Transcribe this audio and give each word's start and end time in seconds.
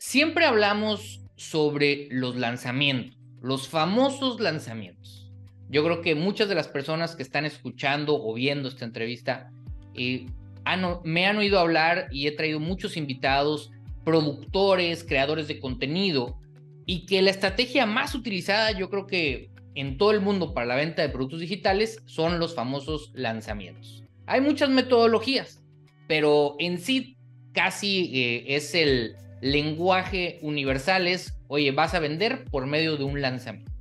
siempre 0.00 0.46
hablamos 0.46 1.20
sobre 1.36 2.08
los 2.10 2.34
lanzamientos, 2.34 3.18
los 3.42 3.68
famosos 3.68 4.40
lanzamientos. 4.40 5.30
Yo 5.68 5.84
creo 5.84 6.00
que 6.00 6.14
muchas 6.14 6.48
de 6.48 6.54
las 6.54 6.68
personas 6.68 7.14
que 7.14 7.22
están 7.22 7.44
escuchando 7.44 8.16
o 8.20 8.32
viendo 8.32 8.68
esta 8.68 8.86
entrevista 8.86 9.52
eh, 9.94 10.26
me 11.04 11.26
han 11.26 11.36
oído 11.36 11.58
hablar 11.58 12.08
y 12.10 12.26
he 12.26 12.32
traído 12.32 12.60
muchos 12.60 12.96
invitados, 12.96 13.70
productores, 14.02 15.04
creadores 15.04 15.48
de 15.48 15.60
contenido, 15.60 16.38
y 16.86 17.04
que 17.04 17.20
la 17.20 17.30
estrategia 17.30 17.84
más 17.84 18.14
utilizada, 18.14 18.72
yo 18.72 18.88
creo 18.88 19.06
que 19.06 19.50
en 19.74 19.98
todo 19.98 20.12
el 20.12 20.22
mundo 20.22 20.54
para 20.54 20.66
la 20.66 20.76
venta 20.76 21.02
de 21.02 21.10
productos 21.10 21.40
digitales, 21.40 22.02
son 22.06 22.38
los 22.38 22.54
famosos 22.54 23.12
lanzamientos. 23.14 24.02
Hay 24.26 24.40
muchas 24.40 24.70
metodologías, 24.70 25.62
pero 26.08 26.56
en 26.58 26.78
sí 26.78 27.16
casi 27.52 28.10
eh, 28.14 28.56
es 28.56 28.74
el 28.74 29.14
lenguaje 29.40 30.38
universal, 30.42 31.06
es, 31.06 31.38
oye, 31.48 31.70
vas 31.72 31.94
a 31.94 32.00
vender 32.00 32.44
por 32.50 32.66
medio 32.66 32.96
de 32.96 33.04
un 33.04 33.20
lanzamiento. 33.20 33.72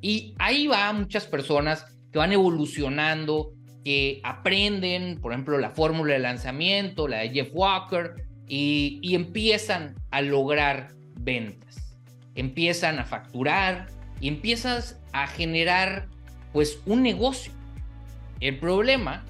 Y 0.00 0.34
ahí 0.38 0.66
va 0.66 0.92
muchas 0.92 1.26
personas 1.26 1.86
que 2.12 2.18
van 2.18 2.32
evolucionando, 2.32 3.52
que 3.84 4.20
aprenden, 4.24 5.18
por 5.20 5.32
ejemplo, 5.32 5.58
la 5.58 5.70
fórmula 5.70 6.14
de 6.14 6.20
lanzamiento, 6.20 7.08
la 7.08 7.18
de 7.18 7.30
Jeff 7.30 7.50
Walker, 7.52 8.14
y, 8.46 9.14
empiezan 9.14 9.94
a 10.10 10.22
lograr 10.22 10.88
ventas, 11.14 11.96
empiezan 12.34 12.98
a 12.98 13.04
facturar 13.04 13.86
y 14.20 14.26
empiezas 14.26 15.00
a 15.12 15.28
generar 15.28 16.08
pues 16.52 16.80
un 16.84 17.02
negocio. 17.02 17.52
El 18.40 18.58
problema 18.58 19.24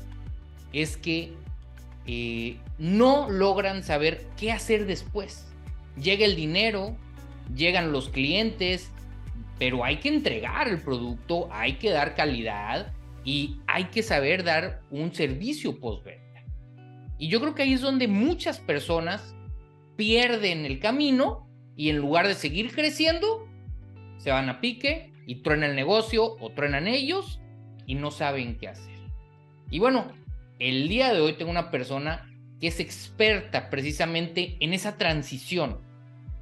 es 0.73 0.97
que 0.97 1.35
eh, 2.07 2.57
no 2.79 3.29
logran 3.29 3.83
saber 3.83 4.27
qué 4.39 4.53
hacer 4.53 4.87
después. 4.87 5.50
Llega 6.01 6.25
el 6.25 6.37
dinero, 6.37 6.97
llegan 7.55 7.93
los 7.93 8.09
clientes, 8.09 8.91
pero 9.59 9.85
hay 9.85 9.97
que 9.97 10.09
entregar 10.09 10.69
el 10.69 10.81
producto, 10.81 11.49
hay 11.53 11.75
que 11.75 11.91
dar 11.91 12.15
calidad 12.15 12.93
y 13.25 13.61
hay 13.67 13.85
que 13.85 14.03
saber 14.03 14.45
dar 14.45 14.81
un 14.91 15.15
servicio 15.15 15.79
postventa. 15.79 16.45
Y 17.19 17.29
yo 17.29 17.41
creo 17.41 17.55
que 17.55 17.63
ahí 17.63 17.75
es 17.75 17.83
donde 17.83 18.09
muchas 18.09 18.59
personas 18.59 19.35
pierden 19.97 20.65
el 20.65 20.79
camino 20.79 21.47
y 21.77 21.91
en 21.91 21.99
lugar 21.99 22.27
de 22.27 22.35
seguir 22.35 22.73
creciendo, 22.75 23.47
se 24.17 24.31
van 24.31 24.49
a 24.49 24.61
pique 24.61 25.13
y 25.27 25.43
truena 25.43 25.67
el 25.67 25.77
negocio 25.77 26.37
o 26.41 26.51
truenan 26.51 26.89
ellos 26.89 27.41
y 27.87 27.95
no 27.95 28.11
saben 28.11 28.57
qué 28.57 28.69
hacer. 28.69 28.99
Y 29.71 29.79
bueno, 29.79 30.07
el 30.59 30.89
día 30.89 31.13
de 31.13 31.21
hoy 31.21 31.35
tengo 31.35 31.51
una 31.51 31.71
persona 31.71 32.27
que 32.61 32.69
es 32.69 32.81
experta 32.81 33.71
precisamente 33.71 34.57
en 34.61 34.73
esa 34.73 34.97
transición, 34.97 35.81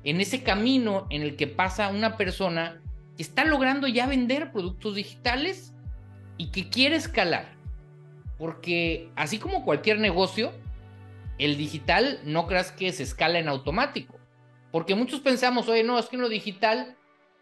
en 0.08 0.22
ese 0.22 0.42
camino 0.42 1.06
en 1.10 1.20
el 1.20 1.36
que 1.36 1.46
pasa 1.46 1.88
una 1.88 2.16
persona 2.16 2.80
que 3.14 3.22
está 3.22 3.44
logrando 3.44 3.86
ya 3.88 4.06
vender 4.06 4.52
productos 4.52 4.94
digitales 4.94 5.74
y 6.38 6.50
que 6.50 6.70
quiere 6.70 6.96
escalar. 6.96 7.54
Porque 8.38 9.10
así 9.16 9.38
como 9.38 9.66
cualquier 9.66 9.98
negocio, 9.98 10.52
el 11.36 11.58
digital 11.58 12.20
no 12.24 12.46
creas 12.46 12.72
que 12.72 12.90
se 12.92 13.02
escala 13.02 13.38
en 13.38 13.48
automático. 13.48 14.18
Porque 14.72 14.94
muchos 14.94 15.20
pensamos, 15.20 15.68
oye, 15.68 15.84
no, 15.84 15.98
es 15.98 16.06
que 16.06 16.16
en 16.16 16.22
lo 16.22 16.30
digital 16.30 16.96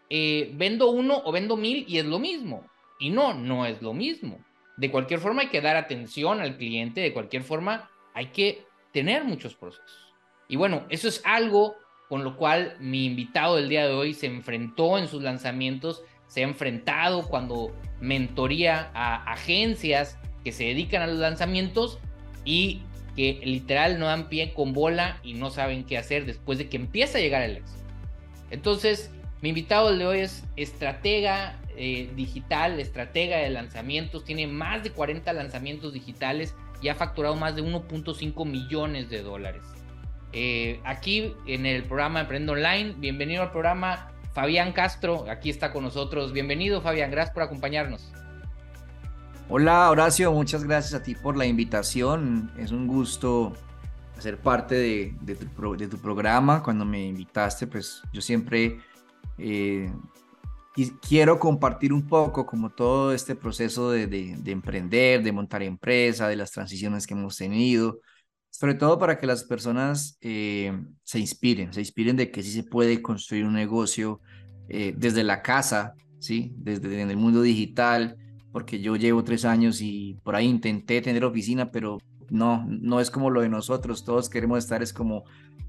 eh, 0.09 0.51
vendo 0.55 0.91
uno 0.91 1.21
o 1.23 1.31
vendo 1.31 1.55
mil 1.55 1.85
y 1.87 1.99
es 1.99 2.05
lo 2.05 2.19
mismo. 2.19 2.65
Y 2.99 3.11
no, 3.11 3.33
no 3.33 3.65
es 3.65 3.81
lo 3.81 3.93
mismo. 3.93 4.43
De 4.75 4.91
cualquier 4.91 5.21
forma 5.21 5.43
hay 5.43 5.47
que 5.47 5.61
dar 5.61 5.77
atención 5.77 6.41
al 6.41 6.57
cliente, 6.57 6.99
de 6.99 7.13
cualquier 7.13 7.43
forma 7.43 7.89
hay 8.13 8.27
que 8.27 8.65
tener 8.91 9.23
muchos 9.23 9.55
procesos. 9.55 10.13
Y 10.49 10.57
bueno, 10.57 10.85
eso 10.89 11.07
es 11.07 11.21
algo 11.23 11.77
con 12.09 12.23
lo 12.23 12.37
cual 12.37 12.75
mi 12.79 13.05
invitado 13.05 13.55
del 13.55 13.69
día 13.69 13.85
de 13.85 13.93
hoy 13.93 14.13
se 14.13 14.27
enfrentó 14.27 14.97
en 14.97 15.07
sus 15.07 15.21
lanzamientos, 15.23 16.03
se 16.27 16.41
ha 16.41 16.47
enfrentado 16.47 17.27
cuando 17.27 17.75
mentoría 17.99 18.91
a 18.93 19.31
agencias 19.31 20.17
que 20.43 20.51
se 20.51 20.65
dedican 20.65 21.01
a 21.01 21.07
los 21.07 21.17
lanzamientos 21.17 21.99
y 22.45 22.81
que 23.15 23.41
literal 23.43 23.99
no 23.99 24.05
dan 24.05 24.29
pie 24.29 24.53
con 24.53 24.73
bola 24.73 25.19
y 25.23 25.33
no 25.33 25.49
saben 25.49 25.83
qué 25.83 25.97
hacer 25.97 26.25
después 26.25 26.57
de 26.57 26.69
que 26.69 26.77
empieza 26.77 27.17
a 27.17 27.21
llegar 27.21 27.41
el 27.41 27.57
éxito. 27.57 27.83
Entonces, 28.51 29.11
mi 29.41 29.49
invitado 29.49 29.95
de 29.95 30.05
hoy 30.05 30.19
es 30.19 30.43
estratega 30.55 31.59
eh, 31.75 32.09
digital, 32.15 32.79
estratega 32.79 33.37
de 33.37 33.49
lanzamientos, 33.49 34.23
tiene 34.23 34.47
más 34.47 34.83
de 34.83 34.91
40 34.91 35.31
lanzamientos 35.33 35.93
digitales 35.93 36.55
y 36.81 36.89
ha 36.89 36.95
facturado 36.95 37.35
más 37.35 37.55
de 37.55 37.63
1.5 37.63 38.45
millones 38.45 39.09
de 39.09 39.21
dólares. 39.21 39.61
Eh, 40.39 40.79
aquí 40.83 41.35
en 41.47 41.65
el 41.65 41.85
programa 41.85 42.21
Emprendo 42.21 42.51
Online, 42.51 42.93
bienvenido 42.99 43.41
al 43.41 43.49
programa 43.49 44.11
Fabián 44.33 44.71
Castro, 44.71 45.25
aquí 45.31 45.49
está 45.49 45.73
con 45.73 45.83
nosotros. 45.83 46.31
Bienvenido 46.31 46.79
Fabián, 46.79 47.09
gracias 47.09 47.33
por 47.33 47.41
acompañarnos. 47.41 48.13
Hola 49.49 49.89
Horacio, 49.89 50.31
muchas 50.31 50.63
gracias 50.63 50.93
a 50.93 51.01
ti 51.01 51.15
por 51.15 51.35
la 51.37 51.47
invitación. 51.47 52.51
Es 52.55 52.69
un 52.69 52.85
gusto 52.85 53.53
ser 54.19 54.37
parte 54.37 54.75
de, 54.75 55.35
tu, 55.35 55.97
programa. 55.97 56.61
Cuando 56.61 56.85
me 56.85 57.03
invitaste, 57.07 57.65
pues 57.65 58.03
yo 58.13 58.21
siempre 58.21 58.77
eh, 59.39 59.91
quiero 61.01 61.39
compartir 61.39 61.91
un 61.91 62.05
poco 62.05 62.45
como 62.45 62.69
todo 62.69 63.11
este 63.11 63.33
proceso 63.33 63.89
de, 63.89 64.37
emprender, 64.45 65.23
de 65.23 65.31
montar 65.31 65.63
empresa, 65.63 66.27
de 66.27 66.35
las 66.35 66.51
transiciones 66.51 67.07
que 67.07 67.15
hemos 67.15 67.37
tenido, 67.37 68.01
sobre 68.49 68.73
todo 68.73 68.97
para 68.97 69.17
que 69.17 69.27
las 69.27 69.43
personas 69.43 70.17
eh, 70.21 70.71
se 71.03 71.19
inspiren, 71.19 71.73
se 71.73 71.81
inspiren 71.81 72.15
de 72.15 72.31
que 72.31 72.43
sí 72.43 72.51
se 72.51 72.63
puede 72.63 73.01
construir 73.01 73.45
un 73.45 73.53
negocio 73.53 74.21
eh, 74.69 74.93
desde 74.97 75.23
la 75.23 75.41
casa, 75.41 75.93
¿sí? 76.19 76.53
desde 76.57 77.01
en 77.01 77.09
el 77.09 77.17
mundo 77.17 77.41
digital 77.41 78.17
porque 78.57 78.79
yo 78.79 78.95
llevo 78.95 79.23
tres 79.23 79.45
años 79.45 79.81
y 79.81 80.17
por 80.23 80.35
ahí 80.35 80.47
intenté 80.47 80.99
tener 81.01 81.23
oficina, 81.23 81.69
pero 81.71 81.99
no, 82.31 82.65
no 82.67 82.99
es 82.99 83.11
como 83.11 83.29
lo 83.29 83.41
de 83.41 83.49
nosotros, 83.49 84.03
todos 84.03 84.29
queremos 84.29 84.57
estar 84.57 84.81
es 84.81 84.93
como, 84.93 85.25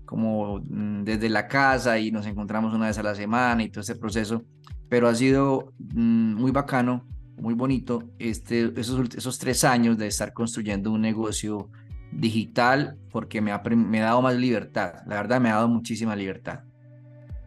como 0.06 0.60
mm, 0.60 1.04
desde 1.04 1.28
la 1.28 1.48
casa 1.48 1.98
y 1.98 2.10
nos 2.10 2.24
encontramos 2.24 2.72
una 2.72 2.86
vez 2.86 2.96
a 2.96 3.02
la 3.02 3.14
semana 3.14 3.62
y 3.62 3.68
todo 3.68 3.82
ese 3.82 3.94
proceso, 3.94 4.42
pero 4.88 5.06
ha 5.06 5.14
sido 5.14 5.74
mm, 5.78 6.34
muy 6.36 6.50
bacano, 6.50 7.06
muy 7.36 7.52
bonito 7.52 8.10
este, 8.18 8.72
esos, 8.80 9.14
esos 9.14 9.38
tres 9.38 9.64
años 9.64 9.98
de 9.98 10.06
estar 10.06 10.32
construyendo 10.32 10.90
un 10.90 11.02
negocio 11.02 11.68
digital 12.12 12.96
porque 13.10 13.40
me 13.40 13.52
ha, 13.52 13.58
me 13.58 14.00
ha 14.00 14.06
dado 14.06 14.22
más 14.22 14.36
libertad, 14.36 14.94
la 15.06 15.16
verdad 15.16 15.40
me 15.40 15.50
ha 15.50 15.54
dado 15.54 15.68
muchísima 15.68 16.16
libertad. 16.16 16.60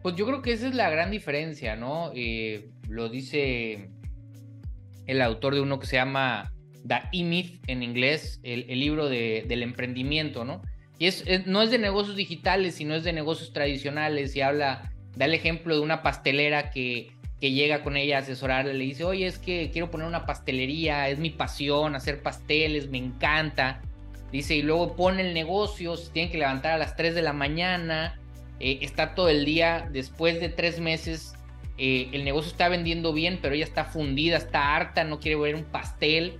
Pues 0.02 0.16
yo 0.16 0.26
creo 0.26 0.42
que 0.42 0.52
esa 0.52 0.68
es 0.68 0.74
la 0.74 0.90
gran 0.90 1.10
diferencia, 1.10 1.76
¿no? 1.76 2.10
Eh, 2.14 2.70
lo 2.88 3.08
dice 3.08 3.90
el 5.06 5.22
autor 5.22 5.54
de 5.54 5.60
uno 5.60 5.78
que 5.78 5.86
se 5.86 5.96
llama 5.96 6.52
The 6.86 7.02
E-Myth 7.12 7.62
en 7.68 7.82
inglés, 7.82 8.40
el, 8.42 8.66
libro 8.78 9.08
del 9.08 9.62
emprendimiento, 9.62 10.44
¿no? 10.44 10.62
Y 10.98 11.06
es, 11.06 11.24
no 11.46 11.62
es 11.62 11.70
de 11.70 11.78
negocios 11.78 12.16
digitales, 12.16 12.74
sino 12.74 12.94
es 12.94 13.04
de 13.04 13.12
negocios 13.12 13.52
tradicionales 13.52 14.34
y 14.36 14.40
habla, 14.40 14.92
da 15.16 15.24
el 15.24 15.34
ejemplo 15.34 15.74
de 15.74 15.80
una 15.80 16.02
pastelera 16.02 16.70
que, 16.70 17.12
que 17.40 17.52
llega 17.52 17.82
con 17.82 17.96
ella 17.96 18.18
a 18.18 18.20
asesorarle, 18.20 18.74
le 18.74 18.84
dice, 18.84 19.04
oye, 19.04 19.26
es 19.26 19.38
que 19.38 19.70
quiero 19.72 19.90
poner 19.90 20.06
una 20.06 20.26
pastelería, 20.26 21.08
es 21.08 21.18
mi 21.18 21.30
pasión, 21.30 21.96
hacer 21.96 22.22
pasteles, 22.22 22.88
me 22.88 22.98
encanta. 22.98 23.82
Dice, 24.32 24.56
y 24.56 24.62
luego 24.62 24.96
pone 24.96 25.22
el 25.28 25.34
negocio, 25.34 25.96
se 25.96 26.10
tienen 26.10 26.32
que 26.32 26.38
levantar 26.38 26.72
a 26.72 26.78
las 26.78 26.96
3 26.96 27.14
de 27.14 27.22
la 27.22 27.34
mañana, 27.34 28.18
eh, 28.58 28.78
está 28.80 29.14
todo 29.14 29.28
el 29.28 29.44
día, 29.44 29.88
después 29.92 30.40
de 30.40 30.48
tres 30.48 30.80
meses 30.80 31.34
eh, 31.78 32.10
el 32.12 32.24
negocio 32.24 32.50
está 32.50 32.68
vendiendo 32.68 33.12
bien, 33.12 33.38
pero 33.42 33.54
ella 33.54 33.64
está 33.64 33.84
fundida, 33.84 34.36
está 34.36 34.76
harta, 34.76 35.04
no 35.04 35.20
quiere 35.20 35.36
ver 35.36 35.54
un 35.54 35.64
pastel. 35.64 36.38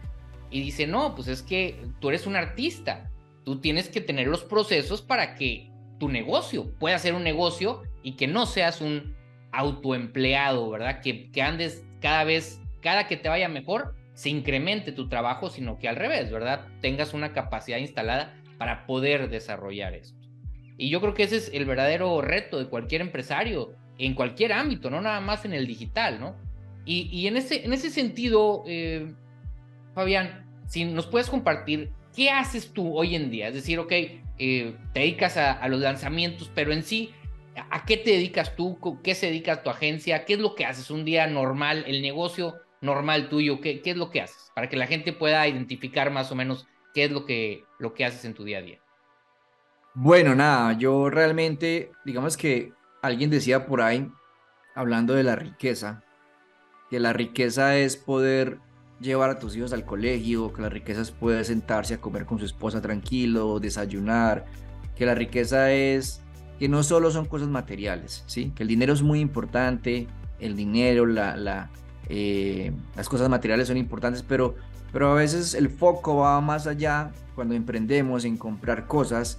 Y 0.50 0.60
dice, 0.60 0.86
no, 0.86 1.14
pues 1.14 1.28
es 1.28 1.42
que 1.42 1.84
tú 2.00 2.10
eres 2.10 2.26
un 2.26 2.36
artista, 2.36 3.10
tú 3.44 3.60
tienes 3.60 3.88
que 3.88 4.00
tener 4.00 4.28
los 4.28 4.44
procesos 4.44 5.02
para 5.02 5.34
que 5.34 5.70
tu 5.98 6.08
negocio 6.08 6.70
pueda 6.78 6.98
ser 6.98 7.14
un 7.14 7.25
negocio 7.25 7.82
y 8.02 8.12
que 8.12 8.26
no 8.26 8.47
seas 8.47 8.81
un 8.81 9.16
autoempleado, 9.52 10.70
¿verdad? 10.70 11.00
Que, 11.00 11.31
que 11.31 11.43
andes 11.43 11.84
cada 12.00 12.25
vez, 12.25 12.61
cada 12.81 13.06
que 13.06 13.16
te 13.16 13.28
vaya 13.28 13.49
mejor, 13.49 13.94
se 14.14 14.31
incremente 14.31 14.93
tu 14.93 15.09
trabajo, 15.09 15.50
sino 15.50 15.79
que 15.79 15.88
al 15.88 15.97
revés, 15.97 16.31
¿verdad? 16.31 16.67
Tengas 16.81 17.14
una 17.14 17.32
capacidad 17.32 17.79
instalada 17.79 18.35
para 18.59 18.87
poder 18.87 19.29
desarrollar 19.31 19.94
esto. 19.94 20.19
Y 20.76 20.91
yo 20.91 21.00
creo 21.00 21.14
que 21.14 21.25
ese 21.25 21.37
es 21.37 21.50
el 21.53 21.64
verdadero 21.64 22.20
reto 22.20 22.59
de 22.59 22.67
cualquier 22.67 23.00
empresario, 23.00 23.75
en 23.99 24.14
cualquier 24.14 24.53
ámbito, 24.53 24.91
no 24.91 25.00
nada 25.00 25.20
más 25.20 25.44
en 25.44 25.53
el 25.53 25.67
digital, 25.67 26.20
¿no? 26.20 26.37
Y, 26.85 27.29
en, 27.29 27.37
ese, 27.37 27.64
en 27.64 27.73
ese 27.73 27.91
sentido, 27.91 28.64
eh, 28.67 29.14
Fabián, 29.94 30.44
si 30.67 30.85
nos 30.85 31.06
puedes 31.06 31.31
compartir, 31.31 31.93
¿qué 32.14 32.31
haces 32.31 32.73
tú 32.73 32.99
hoy 32.99 33.14
en 33.14 33.31
día? 33.31 33.49
Es 33.49 33.55
decir, 33.55 33.79
ok, 33.79 33.93
eh, 33.93 34.75
te 34.93 35.00
dedicas 35.00 35.37
a, 35.37 35.69
los 35.69 35.81
lanzamientos, 35.81 36.50
pero 36.53 36.73
en 36.73 36.82
sí, 36.82 37.11
¿a 37.70 37.85
qué 37.85 37.97
te 37.97 38.11
dedicas 38.11 38.56
tú? 38.56 38.79
¿Qué 39.05 39.14
se 39.14 39.26
dedica 39.26 39.62
tu 39.62 39.70
agencia? 39.70 40.25
¿Qué 40.25 40.32
es 40.35 40.41
lo 40.41 40.56
que 40.56 40.64
haces 40.64 40.91
un 40.91 41.05
día 41.05 41.29
normal, 41.29 41.85
el 41.87 42.03
negocio 42.03 42.56
normal 42.82 43.31
tuyo? 43.31 43.61
¿Qué, 43.61 43.81
qué 43.81 43.93
es 43.93 43.96
lo 43.96 44.11
que 44.11 44.20
haces? 44.20 44.52
Para 44.55 44.69
que 44.69 44.76
la 44.76 44.87
gente 44.87 45.14
pueda 45.14 45.49
identificar 45.49 46.11
más 46.11 46.31
o 46.31 46.34
menos 46.34 46.67
qué 46.93 47.05
es 47.05 47.11
lo 47.11 47.25
que, 47.25 47.64
lo 47.79 47.94
que 47.94 48.05
haces 48.05 48.25
en 48.26 48.34
tu 48.34 48.44
día 48.44 48.58
a 48.58 48.62
día. 48.62 48.79
Bueno, 49.94 50.34
nada, 50.34 50.73
yo 50.75 51.11
realmente, 51.11 51.93
digamos 52.05 52.37
que 52.37 52.73
alguien 53.02 53.31
decía 53.31 53.67
por 53.67 53.82
ahí, 53.82 54.11
hablando 54.75 55.14
de 55.14 55.23
la 55.23 55.37
riqueza, 55.37 56.02
que 56.90 56.99
la 57.00 57.12
riqueza 57.12 57.76
es 57.76 57.96
poder 57.96 58.58
llevar 59.00 59.31
a 59.31 59.38
tus 59.38 59.56
hijos 59.56 59.73
al 59.73 59.85
colegio, 59.85 60.52
que 60.52 60.62
la 60.62 60.69
riqueza 60.69 61.02
es 61.02 61.11
poder 61.11 61.44
sentarse 61.44 61.94
a 61.94 62.00
comer 62.00 62.25
con 62.25 62.38
su 62.38 62.44
esposa 62.44 62.81
tranquilo, 62.81 63.58
desayunar, 63.61 64.46
que 64.96 65.06
la 65.06 65.14
riqueza 65.14 65.73
es 65.73 66.23
que 66.58 66.69
no 66.69 66.82
solo 66.82 67.11
son 67.11 67.26
cosas 67.26 67.49
materiales, 67.49 68.25
¿sí? 68.26 68.52
Que 68.55 68.62
el 68.62 68.69
dinero 68.69 68.93
es 68.93 69.02
muy 69.02 69.20
importante, 69.20 70.06
el 70.38 70.56
dinero, 70.56 71.06
la, 71.06 71.37
la, 71.37 71.70
eh, 72.14 72.73
las 72.94 73.09
cosas 73.09 73.31
materiales 73.31 73.69
son 73.69 73.79
importantes, 73.79 74.23
pero, 74.23 74.55
pero 74.93 75.12
a 75.12 75.14
veces 75.14 75.55
el 75.55 75.70
foco 75.70 76.17
va 76.17 76.38
más 76.43 76.67
allá 76.67 77.11
cuando 77.35 77.55
emprendemos 77.55 78.26
en 78.26 78.37
comprar 78.37 78.87
cosas. 78.87 79.38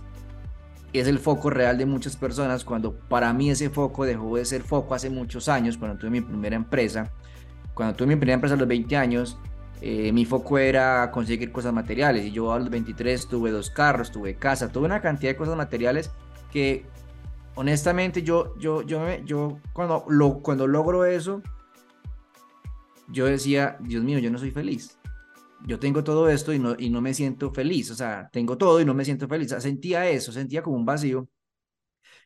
Es 0.92 1.06
el 1.06 1.20
foco 1.20 1.52
real 1.52 1.78
de 1.78 1.86
muchas 1.86 2.16
personas 2.16 2.64
cuando 2.66 2.94
para 2.94 3.32
mí 3.32 3.52
ese 3.52 3.70
foco 3.70 4.06
dejó 4.06 4.38
de 4.38 4.46
ser 4.46 4.64
foco 4.64 4.96
hace 4.96 5.12
muchos 5.12 5.50
años, 5.50 5.78
cuando 5.78 6.00
tuve 6.00 6.10
mi 6.10 6.22
primera 6.22 6.56
empresa. 6.56 7.12
Cuando 7.76 7.96
tuve 7.96 8.08
mi 8.08 8.16
primera 8.16 8.34
empresa 8.34 8.56
a 8.56 8.58
los 8.58 8.68
20 8.68 8.98
años, 8.98 9.38
eh, 9.80 10.12
mi 10.12 10.26
foco 10.26 10.58
era 10.58 11.12
conseguir 11.12 11.52
cosas 11.52 11.74
materiales 11.74 12.26
y 12.26 12.32
yo 12.32 12.54
a 12.54 12.58
los 12.58 12.72
23 12.72 13.28
tuve 13.28 13.52
dos 13.52 13.70
carros, 13.70 14.12
tuve 14.12 14.34
casa, 14.34 14.72
tuve 14.72 14.86
una 14.86 15.00
cantidad 15.00 15.32
de 15.32 15.38
cosas 15.38 15.56
materiales 15.56 16.10
que 16.52 16.88
honestamente 17.54 18.24
yo, 18.24 18.58
yo, 18.58 18.82
yo, 18.82 19.06
yo 19.26 19.60
cuando, 19.74 20.06
lo, 20.10 20.40
cuando 20.40 20.66
logro 20.66 21.06
eso, 21.06 21.44
yo 23.14 23.26
decía, 23.28 23.78
Dios 23.80 24.04
mío, 24.04 24.20
yo 24.20 24.32
no 24.32 24.38
soy 24.38 24.52
feliz. 24.52 24.98
Yo 25.66 25.80
tengo 25.80 26.04
todo 26.04 26.28
esto 26.28 26.52
y 26.52 26.60
no, 26.60 26.76
y 26.78 26.90
no 26.90 27.00
me 27.00 27.14
siento 27.14 27.54
feliz. 27.54 27.92
O 27.92 27.96
sea, 27.96 28.30
tengo 28.34 28.58
todo 28.58 28.82
y 28.82 28.86
no 28.86 28.94
me 28.94 29.06
siento 29.06 29.28
feliz. 29.28 29.56
sentía 29.60 30.10
eso, 30.10 30.32
sentía 30.32 30.62
como 30.62 30.76
un 30.76 30.86
vacío. 30.86 31.30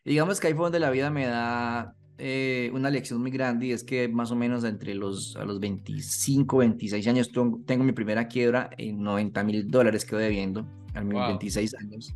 digamos 0.03 0.39
que 0.39 0.47
ahí 0.47 0.53
fue 0.53 0.63
donde 0.63 0.79
la 0.79 0.89
vida 0.89 1.11
me 1.11 1.25
da 1.25 1.93
eh, 2.17 2.71
una 2.73 2.89
lección 2.89 3.21
muy 3.21 3.29
grande 3.29 3.67
y 3.67 3.71
es 3.73 3.83
que 3.83 4.07
más 4.07 4.31
o 4.31 4.35
menos 4.35 4.63
entre 4.63 4.95
los, 4.95 5.35
a 5.35 5.45
los 5.45 5.59
25, 5.59 6.57
26 6.57 7.07
años 7.07 7.31
tengo 7.65 7.83
mi 7.83 7.91
primera 7.91 8.27
quiebra 8.27 8.69
en 8.77 9.03
90 9.03 9.43
mil 9.43 9.69
dólares 9.69 10.05
que 10.05 10.15
debiendo 10.15 10.65
a 10.95 11.01
mis 11.01 11.13
26 11.13 11.75
años. 11.75 12.15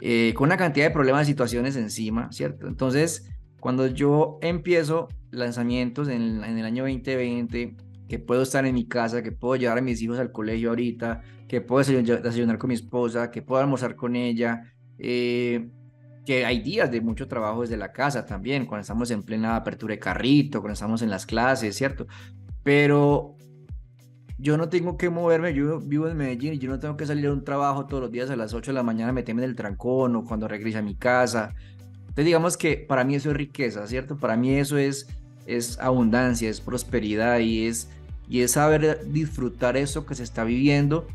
Eh, 0.00 0.32
con 0.36 0.46
una 0.46 0.56
cantidad 0.56 0.86
de 0.86 0.92
problemas 0.92 1.26
y 1.26 1.32
situaciones 1.32 1.74
encima, 1.74 2.30
¿cierto? 2.30 2.68
Entonces, 2.68 3.28
cuando 3.60 3.86
yo 3.86 4.38
empiezo 4.42 5.08
lanzamientos 5.30 6.08
en, 6.08 6.44
en, 6.44 6.58
el 6.58 6.64
año 6.64 6.84
2020, 6.84 7.76
que 8.08 8.18
puedo 8.18 8.42
estar 8.42 8.64
en 8.64 8.74
mi 8.74 8.86
casa, 8.86 9.22
que 9.22 9.32
puedo 9.32 9.56
llevar 9.56 9.78
a 9.78 9.82
mis 9.82 10.00
hijos 10.00 10.18
al 10.18 10.32
colegio 10.32 10.70
ahorita, 10.70 11.22
que 11.46 11.60
puedo 11.60 11.84
desayunar 11.84 12.58
con 12.58 12.68
mi 12.68 12.74
esposa, 12.74 13.30
que 13.30 13.42
puedo 13.42 13.60
almorzar 13.60 13.96
con 13.96 14.16
ella, 14.16 14.72
eh, 14.98 15.68
que 16.24 16.44
hay 16.44 16.60
días 16.60 16.90
de 16.90 17.00
mucho 17.00 17.26
trabajo 17.26 17.62
desde 17.62 17.76
la 17.76 17.92
casa 17.92 18.24
también, 18.24 18.66
cuando 18.66 18.82
estamos 18.82 19.10
en 19.10 19.22
plena 19.22 19.56
apertura 19.56 19.94
de 19.94 19.98
carrito, 19.98 20.60
cuando 20.60 20.74
estamos 20.74 21.02
en 21.02 21.10
las 21.10 21.26
clases, 21.26 21.76
¿cierto? 21.76 22.06
Pero 22.62 23.36
yo 24.36 24.56
no 24.56 24.68
tengo 24.68 24.96
que 24.96 25.10
moverme, 25.10 25.54
yo 25.54 25.80
vivo 25.80 26.06
en 26.06 26.16
Medellín 26.16 26.54
y 26.54 26.58
yo 26.58 26.70
no 26.70 26.78
tengo 26.78 26.96
que 26.96 27.06
salir 27.06 27.26
a 27.26 27.32
un 27.32 27.44
trabajo 27.44 27.86
todos 27.86 28.02
los 28.02 28.12
días 28.12 28.30
a 28.30 28.36
las 28.36 28.54
8 28.54 28.70
de 28.70 28.74
la 28.74 28.82
mañana, 28.82 29.12
meterme 29.12 29.42
en 29.42 29.50
el 29.50 29.56
trancón 29.56 30.16
o 30.16 30.24
cuando 30.24 30.46
regrese 30.48 30.78
a 30.78 30.82
mi 30.82 30.94
casa. 30.94 31.54
Entonces 32.18 32.30
digamos 32.30 32.56
que 32.56 32.76
para 32.76 33.04
mí 33.04 33.14
eso 33.14 33.30
es 33.30 33.36
riqueza, 33.36 33.86
¿cierto? 33.86 34.16
Para 34.16 34.36
mí 34.36 34.52
eso 34.54 34.76
es, 34.76 35.08
es 35.46 35.78
abundancia, 35.78 36.50
es 36.50 36.60
prosperidad 36.60 37.38
y 37.38 37.66
es, 37.66 37.92
y 38.28 38.40
es 38.40 38.50
saber 38.50 39.06
disfrutar 39.12 39.76
eso 39.76 40.04
que 40.04 40.16
se 40.16 40.24
está 40.24 40.42
viviendo 40.42 41.06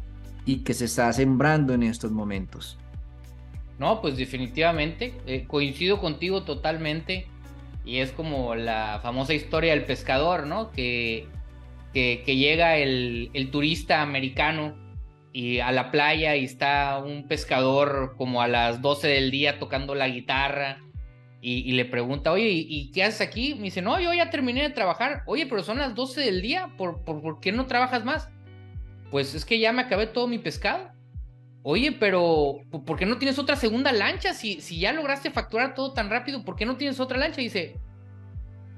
y 0.45 0.59
que 0.59 0.73
se 0.73 0.85
está 0.85 1.11
sembrando 1.11 1.73
en 1.73 1.83
estos 1.83 2.11
momentos. 2.11 2.77
No, 3.79 3.99
pues 3.99 4.15
definitivamente, 4.15 5.13
eh, 5.25 5.43
coincido 5.45 5.99
contigo 5.99 6.43
totalmente 6.43 7.27
y 7.83 7.97
es 7.97 8.13
como 8.13 8.55
la 8.55 9.01
famosa 9.03 9.33
historia 9.33 9.73
del 9.73 9.83
pescador, 9.83 10.47
¿no? 10.47 10.71
Que 10.71 11.27
que, 11.93 12.23
llega 12.25 12.77
el, 12.77 13.49
turista 13.51 14.01
americano 14.01 14.73
y 15.33 15.59
a 15.59 15.73
la 15.73 15.91
playa 15.91 16.37
y 16.37 16.45
está 16.45 16.97
un 16.97 17.27
pescador 17.27 18.15
como 18.17 18.41
a 18.41 18.47
las 18.47 18.81
12 18.81 19.09
del 19.09 19.31
día 19.31 19.59
tocando 19.59 19.95
la 19.95 20.07
guitarra 20.07 20.82
y, 21.45 21.73
le 21.73 21.83
pregunta, 21.83 22.31
oye, 22.31 22.47
¿y, 22.49 22.89
qué 22.91 23.03
haces 23.03 23.19
aquí? 23.19 23.53
Me 23.55 23.63
dice, 23.63 23.81
no, 23.81 23.99
yo 23.99 24.13
ya 24.13 24.29
terminé 24.29 24.61
de 24.61 24.69
trabajar. 24.69 25.23
Oye, 25.25 25.45
pero 25.45 25.61
son 25.61 25.77
las 25.77 25.93
12 25.93 26.21
del 26.21 26.41
día, 26.41 26.69
¿por, 26.77 27.03
por, 27.03 27.41
qué 27.41 27.51
no 27.51 27.65
trabajas 27.65 28.05
más? 28.05 28.29
Pues 29.11 29.35
es 29.35 29.43
que 29.43 29.59
ya 29.59 29.73
me 29.73 29.81
acabé 29.81 30.07
todo 30.07 30.25
mi 30.25 30.37
pescado. 30.37 30.91
Oye, 31.61 31.91
pero 31.91 32.61
¿por 32.85 32.97
qué 32.97 33.05
no 33.05 33.17
tienes 33.17 33.39
otra 33.39 33.57
segunda 33.57 33.91
lancha? 33.91 34.33
Si, 34.33 34.61
si 34.61 34.79
ya 34.79 34.93
lograste 34.93 35.31
facturar 35.31 35.75
todo 35.75 35.91
tan 35.91 36.09
rápido, 36.09 36.45
¿por 36.45 36.55
qué 36.55 36.65
no 36.65 36.77
tienes 36.77 37.01
otra 37.01 37.17
lancha? 37.17 37.41
Y 37.41 37.45
dice, 37.45 37.77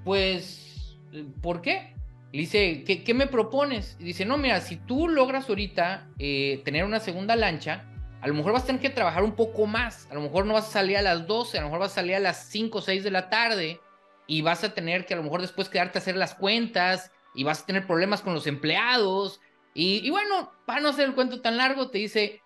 pues, 0.03 0.97
¿por 1.43 1.61
qué? 1.61 1.93
Y 2.31 2.39
dice, 2.39 2.83
¿qué, 2.83 3.13
me 3.13 3.27
propones? 3.27 3.95
Y 3.99 4.05
dice, 4.05 4.25
no, 4.25 4.39
mira, 4.39 4.59
si 4.59 4.77
tú 4.77 5.07
logras 5.07 5.47
ahorita 5.49 6.07
eh, 6.17 6.61
tener 6.65 6.83
una 6.83 6.99
segunda 6.99 7.35
lancha, 7.35 7.85
a 8.25 8.27
lo 8.27 8.33
mejor 8.33 8.53
vas 8.53 8.63
a 8.63 8.65
tener 8.65 8.81
que 8.81 8.89
trabajar 8.89 9.23
un 9.23 9.35
poco 9.35 9.67
más. 9.67 10.07
A 10.09 10.15
lo 10.15 10.21
mejor 10.21 10.47
no 10.47 10.55
vas 10.55 10.67
a 10.67 10.71
salir 10.71 10.97
a 10.97 11.03
las 11.03 11.27
12, 11.27 11.59
a 11.59 11.61
lo 11.61 11.67
mejor 11.67 11.81
vas 11.81 11.91
a 11.91 11.95
salir 11.95 12.15
a 12.15 12.19
las 12.19 12.49
5 12.49 12.79
o 12.79 12.81
6 12.81 13.03
de 13.03 13.11
la 13.11 13.29
tarde 13.29 13.79
y 14.25 14.41
vas 14.41 14.63
a 14.63 14.73
tener 14.73 15.05
que 15.05 15.13
a 15.13 15.17
lo 15.17 15.21
mejor 15.21 15.41
después 15.41 15.69
quedarte 15.69 15.99
a 15.99 16.01
hacer 16.01 16.15
las 16.15 16.33
cuentas 16.33 17.11
y 17.35 17.43
vas 17.43 17.61
a 17.61 17.65
tener 17.67 17.85
problemas 17.85 18.23
con 18.23 18.33
los 18.33 18.47
empleados. 18.47 19.41
Y, 19.75 20.09
bueno, 20.09 20.51
para 20.65 20.79
no 20.79 20.89
hacer 20.89 21.05
el 21.05 21.13
cuento 21.13 21.39
tan 21.41 21.57
largo, 21.57 21.91
te 21.91 21.99
dice, 21.99 22.41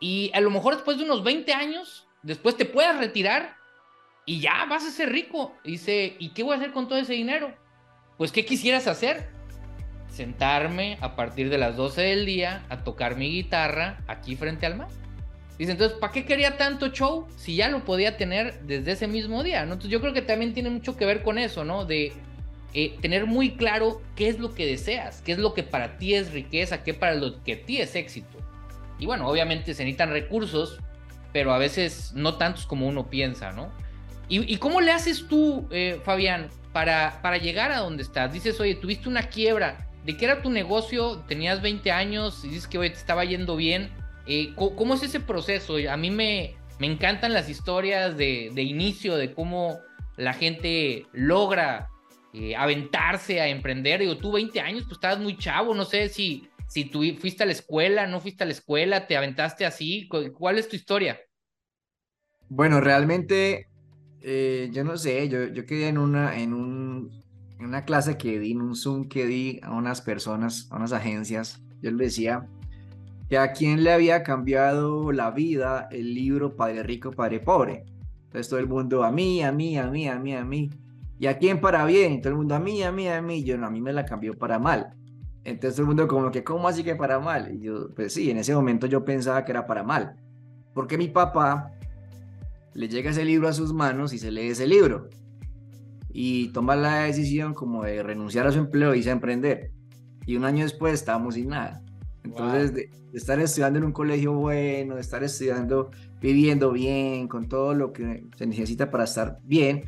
y 0.00 0.30
a 0.32 0.40
lo 0.40 0.48
mejor 0.48 0.76
después 0.76 0.96
de 0.96 1.04
unos 1.04 1.22
20 1.22 1.52
años, 1.52 2.08
después 2.22 2.56
te 2.56 2.64
puedas 2.64 2.96
retirar 2.96 3.58
y 4.24 4.40
ya 4.40 4.64
vas 4.70 4.86
a 4.86 4.90
ser 4.90 5.10
rico. 5.10 5.54
dice, 5.64 6.16
¿y 6.18 6.30
qué 6.30 6.42
voy 6.42 6.54
a 6.54 6.56
hacer 6.56 6.72
con 6.72 6.88
todo 6.88 6.96
ese 6.96 7.12
dinero? 7.12 7.54
pues 8.16 8.32
¿qué 8.32 8.46
quisieras 8.46 8.86
hacer? 8.86 9.37
Sentarme 10.10 10.98
a 11.00 11.16
partir 11.16 11.50
de 11.50 11.58
las 11.58 11.76
12 11.76 12.00
del 12.02 12.26
día 12.26 12.64
a 12.68 12.84
tocar 12.84 13.16
mi 13.16 13.30
guitarra 13.30 13.98
aquí 14.06 14.36
frente 14.36 14.66
al 14.66 14.76
mar. 14.76 14.88
Dice, 15.58 15.72
entonces, 15.72 15.98
¿para 15.98 16.12
qué 16.12 16.24
quería 16.24 16.56
tanto 16.56 16.88
show 16.88 17.26
si 17.36 17.56
ya 17.56 17.68
lo 17.68 17.84
podía 17.84 18.16
tener 18.16 18.60
desde 18.62 18.92
ese 18.92 19.08
mismo 19.08 19.42
día? 19.42 19.66
¿no? 19.66 19.72
Entonces 19.72 19.90
yo 19.90 20.00
creo 20.00 20.12
que 20.12 20.22
también 20.22 20.54
tiene 20.54 20.70
mucho 20.70 20.96
que 20.96 21.04
ver 21.04 21.22
con 21.22 21.36
eso, 21.36 21.64
¿no? 21.64 21.84
De 21.84 22.12
eh, 22.74 22.96
tener 23.00 23.26
muy 23.26 23.56
claro 23.56 24.00
qué 24.14 24.28
es 24.28 24.38
lo 24.38 24.54
que 24.54 24.66
deseas, 24.66 25.20
qué 25.22 25.32
es 25.32 25.38
lo 25.38 25.54
que 25.54 25.64
para 25.64 25.98
ti 25.98 26.14
es 26.14 26.32
riqueza, 26.32 26.84
qué 26.84 26.94
para 26.94 27.14
lo 27.14 27.42
que 27.42 27.56
ti 27.56 27.80
es 27.80 27.96
éxito. 27.96 28.38
Y 29.00 29.06
bueno, 29.06 29.26
obviamente 29.28 29.74
se 29.74 29.82
necesitan 29.82 30.10
recursos, 30.10 30.78
pero 31.32 31.52
a 31.52 31.58
veces 31.58 32.12
no 32.14 32.36
tantos 32.36 32.66
como 32.66 32.86
uno 32.86 33.10
piensa, 33.10 33.52
¿no? 33.52 33.72
¿Y, 34.30 34.58
cómo 34.58 34.82
le 34.82 34.92
haces 34.92 35.26
tú, 35.26 35.66
eh, 35.70 36.00
Fabián, 36.04 36.50
para, 36.74 37.20
para 37.22 37.38
llegar 37.38 37.72
a 37.72 37.78
donde 37.78 38.02
estás. 38.02 38.30
Dices, 38.30 38.60
oye, 38.60 38.74
tuviste 38.74 39.08
una 39.08 39.22
quiebra. 39.22 39.87
¿De 40.08 40.16
qué 40.16 40.24
era 40.24 40.40
tu 40.40 40.48
negocio? 40.48 41.18
Tenías 41.28 41.60
20 41.60 41.90
años 41.90 42.42
y 42.42 42.48
dices 42.48 42.66
que 42.66 42.78
te 42.78 42.86
estaba 42.86 43.26
yendo 43.26 43.56
bien. 43.56 43.90
Eh, 44.26 44.54
¿cómo, 44.56 44.94
es 44.94 45.02
ese 45.02 45.20
proceso? 45.20 45.76
A 45.86 45.98
mí 45.98 46.10
me, 46.10 46.56
me 46.78 46.86
encantan 46.86 47.34
las 47.34 47.50
historias 47.50 48.16
de, 48.16 48.50
de 48.54 48.62
inicio, 48.62 49.16
de 49.16 49.34
cómo 49.34 49.80
la 50.16 50.32
gente 50.32 51.04
logra 51.12 51.90
eh, 52.32 52.56
aventarse 52.56 53.42
a 53.42 53.48
emprender. 53.48 54.00
Digo, 54.00 54.16
tú 54.16 54.32
20 54.32 54.58
años, 54.62 54.84
pues 54.84 54.92
estabas 54.92 55.18
muy 55.18 55.36
chavo, 55.36 55.74
no 55.74 55.84
sé 55.84 56.08
si, 56.08 56.48
si 56.68 56.86
tú 56.86 57.02
fuiste 57.20 57.42
a 57.42 57.46
la 57.46 57.52
escuela, 57.52 58.06
no 58.06 58.18
fuiste 58.18 58.44
a 58.44 58.46
la 58.46 58.52
escuela, 58.52 59.06
te 59.06 59.14
aventaste 59.14 59.66
así. 59.66 60.08
¿Cuál 60.08 60.56
es 60.56 60.70
tu 60.70 60.76
historia? 60.76 61.20
Bueno, 62.48 62.80
realmente 62.80 63.66
eh, 64.22 64.70
yo 64.72 64.84
no 64.84 64.96
sé, 64.96 65.28
yo, 65.28 65.48
yo 65.48 65.66
quedé 65.66 65.88
en 65.88 65.98
una, 65.98 66.40
en, 66.40 66.54
un, 66.54 67.27
en 67.58 67.66
una 67.66 67.84
clase 67.84 68.16
que 68.16 68.38
di, 68.38 68.52
en 68.52 68.62
un 68.62 68.76
Zoom 68.76 69.08
que 69.08 69.26
di 69.26 69.60
a 69.62 69.72
unas 69.72 70.00
personas, 70.00 70.68
a 70.70 70.76
unas 70.76 70.92
agencias, 70.92 71.60
yo 71.82 71.90
les 71.90 71.98
decía 71.98 72.46
que 73.28 73.36
a 73.36 73.52
quién 73.52 73.84
le 73.84 73.92
había 73.92 74.22
cambiado 74.22 75.12
la 75.12 75.30
vida 75.30 75.88
el 75.90 76.14
libro 76.14 76.56
Padre 76.56 76.82
Rico, 76.82 77.10
Padre 77.10 77.40
Pobre. 77.40 77.84
Entonces 78.24 78.48
todo 78.48 78.60
el 78.60 78.68
mundo 78.68 79.04
a 79.04 79.10
mí, 79.10 79.42
a 79.42 79.52
mí, 79.52 79.76
a 79.76 79.86
mí, 79.86 80.08
a 80.08 80.18
mí, 80.18 80.34
a 80.34 80.44
mí. 80.44 80.70
¿Y 81.18 81.26
a 81.26 81.36
quién 81.36 81.60
para 81.60 81.84
bien? 81.84 82.20
todo 82.20 82.32
el 82.32 82.38
mundo 82.38 82.54
a 82.54 82.60
mí, 82.60 82.82
a 82.82 82.92
mí, 82.92 83.08
a 83.08 83.20
mí. 83.20 83.42
Yo 83.42 83.58
no, 83.58 83.66
a 83.66 83.70
mí 83.70 83.80
me 83.80 83.92
la 83.92 84.04
cambió 84.04 84.38
para 84.38 84.58
mal. 84.58 84.94
Entonces 85.44 85.76
todo 85.76 85.82
el 85.82 85.88
mundo 85.88 86.08
como 86.08 86.30
que, 86.30 86.44
¿cómo 86.44 86.68
así 86.68 86.84
que 86.84 86.94
para 86.94 87.18
mal? 87.18 87.58
Yo, 87.60 87.92
pues 87.94 88.14
sí, 88.14 88.30
en 88.30 88.38
ese 88.38 88.54
momento 88.54 88.86
yo 88.86 89.04
pensaba 89.04 89.44
que 89.44 89.52
era 89.52 89.66
para 89.66 89.82
mal. 89.82 90.16
Porque 90.74 90.96
mi 90.96 91.08
papá 91.08 91.72
le 92.74 92.88
llega 92.88 93.10
ese 93.10 93.24
libro 93.24 93.48
a 93.48 93.52
sus 93.52 93.72
manos 93.72 94.12
y 94.12 94.18
se 94.18 94.30
lee 94.30 94.48
ese 94.48 94.66
libro. 94.66 95.08
Y 96.20 96.48
toma 96.48 96.74
la 96.74 97.04
decisión 97.04 97.54
como 97.54 97.84
de 97.84 98.02
renunciar 98.02 98.44
a 98.44 98.50
su 98.50 98.58
empleo 98.58 98.92
y 98.92 98.98
irse 98.98 99.10
a 99.10 99.12
emprender. 99.12 99.70
Y 100.26 100.34
un 100.34 100.44
año 100.44 100.64
después 100.64 100.94
estábamos 100.94 101.34
sin 101.34 101.50
nada. 101.50 101.80
Entonces, 102.24 102.74
de, 102.74 102.90
estar 103.12 103.38
estudiando 103.38 103.78
en 103.78 103.84
un 103.84 103.92
colegio 103.92 104.32
bueno, 104.32 104.96
de 104.96 105.00
estar 105.00 105.22
estudiando, 105.22 105.92
viviendo 106.20 106.72
bien, 106.72 107.28
con 107.28 107.48
todo 107.48 107.72
lo 107.72 107.92
que 107.92 108.24
se 108.36 108.46
necesita 108.48 108.90
para 108.90 109.04
estar 109.04 109.38
bien, 109.44 109.84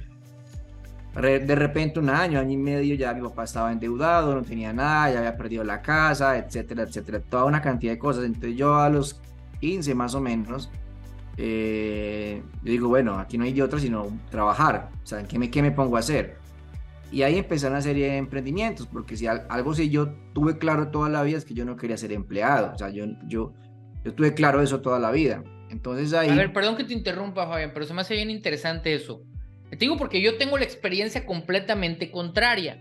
de 1.17 1.55
repente 1.57 1.99
un 1.99 2.11
año, 2.11 2.39
año 2.39 2.53
y 2.53 2.57
medio 2.59 2.95
ya 2.95 3.13
mi 3.13 3.23
papá 3.23 3.43
estaba 3.43 3.73
endeudado, 3.73 4.33
no 4.33 4.43
tenía 4.43 4.73
nada, 4.73 5.11
ya 5.11 5.19
había 5.19 5.37
perdido 5.37 5.65
la 5.65 5.83
casa, 5.83 6.39
etcétera, 6.39 6.85
etcétera, 6.85 7.19
toda 7.19 7.45
una 7.45 7.61
cantidad 7.61 7.95
de 7.95 7.99
cosas. 7.99 8.25
Entonces 8.25 8.57
yo 8.57 8.77
a 8.77 8.89
los 8.89 9.21
15 9.59 9.97
más 9.97 10.15
o 10.15 10.21
menos, 10.21 10.71
eh, 11.37 12.43
yo 12.63 12.73
digo, 12.73 12.89
bueno, 12.89 13.19
aquí 13.19 13.39
no 13.39 13.45
hay 13.45 13.53
de 13.53 13.63
otra 13.63 13.79
sino 13.79 14.07
trabajar, 14.31 14.91
o 15.03 15.07
sea, 15.07 15.23
¿qué 15.25 15.39
me, 15.39 15.51
qué 15.51 15.63
me 15.63 15.71
pongo 15.71 15.97
a 15.97 16.01
hacer? 16.01 16.37
Y 17.13 17.23
ahí 17.23 17.39
empecé 17.39 17.67
una 17.67 17.83
serie 17.83 18.11
de 18.11 18.17
emprendimientos, 18.19 18.87
porque 18.87 19.17
si 19.17 19.27
algo 19.27 19.75
sí 19.75 19.91
yo 19.91 20.13
tuve 20.33 20.59
claro 20.59 20.89
toda 20.89 21.09
la 21.09 21.23
vida 21.23 21.39
es 21.39 21.45
que 21.45 21.55
yo 21.55 21.65
no 21.65 21.77
quería 21.77 21.97
ser 21.97 22.13
empleado, 22.13 22.73
o 22.75 22.79
sea, 22.79 22.91
yo, 22.91 23.07
yo, 23.27 23.53
yo 24.05 24.15
tuve 24.15 24.35
claro 24.35 24.63
eso 24.63 24.81
toda 24.81 24.99
la 24.99 25.11
vida. 25.11 25.43
Entonces 25.71 26.13
ahí... 26.13 26.29
A 26.29 26.35
ver, 26.35 26.53
perdón 26.53 26.77
que 26.77 26.85
te 26.85 26.93
interrumpa, 26.93 27.47
Fabián, 27.47 27.71
pero 27.73 27.87
se 27.87 27.95
me 27.95 28.01
hace 28.01 28.15
bien 28.15 28.31
interesante 28.31 28.95
eso. 28.95 29.23
Te 29.71 29.77
digo 29.77 29.97
porque 29.97 30.21
yo 30.21 30.37
tengo 30.37 30.59
la 30.59 30.65
experiencia 30.65 31.25
completamente 31.25 32.11
contraria. 32.11 32.79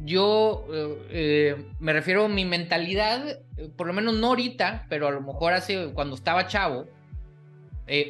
Yo 0.00 0.66
eh, 0.72 1.06
eh, 1.10 1.66
me 1.80 1.92
refiero 1.92 2.24
a 2.24 2.28
mi 2.28 2.44
mentalidad, 2.44 3.40
eh, 3.56 3.70
por 3.76 3.86
lo 3.86 3.92
menos 3.92 4.14
no 4.14 4.28
ahorita, 4.28 4.86
pero 4.88 5.06
a 5.08 5.10
lo 5.10 5.20
mejor 5.20 5.52
hace 5.52 5.92
cuando 5.92 6.14
estaba 6.14 6.46
chavo. 6.46 6.86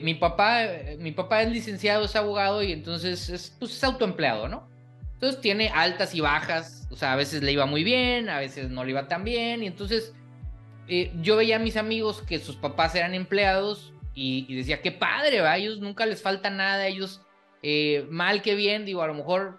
Mi 0.03 0.15
papá, 0.15 0.63
mi 0.99 1.13
papá 1.13 1.43
es 1.43 1.51
licenciado, 1.51 2.05
es 2.05 2.17
abogado 2.17 2.63
y 2.63 2.73
entonces 2.73 3.29
es, 3.29 3.57
pues, 3.59 3.73
es 3.73 3.85
autoempleado, 3.85 4.49
¿no? 4.49 4.69
Entonces 5.15 5.41
tiene 5.41 5.71
altas 5.75 6.15
y 6.15 6.21
bajas, 6.21 6.87
o 6.91 6.97
sea, 6.97 7.13
a 7.13 7.17
veces 7.17 7.43
le 7.43 7.53
iba 7.53 7.67
muy 7.67 7.83
bien, 7.83 8.29
a 8.29 8.39
veces 8.39 8.71
no 8.71 8.85
le 8.85 8.91
iba 8.91 9.09
tan 9.09 9.25
bien, 9.25 9.63
y 9.63 9.67
entonces 9.67 10.15
eh, 10.87 11.13
yo 11.21 11.37
veía 11.37 11.57
a 11.57 11.59
mis 11.59 11.77
amigos 11.77 12.23
que 12.23 12.39
sus 12.39 12.57
papás 12.57 12.95
eran 12.95 13.15
empleados 13.15 13.93
y, 14.15 14.53
decía, 14.57 14.81
qué 14.83 14.91
padre, 14.91 15.41
va, 15.41 15.57
ellos 15.57 15.79
nunca 15.79 16.07
les 16.07 16.23
falta 16.23 16.51
nada, 16.51 16.87
ellos 16.87 17.21
eh, 17.63 18.07
mal 18.11 18.43
que 18.43 18.55
bien, 18.55 18.85
digo, 18.85 19.03
a 19.03 19.07
lo 19.07 19.15
mejor 19.15 19.59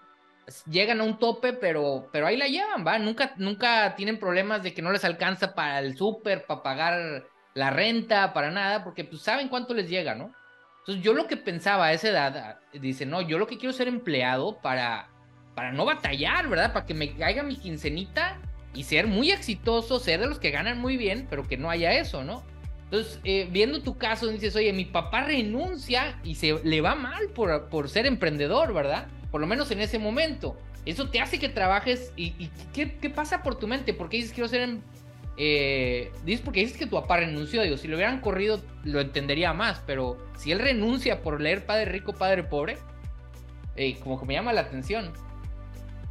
llegan 0.70 1.00
a 1.00 1.04
un 1.04 1.18
tope, 1.18 1.52
pero, 1.52 2.08
pero 2.12 2.26
ahí 2.26 2.36
la 2.36 2.46
llevan, 2.46 2.86
va, 2.86 2.98
nunca, 2.98 3.34
nunca 3.36 3.94
tienen 3.96 4.18
problemas 4.18 4.62
de 4.62 4.74
que 4.74 4.82
no 4.82 4.92
les 4.92 5.04
alcanza 5.04 5.54
para 5.54 5.78
el 5.80 5.96
súper, 5.96 6.44
para 6.44 6.62
pagar 6.62 7.24
la 7.54 7.70
renta, 7.70 8.32
para 8.32 8.50
nada, 8.50 8.84
porque 8.84 9.04
pues 9.04 9.22
saben 9.22 9.48
cuánto 9.48 9.74
les 9.74 9.88
llega, 9.88 10.14
¿no? 10.14 10.32
Entonces 10.80 11.04
yo 11.04 11.12
lo 11.12 11.26
que 11.26 11.36
pensaba 11.36 11.86
a 11.86 11.92
esa 11.92 12.08
edad, 12.08 12.58
dice, 12.72 13.06
no, 13.06 13.20
yo 13.20 13.38
lo 13.38 13.46
que 13.46 13.58
quiero 13.58 13.72
ser 13.72 13.88
empleado 13.88 14.60
para 14.60 15.08
para 15.54 15.72
no 15.72 15.84
batallar, 15.84 16.48
¿verdad? 16.48 16.72
Para 16.72 16.86
que 16.86 16.94
me 16.94 17.14
caiga 17.14 17.42
mi 17.42 17.56
quincenita 17.56 18.38
y 18.72 18.84
ser 18.84 19.06
muy 19.06 19.30
exitoso, 19.30 19.98
ser 19.98 20.20
de 20.20 20.26
los 20.26 20.38
que 20.38 20.50
ganan 20.50 20.78
muy 20.78 20.96
bien, 20.96 21.26
pero 21.28 21.46
que 21.46 21.56
no 21.56 21.70
haya 21.70 21.92
eso, 21.92 22.24
¿no? 22.24 22.42
Entonces, 22.84 23.20
eh, 23.24 23.46
viendo 23.50 23.82
tu 23.82 23.98
caso, 23.98 24.26
dices, 24.28 24.56
oye, 24.56 24.72
mi 24.72 24.84
papá 24.84 25.22
renuncia 25.24 26.18
y 26.24 26.36
se 26.36 26.58
le 26.64 26.80
va 26.80 26.94
mal 26.94 27.28
por, 27.34 27.68
por 27.68 27.88
ser 27.88 28.06
emprendedor, 28.06 28.72
¿verdad? 28.72 29.06
Por 29.30 29.40
lo 29.40 29.46
menos 29.46 29.70
en 29.70 29.80
ese 29.80 29.98
momento. 29.98 30.56
Eso 30.86 31.10
te 31.10 31.20
hace 31.20 31.38
que 31.38 31.48
trabajes 31.48 32.12
y, 32.16 32.48
¿qué, 32.72 32.96
¿qué, 32.96 33.10
pasa 33.10 33.42
por 33.42 33.58
tu 33.58 33.68
mente? 33.68 33.92
¿Por 33.92 34.08
qué 34.08 34.16
dices 34.16 34.32
quiero 34.32 34.48
ser... 34.48 34.78
Eh, 35.42 36.12
dices 36.26 36.42
porque 36.44 36.60
dices 36.60 36.76
que 36.76 36.84
tu 36.84 37.00
papá 37.00 37.16
renunció, 37.16 37.62
digo, 37.62 37.78
si 37.78 37.88
lo 37.88 37.96
hubieran 37.96 38.20
corrido 38.20 38.60
lo 38.84 39.00
entendería 39.00 39.54
más, 39.54 39.82
pero 39.86 40.18
si 40.36 40.52
él 40.52 40.58
renuncia 40.58 41.22
por 41.22 41.40
leer 41.40 41.64
Padre 41.64 41.86
Rico, 41.86 42.12
Padre 42.12 42.44
Pobre, 42.44 42.76
eh, 43.74 43.98
como 44.02 44.20
que 44.20 44.26
me 44.26 44.34
llama 44.34 44.52
la 44.52 44.60
atención. 44.60 45.10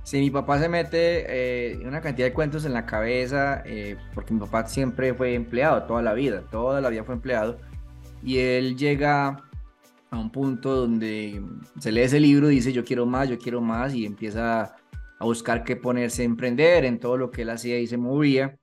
Si 0.02 0.18
mi 0.18 0.32
papá 0.32 0.60
se 0.60 0.68
mete 0.68 1.26
eh, 1.28 1.86
una 1.86 2.02
cantidad 2.02 2.26
de 2.26 2.34
cuentos 2.34 2.66
en 2.66 2.74
la 2.74 2.88
cabeza, 2.88 3.62
eh, 3.68 3.98
porque 4.16 4.34
mi 4.34 4.40
papá 4.40 4.66
siempre 4.66 5.14
fue 5.14 5.36
empleado 5.36 5.84
toda 5.84 6.02
la 6.02 6.14
vida, 6.14 6.42
toda 6.50 6.82
la 6.82 6.90
vida 6.90 7.04
fue 7.04 7.14
empleado, 7.14 7.60
y 8.24 8.40
él 8.40 8.76
llega 8.76 9.44
a 10.10 10.18
un 10.18 10.32
punto 10.32 10.76
donde 10.76 11.40
se 11.78 11.92
lee 11.92 12.02
ese 12.02 12.20
libro 12.20 12.48
dice 12.48 12.74
yo 12.74 12.84
quiero 12.84 13.06
más, 13.06 13.30
yo 13.30 13.38
quiero 13.38 13.62
más, 13.62 13.94
y 13.94 14.08
empieza 14.08 14.76
a 15.20 15.24
buscar 15.24 15.64
qué 15.64 15.76
ponerse 15.76 16.24
a 16.24 16.26
emprender 16.26 16.86
en 16.86 17.00
todo 17.00 17.16
lo 17.16 17.30
que 17.30 17.44
él 17.44 17.52
hacía 17.52 17.78
y 17.78 17.86
se 17.86 17.98
movía. 17.98 18.58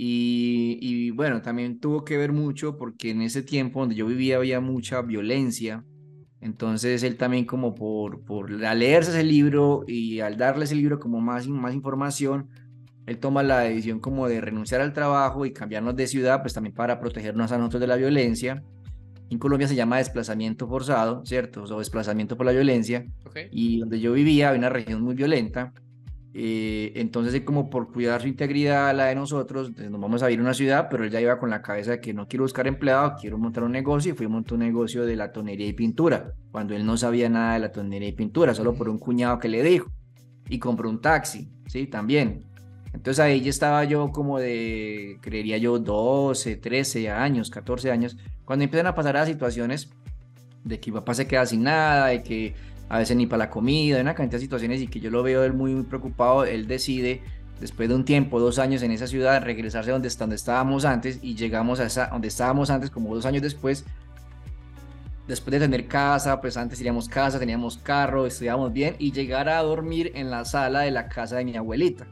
Y, 0.00 0.78
y 0.80 1.10
bueno, 1.10 1.42
también 1.42 1.80
tuvo 1.80 2.04
que 2.04 2.16
ver 2.16 2.30
mucho 2.30 2.76
porque 2.76 3.10
en 3.10 3.20
ese 3.20 3.42
tiempo 3.42 3.80
donde 3.80 3.96
yo 3.96 4.06
vivía 4.06 4.36
había 4.36 4.60
mucha 4.60 5.02
violencia, 5.02 5.84
entonces 6.40 7.02
él 7.02 7.16
también 7.16 7.44
como 7.44 7.74
por, 7.74 8.20
por 8.20 8.64
al 8.64 8.78
leerse 8.78 9.10
ese 9.10 9.24
libro 9.24 9.82
y 9.88 10.20
al 10.20 10.36
darle 10.36 10.66
ese 10.66 10.76
libro 10.76 11.00
como 11.00 11.20
más, 11.20 11.48
más 11.48 11.74
información, 11.74 12.48
él 13.06 13.18
toma 13.18 13.42
la 13.42 13.58
decisión 13.60 13.98
como 13.98 14.28
de 14.28 14.40
renunciar 14.40 14.82
al 14.82 14.92
trabajo 14.92 15.44
y 15.46 15.52
cambiarnos 15.52 15.96
de 15.96 16.06
ciudad, 16.06 16.42
pues 16.42 16.54
también 16.54 16.76
para 16.76 17.00
protegernos 17.00 17.50
a 17.50 17.58
nosotros 17.58 17.80
de 17.80 17.86
la 17.88 17.96
violencia. 17.96 18.62
En 19.30 19.38
Colombia 19.38 19.66
se 19.66 19.74
llama 19.74 19.98
desplazamiento 19.98 20.68
forzado, 20.68 21.26
¿cierto? 21.26 21.64
O 21.64 21.78
desplazamiento 21.80 22.36
por 22.36 22.46
la 22.46 22.52
violencia. 22.52 23.04
Y 23.50 23.80
donde 23.80 23.98
yo 23.98 24.12
vivía 24.12 24.50
había 24.50 24.60
una 24.60 24.68
región 24.68 25.02
muy 25.02 25.16
violenta. 25.16 25.72
Eh, 26.34 26.92
entonces, 26.96 27.40
como 27.42 27.70
por 27.70 27.90
cuidar 27.90 28.20
su 28.20 28.28
integridad, 28.28 28.94
la 28.94 29.06
de 29.06 29.14
nosotros, 29.14 29.72
nos 29.76 30.00
vamos 30.00 30.22
a 30.22 30.30
ir 30.30 30.38
a 30.38 30.42
una 30.42 30.54
ciudad, 30.54 30.88
pero 30.90 31.04
él 31.04 31.10
ya 31.10 31.20
iba 31.20 31.38
con 31.38 31.50
la 31.50 31.62
cabeza 31.62 31.92
de 31.92 32.00
que 32.00 32.12
no 32.12 32.28
quiero 32.28 32.44
buscar 32.44 32.66
empleado, 32.66 33.16
quiero 33.20 33.38
montar 33.38 33.64
un 33.64 33.72
negocio 33.72 34.12
y 34.12 34.16
fui 34.16 34.26
a 34.26 34.28
montar 34.28 34.54
un 34.54 34.60
negocio 34.60 35.06
de 35.06 35.16
la 35.16 35.32
tonería 35.32 35.66
y 35.66 35.72
pintura, 35.72 36.34
cuando 36.52 36.74
él 36.74 36.84
no 36.84 36.96
sabía 36.96 37.28
nada 37.28 37.54
de 37.54 37.60
la 37.60 37.72
tonería 37.72 38.08
y 38.08 38.12
pintura, 38.12 38.54
solo 38.54 38.74
por 38.74 38.88
un 38.88 38.98
cuñado 38.98 39.38
que 39.38 39.48
le 39.48 39.62
dijo. 39.62 39.90
Y 40.50 40.58
compró 40.58 40.88
un 40.88 41.00
taxi, 41.00 41.50
¿sí? 41.66 41.86
También. 41.86 42.44
Entonces 42.92 43.20
ahí 43.20 43.40
ya 43.40 43.50
estaba 43.50 43.84
yo 43.84 44.10
como 44.12 44.38
de, 44.38 45.18
creería 45.20 45.58
yo, 45.58 45.78
12, 45.78 46.56
13 46.56 47.10
años, 47.10 47.50
14 47.50 47.90
años, 47.90 48.16
cuando 48.44 48.64
empiezan 48.64 48.86
a 48.86 48.94
pasar 48.94 49.16
a 49.16 49.26
situaciones 49.26 49.90
de 50.64 50.80
que 50.80 50.90
mi 50.90 50.98
papá 50.98 51.14
se 51.14 51.26
queda 51.26 51.44
sin 51.46 51.62
nada, 51.64 52.08
de 52.08 52.22
que 52.22 52.54
a 52.88 52.98
veces 52.98 53.16
ni 53.16 53.26
para 53.26 53.44
la 53.44 53.50
comida, 53.50 54.00
una 54.00 54.14
cantidad 54.14 54.38
de 54.38 54.44
situaciones 54.44 54.80
y 54.80 54.86
que 54.88 55.00
yo 55.00 55.10
lo 55.10 55.22
veo 55.22 55.44
él 55.44 55.52
muy, 55.52 55.74
muy 55.74 55.84
preocupado, 55.84 56.44
él 56.44 56.66
decide 56.66 57.22
después 57.60 57.88
de 57.88 57.94
un 57.94 58.04
tiempo, 58.04 58.40
dos 58.40 58.58
años 58.58 58.82
en 58.82 58.92
esa 58.92 59.06
ciudad, 59.06 59.42
regresarse 59.42 59.90
donde, 59.90 60.08
donde 60.08 60.36
estábamos 60.36 60.84
antes 60.84 61.18
y 61.22 61.34
llegamos 61.34 61.80
a 61.80 61.86
esa, 61.86 62.06
donde 62.06 62.28
estábamos 62.28 62.70
antes 62.70 62.90
como 62.90 63.14
dos 63.14 63.26
años 63.26 63.42
después, 63.42 63.84
después 65.26 65.52
de 65.52 65.60
tener 65.60 65.88
casa, 65.88 66.40
pues 66.40 66.56
antes 66.56 66.78
teníamos 66.78 67.08
casa, 67.08 67.38
teníamos 67.38 67.78
carro, 67.78 68.26
estudiábamos 68.26 68.72
bien 68.72 68.94
y 68.98 69.12
llegar 69.12 69.48
a 69.48 69.62
dormir 69.62 70.12
en 70.14 70.30
la 70.30 70.44
sala 70.44 70.80
de 70.80 70.90
la 70.90 71.08
casa 71.08 71.36
de 71.36 71.44
mi 71.44 71.56
abuelita, 71.56 72.06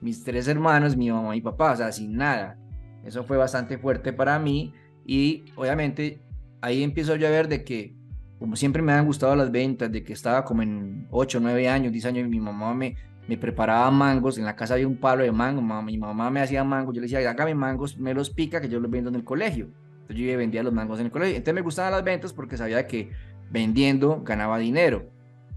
mis 0.00 0.22
tres 0.24 0.48
hermanos, 0.48 0.96
mi 0.96 1.10
mamá 1.10 1.36
y 1.36 1.40
papá, 1.40 1.72
o 1.72 1.76
sea, 1.76 1.92
sin 1.92 2.16
nada. 2.16 2.58
Eso 3.04 3.24
fue 3.24 3.36
bastante 3.36 3.78
fuerte 3.78 4.12
para 4.12 4.38
mí 4.38 4.72
y 5.04 5.44
obviamente 5.56 6.22
ahí 6.60 6.84
empiezo 6.84 7.16
yo 7.16 7.26
a 7.26 7.30
ver 7.30 7.48
de 7.48 7.64
que 7.64 7.96
como 8.42 8.56
siempre 8.56 8.82
me 8.82 8.92
han 8.92 9.06
gustado 9.06 9.36
las 9.36 9.52
ventas, 9.52 9.90
de 9.90 10.02
que 10.02 10.12
estaba 10.12 10.44
como 10.44 10.62
en 10.62 11.06
8, 11.12 11.38
9 11.40 11.68
años, 11.68 11.92
10 11.92 12.06
años, 12.06 12.26
y 12.26 12.28
mi 12.28 12.40
mamá 12.40 12.74
me, 12.74 12.96
preparaba 13.38 13.88
mangos, 13.92 14.36
en 14.36 14.44
la 14.44 14.56
casa 14.56 14.74
había 14.74 14.88
un 14.88 14.96
palo 14.96 15.22
de 15.22 15.30
mango, 15.30 15.62
mi 15.62 15.96
mamá 15.96 16.28
me 16.28 16.40
hacía 16.40 16.64
mangos, 16.64 16.92
yo 16.92 17.00
le 17.00 17.06
decía, 17.06 17.30
hágame 17.30 17.54
mangos, 17.54 17.96
me 17.98 18.12
los 18.12 18.30
pica, 18.30 18.60
que 18.60 18.68
yo 18.68 18.80
los 18.80 18.90
vendo 18.90 19.10
en 19.10 19.14
el 19.14 19.22
colegio. 19.22 19.68
Entonces 20.00 20.26
yo 20.26 20.36
vendía 20.36 20.64
los 20.64 20.72
mangos 20.72 20.98
en 20.98 21.06
el 21.06 21.12
colegio. 21.12 21.36
Entonces 21.36 21.54
me 21.54 21.60
gustaban 21.60 21.92
las 21.92 22.02
ventas 22.02 22.32
porque 22.32 22.56
sabía 22.56 22.84
que 22.86 23.12
vendiendo 23.48 24.22
ganaba 24.24 24.58
dinero. 24.58 25.08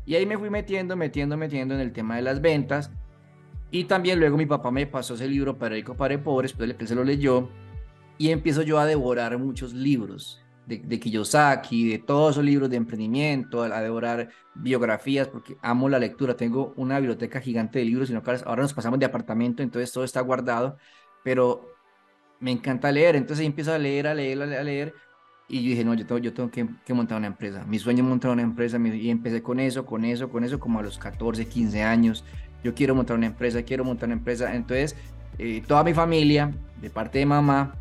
Y 0.05 0.13
ahí 0.13 0.27
me 0.27 0.37
fui 0.37 0.51
metiendo, 0.51 0.95
metiendo, 0.95 1.35
metiendo 1.37 1.73
en 1.73 1.81
el 1.81 1.91
tema 1.91 2.17
de 2.17 2.21
las 2.21 2.39
ventas. 2.39 2.91
Y 3.71 3.85
también 3.85 4.19
luego 4.19 4.37
mi 4.37 4.45
papá 4.45 4.69
me 4.69 4.85
pasó 4.85 5.15
ese 5.15 5.27
libro, 5.27 5.57
Para 5.57 5.73
Rico, 5.73 5.95
Padre 5.95 6.19
Pobre, 6.19 6.49
después 6.49 6.75
él 6.79 6.87
se 6.87 6.93
lo 6.93 7.03
leyó. 7.03 7.49
Y 8.19 8.29
empiezo 8.29 8.61
yo 8.61 8.77
a 8.77 8.85
devorar 8.85 9.37
muchos 9.39 9.73
libros 9.73 10.44
de, 10.65 10.79
de, 10.79 10.99
Kiyosaki, 10.99 11.89
de 11.89 11.99
todos 11.99 12.35
esos 12.35 12.43
libros 12.43 12.69
de 12.69 12.77
emprendimiento, 12.77 13.63
a 13.63 13.81
devorar 13.81 14.29
biografías, 14.53 15.27
porque 15.27 15.57
amo 15.61 15.89
la 15.89 15.99
lectura. 15.99 16.35
Tengo 16.35 16.73
una 16.75 16.99
biblioteca 16.99 17.39
gigante 17.39 17.79
de 17.79 17.85
libros, 17.85 18.07
sino 18.07 18.23
que 18.23 18.31
ahora 18.45 18.61
nos 18.61 18.73
pasamos 18.73 18.99
de 18.99 19.05
apartamento, 19.05 19.63
entonces 19.63 19.91
todo 19.91 20.03
está 20.03 20.21
guardado, 20.21 20.77
pero 21.23 21.75
me 22.39 22.51
encanta 22.51 22.91
leer. 22.91 23.15
Entonces 23.15 23.45
empiezo 23.45 23.73
a 23.73 23.77
leer, 23.77 24.07
a 24.07 24.13
leer, 24.13 24.41
a 24.41 24.63
leer. 24.63 24.93
Y 25.47 25.61
yo 25.61 25.69
dije, 25.69 25.85
no, 25.85 25.93
yo 25.93 26.05
tengo, 26.05 26.19
yo 26.19 26.33
tengo 26.33 26.49
que, 26.49 26.67
que 26.85 26.93
montar 26.93 27.17
una 27.17 27.27
empresa. 27.27 27.63
Mi 27.65 27.77
sueño 27.77 28.03
es 28.03 28.09
montar 28.09 28.31
una 28.31 28.41
empresa. 28.41 28.79
Y 28.79 29.09
empecé 29.09 29.43
con 29.43 29.59
eso, 29.59 29.85
con 29.85 30.05
eso, 30.05 30.29
con 30.29 30.43
eso, 30.43 30.59
como 30.59 30.79
a 30.79 30.83
los 30.83 30.97
14, 30.97 31.47
15 31.47 31.83
años. 31.83 32.23
Yo 32.63 32.73
quiero 32.73 32.95
montar 32.95 33.15
una 33.17 33.27
empresa, 33.27 33.61
quiero 33.63 33.83
montar 33.83 34.07
una 34.07 34.15
empresa. 34.15 34.55
Entonces, 34.55 34.95
eh, 35.37 35.61
toda 35.67 35.83
mi 35.83 35.93
familia, 35.93 36.51
de 36.81 36.89
parte 36.89 37.19
de 37.19 37.25
mamá, 37.27 37.75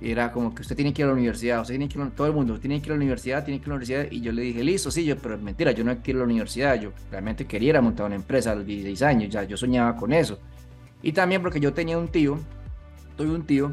era 0.00 0.30
como 0.30 0.54
que 0.54 0.62
usted 0.62 0.76
tiene 0.76 0.92
que 0.92 1.02
ir 1.02 1.06
a 1.06 1.08
la 1.08 1.14
universidad, 1.14 1.60
usted 1.60 1.74
tiene 1.74 1.88
que 1.88 1.98
ir, 1.98 2.10
todo 2.10 2.26
el 2.26 2.32
mundo 2.32 2.58
tiene 2.60 2.80
que 2.80 2.86
ir 2.86 2.92
a 2.92 2.94
la 2.94 2.98
universidad, 2.98 3.44
tiene 3.44 3.58
que 3.58 3.64
ir 3.64 3.68
a 3.68 3.70
la 3.70 3.76
universidad, 3.76 4.06
y 4.10 4.20
yo 4.20 4.32
le 4.32 4.42
dije, 4.42 4.62
listo, 4.62 4.90
sí, 4.90 5.04
yo, 5.04 5.16
pero 5.16 5.36
mentira, 5.38 5.72
yo 5.72 5.84
no 5.84 5.96
quiero 6.02 6.18
ir 6.18 6.22
a 6.22 6.26
la 6.26 6.32
universidad, 6.32 6.80
yo 6.80 6.92
realmente 7.10 7.46
quería 7.46 7.80
montar 7.80 8.06
una 8.06 8.14
empresa 8.14 8.52
a 8.52 8.54
los 8.54 8.64
16 8.64 9.02
años, 9.02 9.30
ya 9.30 9.42
yo 9.42 9.56
soñaba 9.56 9.96
con 9.96 10.12
eso. 10.12 10.38
Y 11.02 11.12
también 11.12 11.42
porque 11.42 11.60
yo 11.60 11.72
tenía 11.72 11.98
un 11.98 12.08
tío, 12.08 12.38
tuve 13.16 13.30
un 13.30 13.44
tío, 13.44 13.72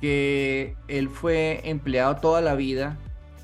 que 0.00 0.76
él 0.86 1.08
fue 1.08 1.60
empleado 1.64 2.16
toda 2.16 2.40
la 2.40 2.54
vida, 2.54 2.96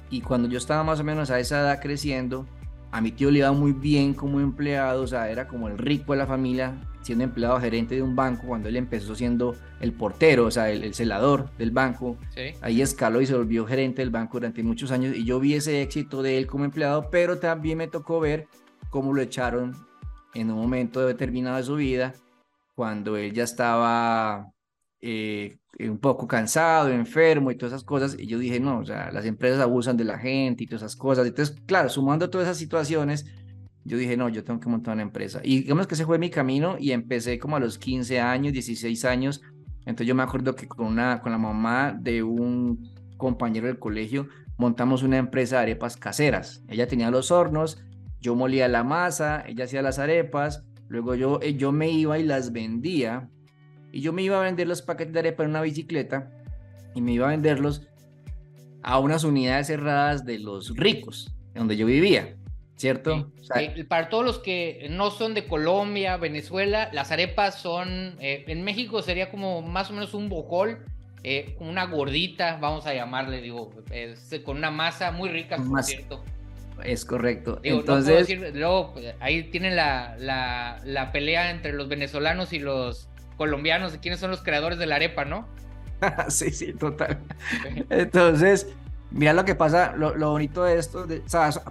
y 0.09 0.21
cuando 0.21 0.49
yo 0.49 0.59
estaba 0.59 0.85
más 0.85 1.01
o 1.01 1.05
menos 1.05 1.31
a 1.31 1.41
esa 1.41 1.61
edad 1.61 1.81
creciendo, 1.83 2.47
a 2.93 3.01
mi 3.01 3.11
tío 3.11 3.33
le 3.33 3.41
iba 3.41 3.51
muy 3.51 3.73
bien 3.73 4.15
como 4.15 4.39
empleado, 4.39 5.03
o 5.03 5.07
sea, 5.09 5.29
era 5.29 5.49
como 5.49 5.67
el 5.67 5.79
rico 5.79 6.13
de 6.13 6.19
la 6.19 6.27
familia, 6.27 6.75
siendo 7.05 7.23
empleado 7.25 7.61
gerente 7.61 7.95
de 7.95 8.03
un 8.03 8.17
banco, 8.17 8.47
cuando 8.47 8.69
él 8.69 8.77
empezó 8.77 9.15
siendo 9.15 9.55
el 9.81 9.93
portero, 9.93 10.47
o 10.47 10.51
sea, 10.51 10.71
el, 10.71 10.95
celador 10.95 11.51
del 11.59 11.71
banco, 11.71 12.17
ahí 12.63 12.83
escaló 12.83 13.21
y 13.21 13.27
se 13.27 13.35
volvió 13.35 13.67
gerente 13.67 14.03
del 14.03 14.11
banco 14.11 14.39
durante 14.39 14.63
muchos 14.63 14.91
años 14.91 15.15
y 15.15 15.25
yo 15.25 15.39
vi 15.39 15.55
ese 15.55 15.83
éxito 15.83 16.23
de 16.23 16.39
él 16.39 16.47
como 16.47 16.65
empleado, 16.65 17.11
pero 17.11 17.39
también 17.39 17.79
me 17.79 17.89
tocó 17.89 18.21
ver 18.21 18.49
cómo 18.91 19.13
lo 19.13 19.23
echaron 19.23 19.77
en 20.35 20.51
un 20.51 20.59
momento 20.59 21.07
determinado 21.07 21.59
de 21.59 21.63
su 21.63 21.77
vida, 21.77 22.15
cuando 22.75 23.17
él 23.17 23.33
ya 23.33 23.45
estaba 23.45 24.51
eh, 25.01 25.59
un 25.79 25.99
poco 25.99 26.27
cansado, 26.27 26.89
enfermo 26.89 27.51
y 27.51 27.57
todas 27.57 27.73
esas 27.73 27.85
cosas. 27.85 28.17
Y 28.19 28.27
yo 28.27 28.39
dije, 28.39 28.59
no, 28.61 28.79
o 28.79 28.85
sea, 28.85 29.11
las 29.13 29.27
empresas 29.27 29.61
abusan 29.61 29.97
de 29.97 30.05
la 30.05 30.19
gente 30.19 30.65
y 30.65 30.67
todas 30.67 30.83
esas 30.83 30.97
cosas. 30.97 31.27
Entonces, 31.27 31.61
claro, 31.67 31.89
sumando 31.89 32.31
todas 32.31 32.47
esas 32.47 32.59
situaciones, 32.59 33.27
yo 33.85 33.99
dije, 33.99 34.17
no, 34.17 34.29
yo 34.29 34.45
tengo 34.45 34.61
que 34.61 34.69
montar 34.69 34.95
una 34.95 35.03
empresa. 35.03 35.41
Y 35.45 35.61
digamos 35.61 35.87
que 35.87 35.95
ese 35.95 36.07
fue 36.07 36.19
mi 36.19 36.31
camino 36.31 36.77
y 36.79 36.93
empecé 36.93 37.39
como 37.39 37.57
a 37.57 37.61
los 37.61 37.79
15 37.79 38.19
años, 38.21 38.53
16 38.55 39.05
años. 39.05 39.43
Entonces 39.81 40.07
yo 40.07 40.15
me 40.15 40.23
acuerdo 40.23 40.55
que 40.55 40.67
con, 40.67 40.87
una, 40.87 41.21
con 41.21 41.33
la 41.33 41.39
mamá 41.39 41.97
de 42.01 42.23
un 42.23 42.91
compañero 43.19 43.67
del 43.67 43.79
colegio 43.79 44.29
montamos 44.57 45.03
una 45.03 45.19
empresa 45.19 45.57
de 45.57 45.63
arepas 45.63 45.99
caseras. 45.99 46.65
Ella 46.69 46.89
tenía 46.89 47.11
los 47.11 47.31
hornos, 47.31 47.83
yo 48.21 48.35
molía 48.35 48.69
la 48.69 48.85
masa, 48.85 49.45
ella 49.47 49.65
hacía 49.65 49.83
las 49.83 49.99
arepas, 49.99 50.65
luego 50.89 51.15
yo, 51.15 51.39
eh, 51.43 51.55
yo 51.55 51.71
me 51.71 51.91
iba 51.91 52.19
y 52.19 52.23
las 52.23 52.53
vendía. 52.53 53.29
Y 53.93 54.01
yo 54.01 54.13
me 54.15 54.23
iba 54.23 54.41
a 54.41 54.45
vender 54.45 54.67
los 54.67 54.81
paquetes 54.81 55.13
de 55.13 55.21
arepa 55.21 55.45
en 55.45 55.51
una 55.51 55.61
bicicleta 55.61 56.31
y 56.95 57.03
me 57.03 57.13
iba 57.13 57.27
a 57.27 57.31
venderlos 57.31 57.87
a 58.83 58.99
unas 58.99 59.25
unidades 59.25 59.67
cerradas 59.67 60.25
de 60.25 60.39
los 60.39 60.75
ricos, 60.75 61.35
donde 61.55 61.77
yo 61.77 61.87
vivía. 61.87 62.37
¿Cierto? 62.77 63.31
para 63.89 64.09
todos 64.09 64.25
los 64.25 64.39
que 64.39 64.87
no 64.91 65.11
son 65.11 65.35
de 65.35 65.47
Colombia, 65.47 66.17
Venezuela, 66.17 66.91
las 66.93 67.13
arepas 67.13 67.61
son, 67.61 68.17
eh, 68.21 68.45
en 68.49 68.63
México 68.63 69.03
sería 69.03 69.31
como 69.31 69.63
más 69.63 69.91
o 69.91 69.95
menos 69.95 70.15
un 70.15 70.29
bocol, 70.29 70.85
eh, 71.23 71.57
una 71.61 71.87
gordita, 71.87 72.59
vamos 72.61 72.87
a 72.87 72.95
llamarle, 72.95 73.41
digo, 73.41 73.71
con 74.45 74.59
una 74.59 74.71
masa 74.71 75.11
muy 75.11 75.29
rica, 75.29 75.57
por 75.57 75.83
cierto. 75.83 76.23
Es 76.83 77.05
correcto. 77.05 77.61
Entonces, 77.63 78.29
luego 78.53 78.95
ahí 79.21 79.45
tienen 79.45 79.77
la, 79.77 80.17
la, 80.19 80.81
la 80.85 81.13
pelea 81.13 81.51
entre 81.51 81.73
los 81.73 81.89
venezolanos 81.89 82.53
y 82.53 82.59
los 82.59 83.09
colombianos 83.37 83.93
de 83.93 84.01
quiénes 84.01 84.21
son 84.21 84.31
los 84.31 84.43
creadores 84.43 84.79
de 84.79 84.87
la 84.87 84.97
arepa, 84.97 85.25
¿no? 85.25 85.49
sí, 86.29 86.51
sí, 86.51 86.73
total. 86.73 87.19
Entonces, 87.91 88.75
Mira 89.15 89.33
lo 89.33 89.45
que 89.45 89.55
pasa, 89.55 89.95
lo, 89.97 90.13
bonito 90.33 90.65
de 90.65 90.77
esto, 90.77 91.07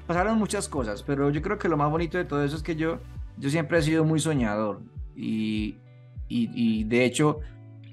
pasaron 0.08 0.40
muchas 0.40 0.70
cosas, 0.70 1.04
pero 1.04 1.30
yo 1.30 1.42
creo 1.42 1.58
que 1.58 1.68
lo 1.68 1.76
más 1.76 1.92
bonito 1.92 2.18
de 2.18 2.24
todo 2.24 2.42
eso 2.42 2.56
es 2.56 2.64
que 2.64 2.78
yo, 2.78 3.00
yo 3.38 3.50
siempre 3.50 3.80
he 3.80 3.82
sido 3.82 4.06
muy 4.06 4.22
soñador 4.22 4.80
y, 5.14 5.76
y, 6.30 6.86
de 6.86 7.04
hecho, 7.04 7.42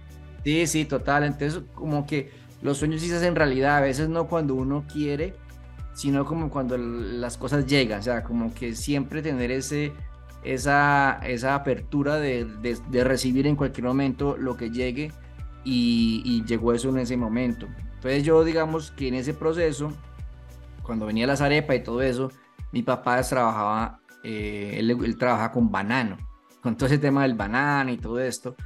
Sí, 0.45 0.67
sí, 0.67 0.85
total. 0.85 1.25
Entonces, 1.25 1.63
como 1.75 2.07
que 2.07 2.31
los 2.63 2.79
sueños 2.79 3.01
sí 3.01 3.09
se 3.09 3.17
hacen 3.17 3.35
realidad, 3.37 3.77
a 3.77 3.81
veces 3.81 4.09
no 4.09 4.29
cuando 4.29 4.55
uno 4.55 4.85
quiere, 4.91 5.35
sino 5.95 6.25
como 6.25 6.51
cuando 6.51 6.77
las 6.79 7.37
cosas 7.37 7.67
llegan, 7.67 8.01
o 8.01 8.03
sea, 8.03 8.23
como 8.23 8.53
que 8.55 8.75
siempre 8.75 9.23
tener 9.23 9.51
ese, 9.51 9.93
esa, 10.45 11.21
esa 11.25 11.55
apertura 11.55 12.19
de, 12.19 12.47
recibir 13.05 13.47
en 13.47 13.57
cualquier 13.57 13.87
momento 13.87 14.37
lo 14.37 14.57
que 14.57 14.71
llegue 14.71 15.13
y, 15.65 16.45
llegó 16.47 16.73
eso 16.73 16.89
en 16.91 16.99
ese 16.99 17.17
momento. 17.17 17.67
Entonces 17.95 18.25
yo 18.25 18.45
digamos 18.45 18.91
que 18.91 19.09
en 19.09 19.15
ese 19.15 19.35
proceso, 19.35 19.93
cuando 20.83 21.07
venía 21.07 21.27
la 21.27 21.37
zarepa 21.37 21.75
y 21.75 21.83
todo 21.83 22.03
eso, 22.03 22.31
mi 22.73 22.83
papá 22.83 23.21
trabajaba, 23.23 24.01
eh, 24.23 24.77
él, 24.79 24.91
él 24.91 25.17
trabajaba 25.17 25.53
con 25.53 25.71
banano 25.71 26.26
con 26.67 26.77
todo 26.77 26.89
ese 26.89 26.99
tema 26.99 27.23
del 27.23 27.35
banana 27.35 27.93
y 27.93 27.97
todo 27.97 28.19
esto. 28.19 28.57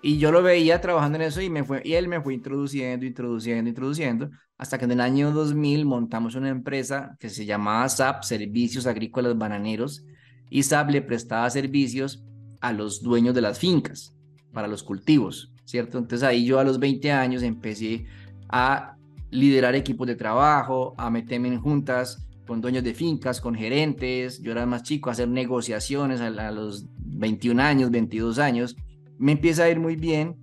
Y 0.00 0.16
yo 0.16 0.32
lo 0.32 0.42
veía 0.42 0.80
trabajando 0.80 1.16
en 1.16 1.22
eso 1.24 1.42
y, 1.42 1.50
me 1.50 1.62
fue, 1.62 1.82
y 1.84 1.92
él 1.92 2.08
me 2.08 2.18
fue 2.22 2.32
introduciendo, 2.32 3.04
introduciendo, 3.04 3.68
introduciendo, 3.68 4.30
hasta 4.56 4.78
que 4.78 4.86
en 4.86 4.92
el 4.92 5.00
año 5.02 5.30
2000 5.30 5.84
montamos 5.84 6.36
una 6.36 6.48
empresa 6.48 7.18
que 7.20 7.28
se 7.28 7.44
llamaba 7.44 7.86
SAP, 7.86 8.22
Servicios 8.22 8.86
Agrícolas 8.86 9.36
Bananeros, 9.36 10.06
y 10.48 10.62
SAP 10.62 10.88
le 10.88 11.02
prestaba 11.02 11.50
servicios 11.50 12.24
a 12.62 12.72
los 12.72 13.02
dueños 13.02 13.34
de 13.34 13.42
las 13.42 13.58
fincas 13.58 14.16
para 14.54 14.66
los 14.66 14.82
cultivos, 14.82 15.52
¿cierto? 15.66 15.98
Entonces 15.98 16.26
ahí 16.26 16.46
yo 16.46 16.60
a 16.60 16.64
los 16.64 16.78
20 16.78 17.12
años 17.12 17.42
empecé 17.42 18.06
a 18.48 18.96
liderar 19.30 19.74
equipos 19.74 20.06
de 20.06 20.16
trabajo, 20.16 20.94
a 20.96 21.10
meterme 21.10 21.48
en 21.48 21.60
juntas 21.60 22.26
con 22.46 22.62
dueños 22.62 22.84
de 22.84 22.94
fincas, 22.94 23.38
con 23.38 23.54
gerentes, 23.54 24.40
yo 24.40 24.50
era 24.52 24.64
más 24.64 24.82
chico, 24.82 25.10
a 25.10 25.12
hacer 25.12 25.28
negociaciones 25.28 26.22
a, 26.22 26.28
a 26.28 26.50
los 26.50 26.86
21 27.12 27.62
años, 27.62 27.90
22 27.90 28.38
años, 28.38 28.76
me 29.18 29.32
empieza 29.32 29.64
a 29.64 29.70
ir 29.70 29.78
muy 29.78 29.96
bien 29.96 30.36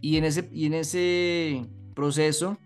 y 0.00 0.16
en 0.16 0.24
ese, 0.24 0.48
y 0.52 0.66
en 0.66 0.74
ese 0.74 1.66
proceso, 1.94 2.58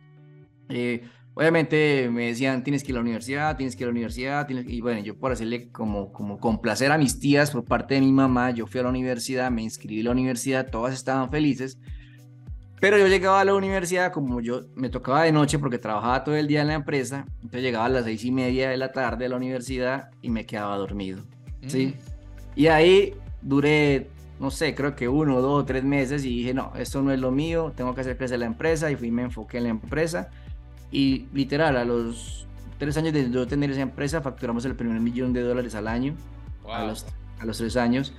eh, 0.68 1.02
obviamente 1.34 2.10
me 2.10 2.26
decían, 2.26 2.62
tienes 2.62 2.82
que 2.82 2.92
ir 2.92 2.96
a 2.96 2.98
la 2.98 3.02
universidad, 3.02 3.56
tienes 3.56 3.76
que 3.76 3.82
ir 3.82 3.86
a 3.86 3.88
la 3.88 3.92
universidad, 3.92 4.48
y 4.48 4.80
bueno, 4.80 5.00
yo 5.00 5.18
por 5.18 5.32
hacerle 5.32 5.70
como, 5.70 6.12
como 6.12 6.38
complacer 6.38 6.92
a 6.92 6.98
mis 6.98 7.18
tías 7.18 7.50
por 7.50 7.64
parte 7.64 7.94
de 7.94 8.00
mi 8.00 8.12
mamá, 8.12 8.50
yo 8.50 8.66
fui 8.66 8.80
a 8.80 8.82
la 8.82 8.90
universidad, 8.90 9.50
me 9.50 9.62
inscribí 9.62 10.00
a 10.02 10.04
la 10.04 10.10
universidad, 10.10 10.70
todas 10.70 10.94
estaban 10.94 11.30
felices, 11.30 11.78
pero 12.80 12.96
yo 12.98 13.06
llegaba 13.08 13.40
a 13.40 13.44
la 13.44 13.54
universidad, 13.54 14.12
como 14.12 14.40
yo 14.40 14.66
me 14.74 14.88
tocaba 14.88 15.24
de 15.24 15.32
noche 15.32 15.58
porque 15.58 15.78
trabajaba 15.78 16.24
todo 16.24 16.34
el 16.34 16.46
día 16.46 16.62
en 16.62 16.68
la 16.68 16.74
empresa, 16.74 17.26
entonces 17.36 17.62
llegaba 17.62 17.86
a 17.86 17.90
las 17.90 18.04
seis 18.04 18.24
y 18.24 18.32
media 18.32 18.70
de 18.70 18.76
la 18.76 18.90
tarde 18.90 19.26
a 19.26 19.28
la 19.28 19.36
universidad 19.36 20.10
y 20.22 20.30
me 20.30 20.46
quedaba 20.46 20.76
dormido, 20.76 21.22
¿sí? 21.66 21.86
Mm. 21.86 22.58
Y 22.60 22.66
ahí 22.66 23.14
duré, 23.42 24.10
no 24.38 24.50
sé, 24.50 24.74
creo 24.74 24.94
que 24.94 25.08
uno, 25.08 25.40
dos, 25.40 25.66
tres 25.66 25.84
meses 25.84 26.24
y 26.24 26.38
dije, 26.38 26.54
no, 26.54 26.72
esto 26.76 27.02
no 27.02 27.12
es 27.12 27.20
lo 27.20 27.30
mío, 27.30 27.72
tengo 27.76 27.94
que 27.94 28.02
hacer 28.02 28.16
crecer 28.16 28.38
la 28.38 28.46
empresa 28.46 28.90
y 28.90 28.96
fui 28.96 29.10
me 29.10 29.22
enfoqué 29.22 29.58
en 29.58 29.64
la 29.64 29.70
empresa. 29.70 30.30
Y 30.90 31.26
literal 31.32 31.76
a 31.76 31.84
los 31.84 32.46
tres 32.78 32.96
años 32.96 33.12
de 33.12 33.30
yo 33.30 33.46
tener 33.46 33.70
esa 33.70 33.82
empresa 33.82 34.20
facturamos 34.22 34.64
el 34.64 34.74
primer 34.74 35.00
millón 35.00 35.32
de 35.32 35.42
dólares 35.42 35.74
al 35.74 35.86
año 35.86 36.14
a, 36.68 36.84
los, 36.84 37.06
a 37.38 37.44
los 37.44 37.58
tres 37.58 37.76
años. 37.76 38.14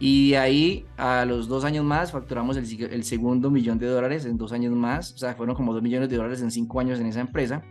Y 0.00 0.34
ahí 0.34 0.86
a 0.96 1.24
los 1.24 1.48
dos 1.48 1.64
años 1.64 1.84
más 1.84 2.12
facturamos 2.12 2.56
el, 2.56 2.82
el 2.92 3.04
segundo 3.04 3.50
millón 3.50 3.78
de 3.78 3.86
dólares 3.86 4.26
en 4.26 4.36
dos 4.36 4.52
años 4.52 4.72
más, 4.72 5.12
o 5.12 5.18
sea, 5.18 5.34
fueron 5.34 5.54
como 5.54 5.72
dos 5.72 5.82
millones 5.82 6.08
de 6.08 6.16
dólares 6.16 6.42
en 6.42 6.50
cinco 6.50 6.80
años 6.80 6.98
en 6.98 7.06
esa 7.06 7.20
empresa. 7.20 7.62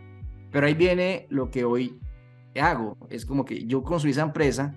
Pero 0.50 0.66
ahí 0.66 0.74
viene 0.74 1.26
lo 1.30 1.50
que 1.50 1.64
hoy 1.64 1.98
hago, 2.60 2.96
es 3.10 3.26
como 3.26 3.44
que 3.44 3.66
yo 3.66 3.82
construí 3.82 4.12
esa 4.12 4.22
empresa, 4.22 4.74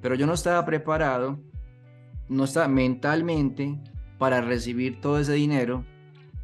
pero 0.00 0.14
yo 0.14 0.26
no 0.26 0.34
estaba 0.34 0.64
preparado 0.64 1.40
no 2.28 2.44
está 2.44 2.68
mentalmente 2.68 3.78
para 4.18 4.40
recibir 4.40 5.00
todo 5.00 5.18
ese 5.18 5.34
dinero, 5.34 5.84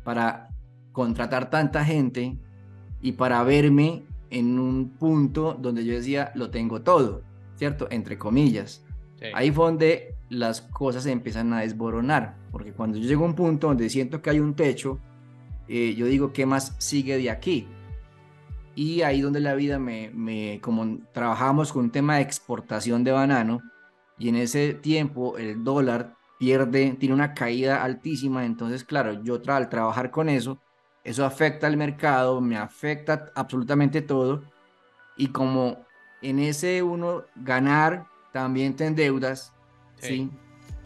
para 0.05 0.49
contratar 0.93 1.51
tanta 1.51 1.85
gente 1.85 2.37
y 3.01 3.13
para 3.13 3.43
verme 3.43 4.05
en 4.31 4.59
un 4.59 4.91
punto 4.91 5.55
donde 5.61 5.85
yo 5.85 5.95
decía, 5.95 6.33
lo 6.35 6.51
tengo 6.51 6.83
todo, 6.83 7.23
¿cierto? 7.57 7.87
Entre 7.91 8.19
comillas. 8.19 8.85
Ahí 9.35 9.53
fue 9.53 9.67
donde 9.67 10.17
las 10.31 10.63
cosas 10.63 11.05
se 11.05 11.13
empiezan 11.13 11.53
a 11.53 11.61
desboronar, 11.61 12.37
porque 12.51 12.73
cuando 12.73 12.99
yo 12.99 13.07
llego 13.07 13.25
a 13.25 13.29
un 13.29 13.35
punto 13.35 13.69
donde 13.69 13.89
siento 13.89 14.21
que 14.21 14.31
hay 14.31 14.41
un 14.41 14.55
techo, 14.55 14.99
eh, 15.69 15.95
yo 15.95 16.07
digo, 16.07 16.33
¿qué 16.33 16.45
más 16.45 16.75
sigue 16.79 17.17
de 17.19 17.31
aquí? 17.31 17.69
Y 18.75 19.03
ahí 19.03 19.21
donde 19.21 19.41
la 19.41 19.55
vida 19.55 19.79
me, 19.79 20.11
me, 20.11 20.59
como 20.61 20.99
trabajamos 21.13 21.73
con 21.73 21.85
un 21.85 21.91
tema 21.91 22.17
de 22.17 22.23
exportación 22.23 23.05
de 23.05 23.13
banano, 23.13 23.61
y 24.23 24.29
en 24.29 24.37
ese 24.37 24.75
tiempo 24.75 25.37
el 25.37 25.65
dólar 25.65 26.15
pierde, 26.39 26.93
tiene 26.93 27.13
una 27.13 27.35
caída 27.35 27.83
altísima, 27.83 28.47
entonces 28.47 28.85
claro, 28.85 29.21
yo 29.25 29.41
al 29.49 29.69
trabajar 29.69 30.13
con 30.13 30.29
eso, 30.29 30.61
eso 31.03 31.27
afecta 31.27 31.67
al 31.67 31.77
mercado, 31.77 32.41
me 32.41 32.57
afecta 32.57 33.33
absolutamente 33.35 34.01
todo 34.01 34.45
Y 35.17 35.29
como 35.29 35.77
en 36.21 36.39
ese 36.39 36.85
uno 36.85 37.25
ganar, 37.35 38.07
también 38.33 38.77
te 38.77 38.87
endeudas, 38.87 39.53
¿sí? 39.97 40.31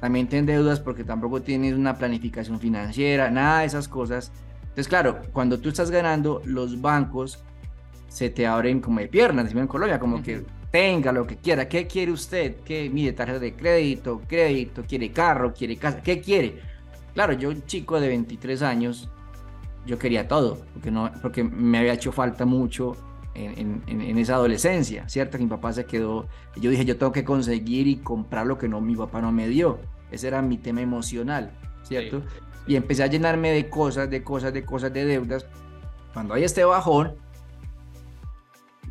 También 0.01 0.29
te 0.29 0.38
endeudas 0.38 0.81
porque 0.81 1.05
tampoco 1.05 1.42
tienes 1.42 1.75
una 1.75 1.94
planificación 1.99 2.59
financiera, 2.59 3.31
nada 3.31 3.61
de 3.61 3.66
esas 3.66 3.87
cosas. 3.87 4.33
Entonces, 4.62 4.88
claro, 4.88 5.20
cuando 5.35 5.61
tú 5.61 5.68
estás 5.68 5.90
ganando, 5.90 6.40
los 6.46 6.81
bancos 6.81 7.44
se 8.09 8.31
te 8.31 8.46
abren 8.46 8.81
como 8.81 9.01
de 9.01 9.09
piernas, 9.09 9.53
en 9.53 9.66
Colombia, 9.66 10.01
como 10.01 10.22
que 10.22 10.42
tenga 10.77 11.11
lo 11.11 11.27
que 11.27 11.39
quiera. 11.39 11.67
¿Qué 11.71 11.87
quiere 11.87 12.12
usted? 12.12 12.57
¿Qué 12.62 12.91
mide 12.91 13.15
tarjeta 13.15 13.39
de 13.39 13.55
crédito, 13.55 14.21
crédito, 14.29 14.85
quiere 14.87 15.11
carro, 15.11 15.55
quiere 15.55 15.79
casa? 15.79 16.03
¿Qué 16.03 16.21
quiere? 16.21 16.61
Claro, 17.15 17.33
yo 17.33 17.49
un 17.49 17.65
chico 17.65 17.99
de 17.99 18.09
23 18.09 18.61
años, 18.61 19.09
yo 19.87 19.99
quería 19.99 20.29
todo, 20.29 20.59
porque, 20.75 20.91
no, 20.91 21.11
porque 21.23 21.43
me 21.43 21.79
había 21.79 21.95
hecho 21.95 22.12
falta 22.12 22.45
mucho 22.45 22.95
en, 23.33 23.83
en, 23.87 24.19
esa 24.19 24.35
adolescencia, 24.35 25.09
¿cierto? 25.09 25.39
Que 25.39 25.45
mi 25.45 25.49
papá 25.49 25.73
se 25.73 25.87
quedó, 25.87 26.29
yo 26.57 26.69
dije, 26.69 26.85
yo 26.85 26.99
tengo 26.99 27.12
que 27.12 27.25
conseguir 27.25 27.87
y 27.87 27.97
comprar 27.97 28.47
lo 28.47 28.59
que 28.59 28.69
no, 28.69 28.83
mi 28.83 28.97
papá 28.97 29.23
no 29.23 29.33
me 29.33 29.49
dio. 29.49 29.79
Ese 30.11 30.29
era 30.29 30.43
mi 30.43 30.59
tema 30.59 30.83
emocional, 30.83 31.53
¿cierto? 31.85 32.21
Y 32.67 32.77
empecé 32.77 33.03
a 33.03 33.07
llenarme 33.07 33.51
de 33.51 33.71
cosas, 33.71 34.11
de 34.11 34.23
cosas, 34.23 34.53
de 34.53 34.62
cosas, 34.62 34.93
de 34.93 35.07
deudas. 35.07 35.47
Cuando 36.12 36.35
hay 36.35 36.45
este 36.45 36.67
bajón, 36.67 37.15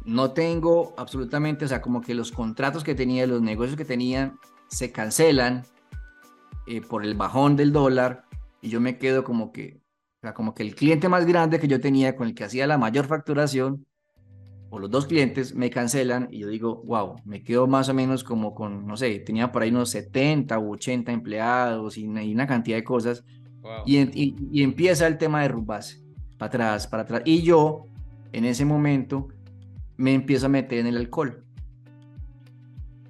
no 0.06 0.32
tengo 0.32 0.94
absolutamente, 0.98 1.66
o 1.66 1.68
sea, 1.68 1.82
como 1.82 2.02
que 2.02 2.14
los 2.14 2.32
contratos 2.32 2.84
que 2.84 2.96
tenía, 2.96 3.26
los 3.28 3.42
negocios 3.42 3.76
que 3.76 3.86
tenía, 3.86 4.36
se 4.68 4.92
cancelan 4.92 5.64
eh, 6.68 6.82
por 6.82 7.04
el 7.04 7.16
bajón 7.16 7.56
del 7.56 7.72
dólar 7.72 8.26
y 8.62 8.70
yo 8.70 8.80
me 8.80 8.98
quedo 8.98 9.24
como 9.24 9.52
que, 9.52 9.82
o 10.20 10.22
sea, 10.22 10.34
como 10.34 10.54
que 10.54 10.64
el 10.64 10.76
cliente 10.76 11.10
más 11.10 11.26
grande 11.26 11.60
que 11.60 11.68
yo 11.68 11.80
tenía, 11.80 12.16
con 12.16 12.28
el 12.28 12.36
que 12.36 12.44
hacía 12.44 12.68
la 12.68 12.78
mayor 12.78 13.06
facturación, 13.06 13.86
o 14.70 14.80
los 14.80 14.90
dos 14.90 15.06
clientes 15.06 15.56
me 15.56 15.70
cancelan 15.70 16.28
y 16.32 16.40
yo 16.40 16.48
digo, 16.48 16.84
wow, 16.86 17.16
me 17.24 17.44
quedo 17.44 17.68
más 17.68 17.88
o 17.90 17.94
menos 17.94 18.24
como 18.24 18.54
con, 18.54 18.86
no 18.86 18.98
sé, 18.98 19.20
tenía 19.20 19.52
por 19.52 19.62
ahí 19.62 19.70
unos 19.70 19.90
70 19.92 20.58
u 20.60 20.74
80 20.74 21.12
empleados 21.12 21.98
y 21.98 22.08
una, 22.08 22.48
cantidad 22.48 22.78
de 22.78 22.84
cosas. 22.84 23.24
Y, 23.86 23.98
y, 23.98 24.62
empieza 24.62 25.08
el 25.08 25.18
tema 25.18 25.42
de 25.42 25.48
Rubase, 25.48 26.04
para 26.38 26.48
atrás, 26.48 26.88
para 26.88 27.04
atrás. 27.04 27.22
Y 27.26 27.42
yo, 27.42 27.88
en 28.32 28.46
ese 28.46 28.64
momento, 28.66 29.30
me 29.98 30.14
empiezo 30.14 30.48
a 30.48 30.50
meter 30.50 30.80
en 30.80 30.88
el 30.88 30.98
alcohol. 30.98 31.44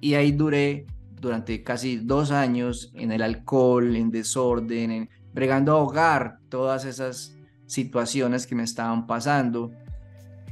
Y 0.00 0.14
ahí 0.14 0.32
duré 0.32 0.86
durante 1.20 1.62
casi 1.62 1.96
dos 1.96 2.30
años 2.30 2.92
en 2.94 3.12
el 3.12 3.22
alcohol, 3.22 3.96
en 3.96 4.10
desorden, 4.10 4.90
en, 4.90 5.10
bregando 5.32 5.72
a 5.72 5.76
ahogar 5.76 6.38
todas 6.48 6.84
esas 6.84 7.36
situaciones 7.66 8.46
que 8.46 8.54
me 8.54 8.62
estaban 8.62 9.06
pasando. 9.06 9.72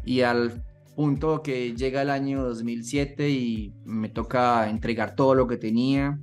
Y 0.04 0.22
al 0.22 0.64
punto 0.96 1.42
que 1.42 1.74
llega 1.74 2.02
el 2.02 2.10
año 2.10 2.44
2007 2.44 3.30
y 3.30 3.74
me 3.84 4.08
toca 4.08 4.68
entregar 4.68 5.14
todo 5.14 5.34
lo 5.34 5.46
que 5.46 5.56
tenía. 5.56 6.18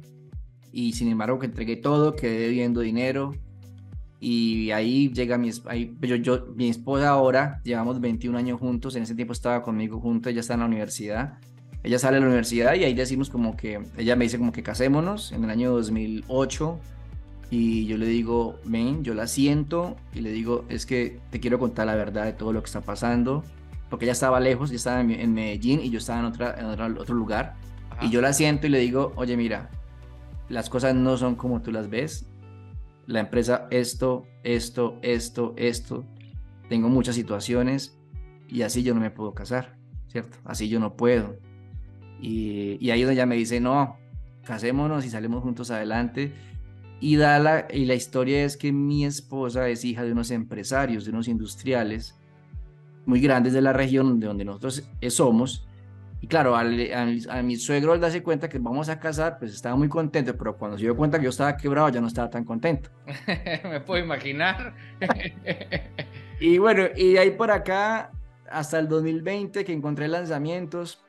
Y 0.72 0.94
sin 0.94 1.10
embargo 1.10 1.40
que 1.40 1.48
entregué 1.48 1.76
todo, 1.76 2.16
quedé 2.16 2.40
debiendo 2.40 2.82
dinero. 2.82 3.32
Y 4.24 4.70
ahí 4.70 5.12
llega 5.12 5.40
mi, 5.40 5.50
ahí, 5.66 5.98
yo, 6.00 6.16
yo, 6.16 6.46
mi 6.56 6.70
esposa 6.70 7.10
ahora, 7.10 7.60
llevamos 7.64 8.00
21 8.00 8.38
años 8.38 8.60
juntos, 8.60 8.96
en 8.96 9.02
ese 9.02 9.16
tiempo 9.16 9.34
estaba 9.34 9.64
conmigo 9.64 10.00
junto, 10.00 10.30
ella 10.30 10.42
está 10.42 10.54
en 10.54 10.60
la 10.60 10.68
universidad. 10.68 11.40
Ella 11.82 11.98
sale 11.98 12.18
de 12.18 12.22
la 12.22 12.28
universidad 12.28 12.76
y 12.76 12.84
ahí 12.84 12.94
decimos 12.94 13.32
como 13.32 13.58
que, 13.58 13.82
ella 13.98 14.16
me 14.16 14.26
dice 14.26 14.38
como 14.38 14.52
que 14.52 14.62
casémonos 14.62 15.32
en 15.32 15.44
el 15.44 15.50
año 15.50 15.72
2008 15.72 16.80
y 17.50 17.88
yo 17.88 17.98
le 17.98 18.06
digo, 18.06 18.60
ven, 18.64 19.04
yo 19.04 19.16
la 19.16 19.26
siento 19.26 19.96
y 20.14 20.22
le 20.22 20.32
digo, 20.32 20.66
es 20.70 20.86
que 20.86 21.20
te 21.32 21.40
quiero 21.40 21.58
contar 21.58 21.88
la 21.88 21.96
verdad 21.96 22.26
de 22.26 22.34
todo 22.34 22.54
lo 22.54 22.62
que 22.62 22.68
está 22.68 22.82
pasando, 22.82 23.44
porque 23.90 24.06
ella 24.06 24.14
estaba 24.14 24.40
lejos, 24.40 24.70
yo 24.70 24.76
estaba 24.76 25.02
en, 25.02 25.34
Medellín 25.34 25.82
y 25.82 25.90
yo 25.90 25.98
estaba 25.98 26.20
en, 26.20 26.26
otra, 26.26 26.56
en 26.60 26.68
otro, 26.68 27.16
lugar. 27.16 27.56
Y 28.02 28.12
yo 28.12 28.22
la 28.22 28.34
siento 28.34 28.68
y 28.68 28.70
le 28.70 28.78
digo, 28.78 29.14
oye, 29.16 29.36
mira, 29.36 29.72
las 30.48 30.70
cosas 30.70 30.94
no 30.94 31.18
son 31.18 31.36
como 31.36 31.64
tú 31.64 31.72
las 31.72 31.90
ves, 31.90 32.28
la 33.12 33.20
empresa 33.20 33.68
esto, 33.72 34.26
esto, 34.44 34.98
esto, 35.02 35.54
esto, 35.58 36.06
tengo 36.70 36.90
muchas 36.90 37.16
situaciones 37.16 37.98
y 38.48 38.62
así 38.64 38.84
yo 38.84 38.94
no 38.94 39.02
me 39.02 39.12
puedo 39.12 39.34
casar, 39.34 39.78
¿cierto? 40.08 40.38
Así 40.46 40.70
yo 40.70 40.80
no 40.80 40.96
puedo. 40.96 41.38
Y, 42.22 42.78
y 42.80 42.92
ahí 42.92 43.02
donde 43.02 43.14
ella 43.14 43.26
me 43.26 43.36
dice, 43.36 43.60
no, 43.60 43.98
casémonos 44.46 45.06
y 45.06 45.10
salimos 45.10 45.44
juntos 45.44 45.72
adelante. 45.72 46.34
Y, 47.00 47.16
da 47.16 47.40
la, 47.40 47.68
y 47.74 47.86
la 47.86 47.96
historia 47.96 48.46
es 48.46 48.58
que 48.58 48.72
mi 48.72 49.06
esposa 49.06 49.68
es 49.70 49.84
hija 49.84 50.04
de 50.04 50.12
unos 50.12 50.30
empresarios, 50.30 51.04
de 51.04 51.12
unos 51.12 51.28
industriales 51.28 52.16
muy 53.06 53.20
grandes 53.20 53.54
de 53.54 53.62
la 53.62 53.74
región 53.74 54.20
de 54.20 54.28
donde 54.28 54.46
nosotros 54.46 54.84
somos 55.10 55.68
y 56.24 56.28
claro, 56.28 56.56
a, 56.56 56.64
mi 56.64 57.56
suegro 57.56 57.94
al 57.94 58.00
darse 58.00 58.22
cuenta 58.22 58.48
que 58.48 58.60
vamos 58.60 58.90
a 58.90 59.00
casar, 59.00 59.40
pues 59.40 59.56
estaba 59.56 59.76
muy 59.76 59.90
contento, 59.90 60.38
pero 60.38 60.56
cuando 60.56 60.78
se 60.78 60.84
dio 60.84 60.96
cuenta 60.96 61.18
que 61.18 61.24
yo 61.24 61.32
estaba 61.32 61.58
quebrado, 61.58 61.90
ya 61.90 62.00
no 62.00 62.08
estaba 62.08 62.30
tan 62.30 62.46
contento. 62.46 62.92
Me 63.64 63.82
puedo 63.82 64.04
imaginar. 64.04 64.76
y 66.40 66.60
bueno, 66.60 66.84
y 66.96 67.18
ahí 67.18 67.32
por 67.32 67.50
acá, 67.50 68.12
hasta 68.52 68.78
el 68.78 68.88
2020, 68.88 69.66
que 69.66 69.74
encontré 69.74 70.08
lanzamientos, 70.08 71.04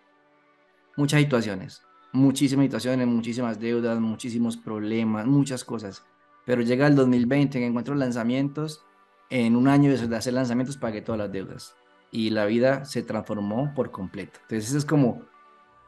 muchas 0.96 1.20
situaciones, 1.20 1.82
muchísimas 2.12 2.64
situaciones, 2.64 3.06
muchísimas 3.06 3.60
deudas, 3.60 4.00
muchísimos 4.00 4.56
problemas, 4.56 5.26
muchas 5.26 5.62
cosas. 5.62 6.06
Pero 6.46 6.62
llega 6.62 6.86
el 6.86 6.96
2020, 6.96 7.58
que 7.58 7.66
encuentro 7.66 7.94
lanzamientos, 7.94 8.82
en 9.28 9.56
un 9.56 9.68
año 9.68 9.94
de 9.94 10.16
hacer 10.16 10.32
lanzamientos 10.32 10.78
pagué 10.78 11.02
todas 11.02 11.18
las 11.18 11.32
deudas 11.32 11.76
y 12.12 12.30
la 12.30 12.44
vida 12.44 12.84
se 12.84 13.02
transformó 13.02 13.72
por 13.74 13.90
completo. 13.90 14.38
Entonces 14.42 14.74
es 14.74 14.84
como, 14.84 15.22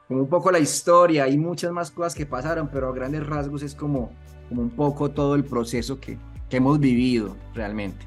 como 0.08 0.22
un 0.22 0.28
poco 0.28 0.50
la 0.50 0.58
historia, 0.58 1.24
hay 1.24 1.36
muchas 1.36 1.70
más 1.70 1.90
cosas 1.90 2.14
que 2.14 2.26
pasaron, 2.26 2.68
pero 2.68 2.88
a 2.88 2.92
grandes 2.92 3.24
rasgos 3.24 3.62
es 3.62 3.74
como, 3.74 4.10
como 4.48 4.62
un 4.62 4.70
poco 4.70 5.10
todo 5.10 5.34
el 5.34 5.44
proceso 5.44 6.00
que, 6.00 6.18
que 6.48 6.56
hemos 6.56 6.80
vivido 6.80 7.36
realmente. 7.54 8.06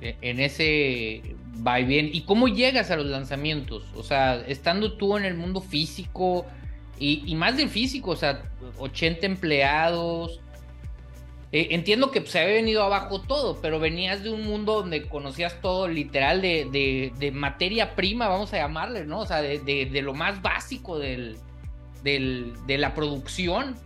E, 0.00 0.16
en 0.22 0.40
ese 0.40 1.36
va 1.64 1.78
y 1.78 1.84
bien. 1.84 2.08
¿Y 2.10 2.22
cómo 2.22 2.48
llegas 2.48 2.90
a 2.90 2.96
los 2.96 3.06
lanzamientos? 3.06 3.84
O 3.94 4.02
sea, 4.02 4.40
estando 4.40 4.94
tú 4.96 5.18
en 5.18 5.26
el 5.26 5.34
mundo 5.34 5.60
físico 5.60 6.46
y, 6.98 7.22
y 7.26 7.34
más 7.34 7.58
del 7.58 7.68
físico, 7.68 8.12
o 8.12 8.16
sea, 8.16 8.50
80 8.78 9.26
empleados, 9.26 10.40
eh, 11.52 11.68
entiendo 11.70 12.10
que 12.10 12.24
se 12.26 12.40
había 12.40 12.54
venido 12.54 12.82
abajo 12.82 13.20
todo, 13.20 13.60
pero 13.60 13.78
venías 13.78 14.22
de 14.22 14.30
un 14.30 14.44
mundo 14.46 14.80
donde 14.80 15.06
conocías 15.06 15.60
todo 15.60 15.86
literal 15.86 16.40
de, 16.40 17.12
de, 17.18 17.30
materia 17.30 17.94
prima, 17.94 18.26
vamos 18.28 18.54
a 18.54 18.56
llamarle, 18.56 19.04
¿no? 19.04 19.20
O 19.20 19.26
sea, 19.26 19.42
de, 19.42 19.58
de 19.60 20.02
lo 20.02 20.14
más 20.14 20.40
básico 20.40 20.98
del, 20.98 21.36
del, 22.02 22.54
de 22.66 22.78
la 22.78 22.94
producción. 22.94 23.76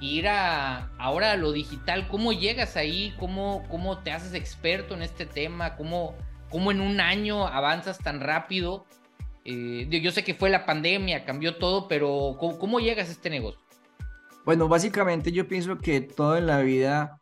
Ir 0.00 0.28
a 0.28 0.90
ahora 0.98 1.32
a 1.32 1.36
lo 1.36 1.50
digital, 1.50 2.06
¿cómo 2.08 2.32
llegas 2.32 2.76
ahí? 2.76 3.14
¿Cómo, 3.18 3.64
cómo 3.68 3.98
te 3.98 4.12
haces 4.12 4.34
experto 4.34 4.94
en 4.94 5.02
este 5.02 5.26
tema? 5.26 5.76
¿Cómo, 5.76 6.14
cómo 6.50 6.70
en 6.70 6.80
un 6.80 7.00
año 7.00 7.48
avanzas 7.48 7.98
tan 7.98 8.20
rápido? 8.20 8.86
Eh, 9.44 9.88
yo 9.90 10.12
sé 10.12 10.22
que 10.22 10.34
fue 10.34 10.50
la 10.50 10.66
pandemia, 10.66 11.24
cambió 11.24 11.56
todo, 11.56 11.88
pero 11.88 12.36
¿cómo, 12.38 12.58
cómo 12.58 12.78
llegas 12.78 13.08
a 13.08 13.12
este 13.12 13.28
negocio? 13.28 13.67
Bueno, 14.48 14.66
básicamente 14.66 15.30
yo 15.30 15.46
pienso 15.46 15.76
que 15.76 16.00
todo 16.00 16.38
en 16.38 16.46
la 16.46 16.62
vida 16.62 17.20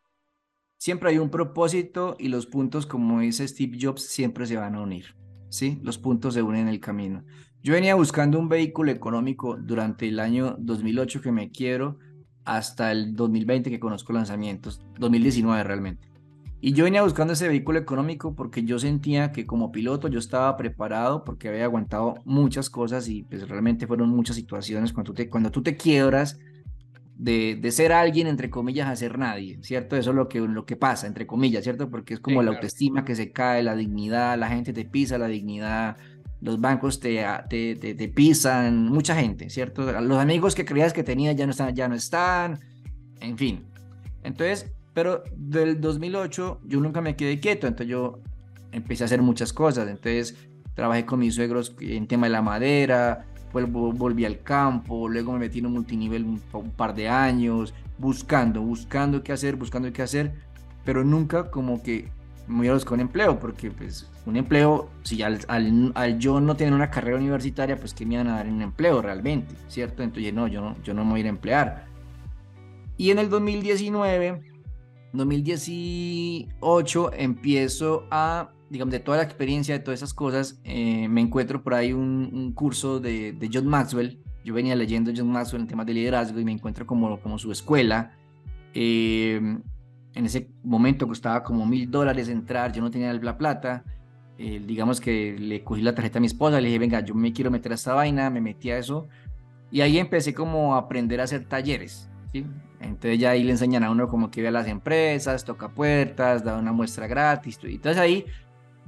siempre 0.78 1.10
hay 1.10 1.18
un 1.18 1.28
propósito 1.28 2.14
y 2.20 2.28
los 2.28 2.46
puntos, 2.46 2.86
como 2.86 3.18
dice 3.18 3.48
Steve 3.48 3.78
Jobs, 3.82 4.02
siempre 4.02 4.46
se 4.46 4.56
van 4.56 4.76
a 4.76 4.80
unir. 4.80 5.16
¿sí? 5.48 5.80
Los 5.82 5.98
puntos 5.98 6.34
se 6.34 6.42
unen 6.42 6.60
en 6.60 6.68
el 6.68 6.78
camino. 6.78 7.24
Yo 7.64 7.72
venía 7.72 7.96
buscando 7.96 8.38
un 8.38 8.48
vehículo 8.48 8.92
económico 8.92 9.56
durante 9.56 10.06
el 10.06 10.20
año 10.20 10.54
2008 10.60 11.20
que 11.20 11.32
me 11.32 11.50
quiero 11.50 11.98
hasta 12.44 12.92
el 12.92 13.16
2020 13.16 13.70
que 13.70 13.80
conozco 13.80 14.12
lanzamientos, 14.12 14.80
2019 15.00 15.64
realmente. 15.64 16.08
Y 16.60 16.74
yo 16.74 16.84
venía 16.84 17.02
buscando 17.02 17.32
ese 17.32 17.48
vehículo 17.48 17.80
económico 17.80 18.36
porque 18.36 18.62
yo 18.62 18.78
sentía 18.78 19.32
que 19.32 19.46
como 19.46 19.72
piloto 19.72 20.06
yo 20.06 20.20
estaba 20.20 20.56
preparado 20.56 21.24
porque 21.24 21.48
había 21.48 21.64
aguantado 21.64 22.22
muchas 22.24 22.70
cosas 22.70 23.08
y 23.08 23.24
pues 23.24 23.48
realmente 23.48 23.88
fueron 23.88 24.10
muchas 24.10 24.36
situaciones 24.36 24.92
cuando 24.92 25.10
tú 25.10 25.14
te, 25.14 25.28
cuando 25.28 25.50
tú 25.50 25.64
te 25.64 25.76
quiebras 25.76 26.38
de, 27.18 27.70
ser 27.70 27.92
alguien, 27.92 28.26
entre 28.26 28.50
comillas, 28.50 28.88
a 28.88 28.96
ser 28.96 29.18
nadie, 29.18 29.58
¿cierto? 29.62 29.96
Eso 29.96 30.10
es 30.10 30.16
lo 30.16 30.28
que, 30.28 30.40
lo 30.40 30.66
que 30.66 30.76
pasa, 30.76 31.06
entre 31.06 31.26
comillas, 31.26 31.64
¿cierto? 31.64 31.88
Porque 31.88 32.14
es 32.14 32.20
como 32.20 32.42
la 32.42 32.50
autoestima 32.50 33.04
que 33.04 33.14
se 33.14 33.32
cae, 33.32 33.62
la 33.62 33.74
dignidad, 33.74 34.38
la 34.38 34.48
gente 34.48 34.72
te 34.72 34.84
pisa 34.84 35.16
la 35.16 35.28
dignidad, 35.28 35.96
los 36.40 36.60
bancos 36.60 37.00
te, 37.00 37.24
te, 37.48 37.74
te, 37.76 38.08
pisan, 38.08 38.84
mucha 38.86 39.16
gente, 39.16 39.48
¿cierto? 39.48 39.90
Los 40.00 40.18
amigos 40.18 40.54
que 40.54 40.64
creías 40.64 40.92
que 40.92 41.02
tenías 41.02 41.34
ya 41.36 41.46
no 41.46 41.52
están, 41.52 41.74
ya 41.74 41.88
no 41.88 41.94
están, 41.94 42.60
en 43.20 43.38
fin. 43.38 43.64
Entonces, 44.22 44.70
pero 44.92 45.22
del 45.34 45.80
2008 45.80 46.60
yo 46.64 46.80
nunca 46.80 47.00
me 47.00 47.16
quedé 47.16 47.40
quieto, 47.40 47.66
entonces 47.66 47.90
yo 47.90 48.20
empecé 48.72 49.04
a 49.04 49.06
hacer 49.06 49.22
muchas 49.22 49.54
cosas, 49.54 49.88
entonces 49.88 50.36
trabajé 50.74 51.06
con 51.06 51.20
mis 51.20 51.34
suegros 51.34 51.74
en 51.80 52.06
tema 52.06 52.26
de 52.26 52.32
la 52.32 52.42
madera, 52.42 53.24
volví 53.52 54.24
al 54.24 54.42
campo, 54.42 55.08
luego 55.08 55.32
me 55.32 55.40
metí 55.40 55.60
en 55.60 55.66
un 55.66 55.72
multinivel 55.72 56.24
un, 56.24 56.40
par 56.76 56.94
de 56.94 57.08
años, 57.08 57.74
buscando, 57.98 58.60
buscando 58.60 59.22
qué 59.22 59.32
hacer, 59.32 59.56
buscando 59.56 59.92
qué 59.92 60.02
hacer, 60.02 60.34
pero 60.84 61.04
nunca 61.04 61.50
como 61.50 61.82
que 61.82 62.10
me 62.46 62.72
buscar 62.72 62.94
un 62.94 63.00
empleo, 63.00 63.38
porque 63.38 63.70
pues 63.70 64.08
un 64.24 64.36
empleo, 64.36 64.88
si 65.02 65.22
al, 65.22 65.40
al, 65.48 66.18
yo 66.18 66.40
no 66.40 66.56
tener 66.56 66.72
una 66.74 66.90
carrera 66.90 67.16
universitaria, 67.16 67.76
pues 67.76 67.94
que 67.94 68.04
me 68.06 68.16
van 68.16 68.26
a 68.28 68.36
dar 68.36 68.48
un 68.48 68.62
empleo 68.62 69.02
realmente, 69.02 69.54
¿cierto? 69.68 70.02
Entonces, 70.02 70.34
no, 70.34 70.48
yo 70.48 70.60
no, 70.60 70.76
yo 70.82 70.94
no 70.94 71.04
me 71.04 71.12
voy 71.12 71.20
a 71.20 71.22
ir 71.22 71.26
a 71.26 71.30
emplear. 71.30 71.86
Y 72.96 73.10
en 73.10 73.18
el 73.18 73.28
2019, 73.28 74.40
2018, 75.12 77.12
empiezo 77.14 78.06
a, 78.10 78.50
digamos, 78.70 78.92
de 78.92 79.00
toda 79.00 79.18
la 79.18 79.24
experiencia, 79.24 79.74
de 79.74 79.80
todas 79.80 80.00
esas 80.00 80.14
cosas, 80.14 80.60
eh, 80.64 81.08
me 81.08 81.20
encuentro 81.20 81.62
por 81.62 81.74
ahí 81.74 81.92
un, 81.92 82.52
curso 82.52 83.00
de, 83.00 83.32
de, 83.32 83.50
John 83.52 83.66
Maxwell. 83.66 84.18
Yo 84.44 84.54
venía 84.54 84.74
leyendo 84.76 85.12
John 85.16 85.30
Maxwell 85.30 85.62
en 85.62 85.68
temas 85.68 85.86
de 85.86 85.94
liderazgo 85.94 86.38
y 86.40 86.44
me 86.44 86.52
encuentro 86.52 86.86
como, 86.86 87.20
como 87.20 87.38
su 87.38 87.50
escuela. 87.52 88.12
Eh, 88.74 89.40
en 90.16 90.24
ese 90.24 90.50
momento 90.64 91.06
costaba 91.06 91.42
como 91.42 91.66
mil 91.66 91.90
dólares 91.90 92.28
entrar, 92.28 92.72
yo 92.72 92.82
no 92.82 92.90
tenía 92.90 93.12
la 93.12 93.36
plata. 93.36 93.84
Eh, 94.38 94.62
digamos 94.64 95.00
que 95.00 95.36
le 95.38 95.62
cogí 95.62 95.82
la 95.82 95.94
tarjeta 95.94 96.18
a 96.18 96.20
mi 96.20 96.26
esposa, 96.26 96.60
le 96.60 96.68
dije, 96.68 96.78
venga, 96.78 97.00
yo 97.00 97.14
me 97.14 97.32
quiero 97.32 97.50
meter 97.50 97.72
a 97.72 97.74
esta 97.74 97.94
vaina, 97.94 98.30
me 98.30 98.40
metí 98.40 98.70
a 98.70 98.78
eso. 98.78 99.08
Y 99.70 99.80
ahí 99.80 99.98
empecé 99.98 100.34
como 100.34 100.74
a 100.74 100.78
aprender 100.78 101.20
a 101.20 101.24
hacer 101.24 101.44
talleres. 101.44 102.08
¿sí? 102.32 102.46
Entonces 102.80 103.18
ya 103.18 103.30
ahí 103.30 103.42
le 103.42 103.52
enseñan 103.52 103.84
a 103.84 103.90
uno 103.90 104.08
como 104.08 104.30
que 104.30 104.42
ve 104.42 104.48
a 104.48 104.52
las 104.52 104.68
empresas, 104.68 105.44
toca 105.44 105.68
puertas, 105.68 106.44
da 106.44 106.58
una 106.58 106.72
muestra 106.72 107.06
gratis. 107.06 107.58
Y 107.62 107.74
entonces 107.74 108.00
ahí 108.00 108.24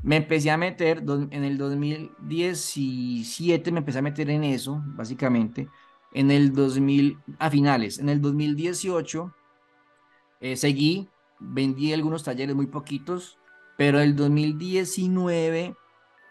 me 0.03 0.17
empecé 0.17 0.51
a 0.51 0.57
meter, 0.57 1.03
en 1.31 1.45
el 1.45 1.59
2017 1.59 3.73
me 3.73 3.79
empecé 3.79 3.99
a 3.99 4.03
meter 4.03 4.31
en 4.31 4.45
eso, 4.45 4.83
básicamente. 4.87 5.69
En 6.13 6.31
el 6.31 6.53
2000, 6.53 7.19
a 7.39 7.51
finales, 7.51 7.99
en 7.99 8.09
el 8.09 8.21
2018 8.21 9.35
eh, 10.41 10.57
seguí 10.57 11.09
vendí 11.41 11.93
algunos 11.93 12.25
talleres 12.25 12.55
muy 12.55 12.67
poquitos, 12.67 13.39
pero 13.77 14.01
el 14.01 14.17
2019, 14.17 15.75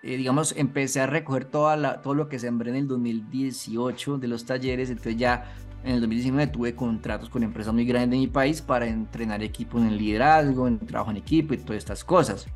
eh, 0.03 0.17
digamos, 0.17 0.53
empecé 0.57 1.01
a 1.01 1.07
recoger 1.07 1.45
toda 1.45 1.77
la, 1.77 2.01
todo 2.01 2.13
lo 2.13 2.29
que 2.29 2.39
sembré 2.39 2.71
en 2.71 2.77
el 2.77 2.87
2018 2.87 4.17
de 4.17 4.27
los 4.27 4.45
talleres, 4.45 4.89
entonces 4.89 5.17
ya 5.17 5.53
en 5.83 5.95
el 5.95 6.01
2019 6.01 6.51
tuve 6.51 6.75
contratos 6.75 7.29
con 7.29 7.43
empresas 7.43 7.73
muy 7.73 7.85
grandes 7.85 8.11
de 8.11 8.17
mi 8.17 8.27
país 8.27 8.61
para 8.61 8.87
entrenar 8.87 9.43
equipos 9.43 9.81
en 9.81 9.97
liderazgo, 9.97 10.67
en 10.67 10.79
trabajo 10.79 11.11
en 11.11 11.17
equipo 11.17 11.53
y 11.53 11.57
todas 11.57 11.77
estas 11.77 12.03
cosas. 12.03 12.47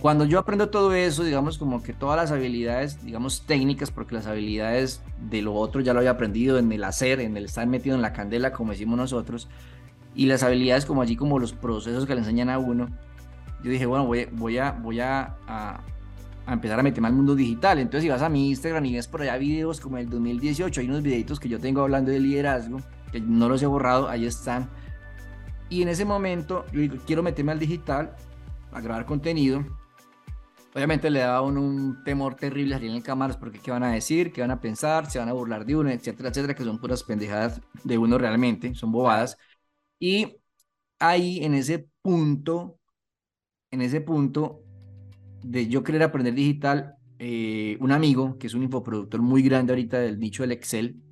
Cuando 0.00 0.24
yo 0.24 0.38
aprendo 0.38 0.70
todo 0.70 0.92
eso, 0.92 1.24
digamos 1.24 1.58
como 1.58 1.82
que 1.82 1.92
todas 1.92 2.16
las 2.16 2.32
habilidades, 2.32 3.04
digamos 3.04 3.42
técnicas, 3.46 3.90
porque 3.90 4.14
las 4.14 4.26
habilidades 4.26 5.02
de 5.30 5.42
lo 5.42 5.54
otro 5.54 5.80
ya 5.80 5.92
lo 5.92 6.00
había 6.00 6.12
aprendido 6.12 6.58
en 6.58 6.70
el 6.72 6.84
hacer, 6.84 7.20
en 7.20 7.36
el 7.36 7.44
estar 7.44 7.66
metido 7.66 7.94
en 7.94 8.02
la 8.02 8.12
candela, 8.12 8.52
como 8.52 8.72
decimos 8.72 8.96
nosotros, 8.98 9.48
y 10.14 10.26
las 10.26 10.42
habilidades 10.42 10.84
como 10.84 11.02
allí, 11.02 11.16
como 11.16 11.38
los 11.38 11.52
procesos 11.52 12.06
que 12.06 12.14
le 12.14 12.20
enseñan 12.20 12.50
a 12.50 12.58
uno, 12.58 12.88
yo 13.62 13.70
dije, 13.70 13.86
bueno, 13.86 14.06
voy, 14.06 14.28
voy, 14.32 14.58
a, 14.58 14.72
voy 14.72 15.00
a, 15.00 15.36
a, 15.46 15.80
empezar 16.48 16.78
a 16.78 16.82
meterme 16.82 17.08
al 17.08 17.14
mundo 17.14 17.34
digital. 17.34 17.78
Entonces, 17.78 18.02
si 18.02 18.08
vas 18.08 18.22
a 18.22 18.28
mi 18.28 18.48
Instagram 18.48 18.84
y 18.86 18.94
ves 18.94 19.08
por 19.08 19.22
allá 19.22 19.36
videos 19.36 19.80
como 19.80 19.98
el 19.98 20.08
2018, 20.08 20.80
hay 20.80 20.88
unos 20.88 21.02
videitos 21.02 21.40
que 21.40 21.48
yo 21.48 21.58
tengo 21.58 21.82
hablando 21.82 22.10
de 22.10 22.20
liderazgo, 22.20 22.78
que 23.12 23.20
no 23.20 23.48
los 23.48 23.62
he 23.62 23.66
borrado, 23.66 24.08
ahí 24.08 24.26
están. 24.26 24.68
Y 25.68 25.82
en 25.82 25.88
ese 25.88 26.04
momento, 26.04 26.64
yo 26.72 26.80
digo, 26.80 26.96
quiero 27.06 27.22
meterme 27.22 27.52
al 27.52 27.58
digital, 27.58 28.16
a 28.72 28.80
grabar 28.80 29.06
contenido. 29.06 29.64
Obviamente 30.74 31.10
le 31.10 31.20
daba 31.20 31.42
uno 31.42 31.62
un 31.62 32.04
temor 32.04 32.34
terrible 32.36 32.74
salir 32.74 32.90
en 32.90 33.00
cámaras 33.00 33.36
porque 33.36 33.58
qué 33.58 33.70
van 33.70 33.82
a 33.82 33.92
decir, 33.92 34.32
qué 34.32 34.42
van 34.42 34.50
a 34.50 34.60
pensar, 34.60 35.10
se 35.10 35.18
van 35.18 35.28
a 35.28 35.32
burlar 35.32 35.64
de 35.64 35.76
uno, 35.76 35.90
etcétera, 35.90 36.28
etcétera, 36.28 36.54
que 36.54 36.64
son 36.64 36.78
puras 36.78 37.02
pendejadas 37.02 37.60
de 37.84 37.98
uno 37.98 38.18
realmente, 38.18 38.74
son 38.74 38.92
bobadas. 38.92 39.36
Y 39.98 40.36
ahí 40.98 41.44
en 41.44 41.54
ese 41.54 41.88
punto, 42.02 42.78
en 43.70 43.80
ese 43.80 44.00
punto 44.00 44.62
de 45.42 45.68
yo 45.68 45.82
querer 45.82 46.02
aprender 46.02 46.34
digital, 46.34 46.94
eh, 47.18 47.76
un 47.80 47.90
amigo 47.90 48.38
que 48.38 48.46
es 48.46 48.54
un 48.54 48.62
infoproductor 48.62 49.20
muy 49.20 49.42
grande 49.42 49.72
ahorita 49.72 49.98
del 49.98 50.18
nicho 50.18 50.42
del 50.42 50.52
Excel, 50.52 51.02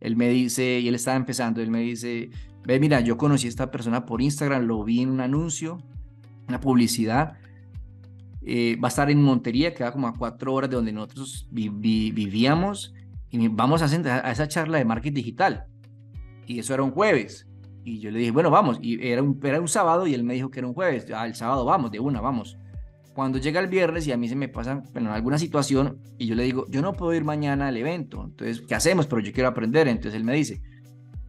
él 0.00 0.16
me 0.16 0.28
dice, 0.28 0.80
y 0.80 0.88
él 0.88 0.94
estaba 0.94 1.16
empezando, 1.16 1.60
él 1.60 1.70
me 1.70 1.80
dice, 1.80 2.30
ve, 2.64 2.80
mira, 2.80 3.00
yo 3.00 3.16
conocí 3.16 3.46
a 3.46 3.50
esta 3.50 3.70
persona 3.70 4.04
por 4.06 4.20
Instagram, 4.20 4.64
lo 4.64 4.82
vi 4.82 5.02
en 5.02 5.10
un 5.10 5.20
anuncio, 5.20 5.78
una 6.50 6.60
publicidad, 6.60 7.38
eh, 8.42 8.76
va 8.82 8.88
a 8.88 8.90
estar 8.90 9.10
en 9.10 9.22
Montería, 9.22 9.74
queda 9.74 9.92
como 9.92 10.08
a 10.08 10.14
cuatro 10.14 10.54
horas 10.54 10.70
de 10.70 10.76
donde 10.76 10.92
nosotros 10.92 11.48
vivíamos, 11.50 12.94
y 13.30 13.48
vamos 13.48 13.82
a, 13.82 13.86
a 13.86 14.30
esa 14.30 14.48
charla 14.48 14.78
de 14.78 14.84
marketing 14.84 15.14
digital. 15.14 15.64
Y 16.46 16.58
eso 16.58 16.74
era 16.74 16.82
un 16.82 16.90
jueves. 16.90 17.46
Y 17.84 18.00
yo 18.00 18.10
le 18.10 18.18
dije, 18.18 18.30
bueno, 18.30 18.50
vamos. 18.50 18.78
Y 18.82 19.06
era 19.06 19.22
un, 19.22 19.38
era 19.42 19.60
un 19.60 19.68
sábado 19.68 20.06
y 20.06 20.14
él 20.14 20.24
me 20.24 20.34
dijo 20.34 20.50
que 20.50 20.58
era 20.58 20.68
un 20.68 20.74
jueves. 20.74 21.06
Ah, 21.14 21.26
el 21.26 21.34
sábado 21.34 21.64
vamos, 21.64 21.90
de 21.90 22.00
una, 22.00 22.20
vamos. 22.20 22.58
Cuando 23.14 23.38
llega 23.38 23.60
el 23.60 23.68
viernes 23.68 24.06
y 24.06 24.12
a 24.12 24.16
mí 24.16 24.28
se 24.28 24.36
me 24.36 24.48
pasa 24.48 24.82
bueno, 24.92 25.12
alguna 25.12 25.38
situación 25.38 25.98
y 26.18 26.26
yo 26.26 26.34
le 26.34 26.44
digo, 26.44 26.66
yo 26.68 26.82
no 26.82 26.92
puedo 26.92 27.14
ir 27.14 27.24
mañana 27.24 27.68
al 27.68 27.76
evento. 27.76 28.24
Entonces, 28.24 28.62
¿qué 28.62 28.74
hacemos? 28.74 29.06
Pero 29.06 29.22
yo 29.22 29.32
quiero 29.32 29.48
aprender. 29.48 29.88
Entonces 29.88 30.14
él 30.14 30.24
me 30.24 30.34
dice, 30.34 30.60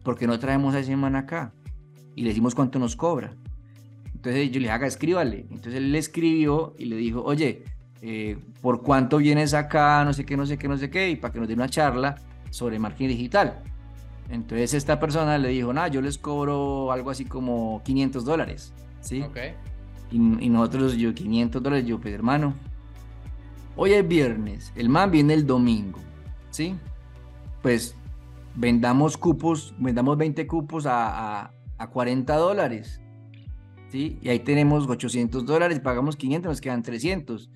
¿por 0.02 0.18
qué 0.18 0.26
no 0.26 0.38
traemos 0.38 0.74
a 0.74 0.80
ese 0.80 0.96
man 0.96 1.16
acá? 1.16 1.54
Y 2.14 2.22
le 2.22 2.30
decimos 2.30 2.54
cuánto 2.54 2.78
nos 2.78 2.96
cobra. 2.96 3.36
Entonces 4.22 4.52
yo 4.52 4.54
le 4.54 4.58
dije, 4.60 4.70
haga, 4.70 4.86
escríbale. 4.86 5.46
Entonces 5.50 5.74
él 5.74 5.90
le 5.90 5.98
escribió 5.98 6.76
y 6.78 6.84
le 6.84 6.94
dijo, 6.94 7.24
oye, 7.24 7.64
eh, 8.02 8.38
¿por 8.60 8.80
cuánto 8.80 9.18
vienes 9.18 9.52
acá? 9.52 10.04
No 10.04 10.12
sé 10.12 10.24
qué, 10.24 10.36
no 10.36 10.46
sé 10.46 10.58
qué, 10.58 10.68
no 10.68 10.78
sé 10.78 10.90
qué. 10.90 11.10
Y 11.10 11.16
para 11.16 11.32
que 11.32 11.40
nos 11.40 11.48
dé 11.48 11.54
una 11.54 11.68
charla 11.68 12.14
sobre 12.50 12.78
marketing 12.78 13.08
digital. 13.08 13.60
Entonces 14.30 14.74
esta 14.74 15.00
persona 15.00 15.38
le 15.38 15.48
dijo, 15.48 15.72
nada, 15.72 15.88
yo 15.88 16.00
les 16.00 16.18
cobro 16.18 16.92
algo 16.92 17.10
así 17.10 17.24
como 17.24 17.82
500 17.84 18.24
dólares, 18.24 18.72
¿sí? 19.00 19.22
Ok. 19.22 19.38
Y, 20.12 20.18
nosotros, 20.18 20.96
yo, 20.96 21.12
500 21.12 21.60
dólares, 21.60 21.84
yo, 21.84 21.98
pues 21.98 22.14
hermano, 22.14 22.54
hoy 23.74 23.92
es 23.92 24.06
viernes, 24.06 24.72
el 24.76 24.88
man 24.88 25.10
viene 25.10 25.34
el 25.34 25.46
domingo, 25.46 25.98
¿sí? 26.50 26.76
Pues 27.60 27.96
vendamos 28.54 29.16
cupos, 29.16 29.74
vendamos 29.78 30.16
20 30.16 30.46
cupos 30.46 30.86
a, 30.86 31.50
a, 31.76 31.86
40 31.88 32.36
dólares, 32.36 33.01
¿sí? 33.92 34.18
Y 34.22 34.30
ahí 34.30 34.38
tenemos 34.38 34.88
800 34.88 35.44
dólares, 35.44 35.78
pagamos 35.80 36.16
500, 36.16 36.48
nos 36.48 36.60
quedan 36.62 36.82
300. 36.82 37.50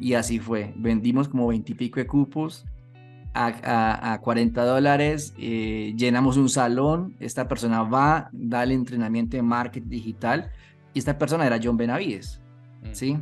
Y 0.00 0.14
así 0.14 0.40
fue, 0.40 0.74
vendimos 0.76 1.28
como 1.28 1.46
20 1.46 1.70
y 1.70 1.74
pico 1.76 2.00
de 2.00 2.06
cupos, 2.06 2.66
a, 3.32 4.18
40 4.20 4.64
dólares, 4.64 5.34
eh, 5.38 5.94
llenamos 5.96 6.36
un 6.36 6.48
salón, 6.48 7.14
esta 7.20 7.46
persona 7.46 7.84
va, 7.84 8.28
da 8.32 8.64
el 8.64 8.72
entrenamiento 8.72 9.36
de 9.36 9.42
marketing 9.44 9.88
digital 9.88 10.50
y 10.94 10.98
esta 10.98 11.16
persona 11.16 11.46
era 11.46 11.60
John 11.62 11.76
Benavides, 11.76 12.40
mm. 12.82 12.88
¿sí? 12.92 13.18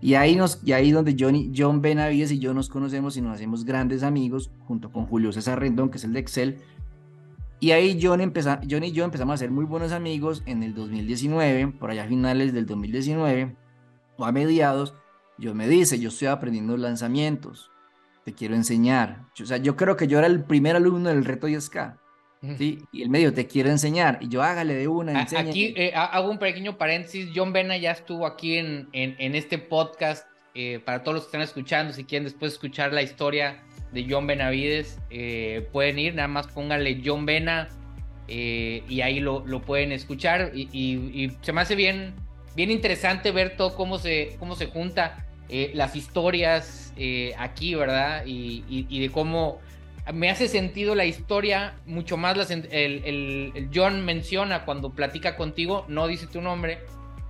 Y 0.00 0.14
ahí, 0.14 0.36
nos, 0.36 0.60
y 0.64 0.72
ahí 0.72 0.92
donde 0.92 1.14
Johnny, 1.18 1.52
John 1.54 1.82
Benavides 1.82 2.32
y 2.32 2.38
yo 2.38 2.54
nos 2.54 2.70
conocemos 2.70 3.18
y 3.18 3.20
nos 3.20 3.34
hacemos 3.34 3.64
grandes 3.64 4.02
amigos 4.02 4.50
junto 4.66 4.90
con 4.90 5.06
Julio 5.06 5.30
César 5.32 5.60
Rendón, 5.60 5.90
que 5.90 5.98
es 5.98 6.04
el 6.04 6.12
de 6.12 6.20
Excel. 6.20 6.58
Y 7.64 7.72
ahí 7.72 7.98
John, 7.98 8.20
empezó, 8.20 8.58
John 8.68 8.84
y 8.84 8.92
yo 8.92 9.04
empezamos 9.04 9.32
a 9.32 9.38
ser 9.38 9.50
muy 9.50 9.64
buenos 9.64 9.92
amigos 9.92 10.42
en 10.44 10.62
el 10.62 10.74
2019, 10.74 11.68
por 11.68 11.90
allá 11.90 12.04
a 12.04 12.06
finales 12.06 12.52
del 12.52 12.66
2019 12.66 13.56
o 14.18 14.26
a 14.26 14.32
mediados. 14.32 14.92
Yo 15.38 15.54
me 15.54 15.66
dice, 15.66 15.98
yo 15.98 16.10
estoy 16.10 16.28
aprendiendo 16.28 16.76
lanzamientos 16.76 17.70
te 18.22 18.34
quiero 18.34 18.54
enseñar. 18.54 19.22
O 19.40 19.46
sea, 19.46 19.56
yo 19.56 19.76
creo 19.76 19.96
que 19.96 20.06
yo 20.06 20.18
era 20.18 20.26
el 20.26 20.44
primer 20.44 20.76
alumno 20.76 21.08
del 21.08 21.24
reto 21.24 21.48
10K. 21.48 21.96
¿sí? 22.58 22.80
Y 22.92 23.00
el 23.00 23.08
medio 23.08 23.32
te 23.32 23.46
quiero 23.46 23.70
enseñar. 23.70 24.18
Y 24.20 24.28
yo 24.28 24.42
hágale 24.42 24.74
de 24.74 24.86
una. 24.86 25.22
Aquí 25.22 25.72
eh, 25.74 25.94
hago 25.94 26.30
un 26.30 26.38
pequeño 26.38 26.76
paréntesis. 26.76 27.30
John 27.34 27.54
Bena 27.54 27.78
ya 27.78 27.92
estuvo 27.92 28.26
aquí 28.26 28.58
en, 28.58 28.90
en, 28.92 29.34
este 29.34 29.56
podcast. 29.56 30.26
Eh, 30.54 30.80
para 30.84 31.02
todos 31.02 31.14
los 31.14 31.24
que 31.24 31.28
están 31.28 31.40
escuchando, 31.40 31.94
si 31.94 32.04
quieren 32.04 32.24
después 32.24 32.52
escuchar 32.52 32.92
la 32.92 33.02
historia 33.02 33.62
de 33.94 34.06
John 34.08 34.26
Benavides, 34.26 35.00
eh, 35.10 35.66
pueden 35.72 35.98
ir. 35.98 36.14
Nada 36.14 36.28
más 36.28 36.46
pónganle 36.48 37.00
John 37.04 37.24
Bena 37.24 37.68
y 38.26 39.00
ahí 39.02 39.20
lo, 39.20 39.46
lo 39.46 39.62
pueden 39.62 39.92
escuchar. 39.92 40.52
Y, 40.54 41.30
se 41.40 41.52
me 41.52 41.60
hace 41.62 41.74
bien, 41.74 42.14
bien 42.56 42.70
interesante 42.70 43.30
ver 43.30 43.56
todo 43.56 43.74
cómo 43.74 43.98
se, 43.98 44.36
cómo 44.38 44.56
se 44.56 44.66
junta 44.66 45.24
las 45.48 45.94
historias 45.94 46.84
eh, 46.96 47.34
aquí, 47.38 47.74
¿verdad? 47.74 48.22
Y, 48.26 49.00
de 49.00 49.10
cómo 49.10 49.58
me 50.12 50.30
hace 50.30 50.48
sentido 50.48 50.94
la 50.94 51.06
historia, 51.06 51.74
mucho 51.86 52.16
más 52.16 52.50
el, 52.50 53.68
John 53.74 54.04
menciona 54.04 54.64
cuando 54.64 54.90
platica 54.90 55.36
contigo, 55.36 55.84
no 55.88 56.06
dice 56.06 56.26
tu 56.26 56.40
nombre, 56.40 56.78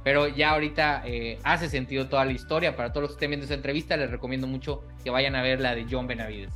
pero 0.05 0.29
ya 0.29 0.51
ahorita 0.51 1.03
eh, 1.07 1.39
hace 1.43 1.69
sentido 1.69 2.09
toda 2.09 2.25
la 2.27 2.33
historia. 2.33 2.77
Para 2.77 2.93
todos 2.93 3.03
los 3.03 3.11
que 3.13 3.15
estén 3.15 3.31
viendo 3.31 3.45
esta 3.45 3.55
entrevista, 3.55 3.97
les 3.97 4.11
recomiendo 4.11 4.47
mucho 4.47 4.85
que 5.03 5.11
vayan 5.11 5.35
a 5.35 5.43
ver 5.43 5.61
la 5.61 5.75
de 5.75 5.87
John 5.91 6.07
Benavides. 6.07 6.53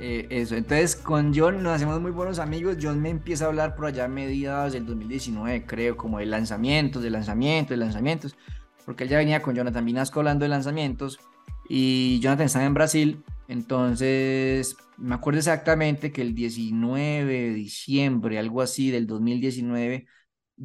Eh, 0.00 0.26
eso, 0.28 0.56
entonces 0.56 0.96
con 0.96 1.32
John 1.34 1.62
nos 1.62 1.74
hacemos 1.76 2.00
muy 2.00 2.10
buenos 2.10 2.38
amigos. 2.38 2.76
John 2.80 3.00
me 3.00 3.08
empieza 3.08 3.46
a 3.46 3.48
hablar 3.48 3.74
por 3.74 3.86
allá 3.86 4.04
a 4.04 4.08
mediados 4.08 4.74
del 4.74 4.84
2019, 4.84 5.64
creo, 5.64 5.96
como 5.96 6.18
de 6.18 6.26
lanzamientos, 6.26 7.02
de 7.02 7.10
lanzamientos, 7.10 7.70
de 7.70 7.76
lanzamientos, 7.78 8.36
porque 8.84 9.04
él 9.04 9.10
ya 9.10 9.18
venía 9.18 9.40
con 9.40 9.54
Jonathan 9.54 9.84
Vinasco 9.84 10.20
hablando 10.20 10.44
de 10.44 10.50
lanzamientos 10.50 11.20
y 11.68 12.20
Jonathan 12.20 12.46
estaba 12.46 12.64
en 12.66 12.74
Brasil, 12.74 13.24
entonces 13.48 14.76
me 14.98 15.14
acuerdo 15.14 15.38
exactamente 15.38 16.12
que 16.12 16.22
el 16.22 16.34
19 16.34 17.24
de 17.24 17.54
diciembre, 17.54 18.38
algo 18.38 18.60
así 18.60 18.90
del 18.90 19.06
2019, 19.06 20.06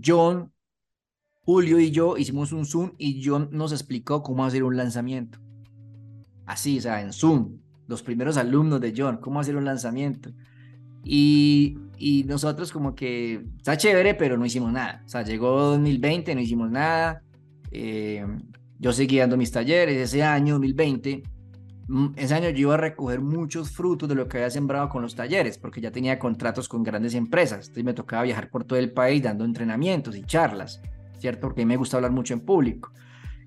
John 0.04 0.52
Julio 1.52 1.80
y 1.80 1.90
yo 1.90 2.16
hicimos 2.16 2.52
un 2.52 2.64
Zoom 2.64 2.92
y 3.00 3.24
John 3.26 3.50
nos 3.52 3.72
explicó 3.72 4.22
cómo 4.22 4.46
hacer 4.46 4.64
un 4.64 4.78
lanzamiento. 4.78 5.40
Así, 6.46 6.78
o 6.78 6.82
sea, 6.82 7.02
en 7.02 7.12
Zoom, 7.12 7.58
los 7.88 8.04
primeros 8.04 8.38
alumnos 8.38 8.80
de 8.80 8.94
John, 8.96 9.18
cómo 9.18 9.40
hacer 9.40 9.56
un 9.56 9.66
lanzamiento. 9.66 10.30
Y, 11.04 11.76
nosotros 12.28 12.72
como 12.72 12.94
que 12.94 13.48
está 13.58 13.76
chévere, 13.76 14.14
pero 14.14 14.38
no 14.38 14.46
hicimos 14.46 14.72
nada. 14.72 15.02
O 15.08 15.10
sea, 15.10 15.24
llegó 15.24 15.72
2020, 15.72 16.36
no 16.36 16.42
hicimos 16.42 16.70
nada. 16.70 17.24
Eh, 17.72 18.24
yo 18.78 18.94
seguí 18.94 19.18
dando 19.18 19.36
mis 19.36 19.52
talleres. 19.52 19.98
Ese 19.98 20.22
año, 20.22 20.54
2020, 20.54 21.24
mm, 21.88 22.08
ese 22.16 22.36
año 22.36 22.50
yo 22.50 22.60
iba 22.60 22.76
a 22.76 22.78
recoger 22.78 23.22
muchos 23.22 23.72
frutos 23.72 24.08
de 24.08 24.14
lo 24.14 24.28
que 24.28 24.38
había 24.38 24.52
sembrado 24.52 24.88
con 24.90 25.02
los 25.02 25.16
talleres, 25.16 25.58
porque 25.58 25.82
ya 25.82 25.90
tenía 25.90 26.20
contratos 26.20 26.70
con 26.70 26.84
grandes 26.84 27.16
empresas. 27.16 27.62
Entonces 27.62 27.86
me 27.86 27.96
tocaba 27.96 28.22
viajar 28.22 28.52
por 28.52 28.66
todo 28.66 28.78
el 28.78 28.92
país 28.92 29.24
dando 29.24 29.46
entrenamientos 29.46 30.16
y 30.16 30.22
charlas. 30.22 30.80
¿Cierto? 31.20 31.42
Porque 31.42 31.62
a 31.62 31.66
mí 31.66 31.70
me 31.70 31.78
gusta 31.78 31.98
hablar 31.98 32.12
mucho 32.12 32.34
en 32.34 32.42
público. 32.42 32.92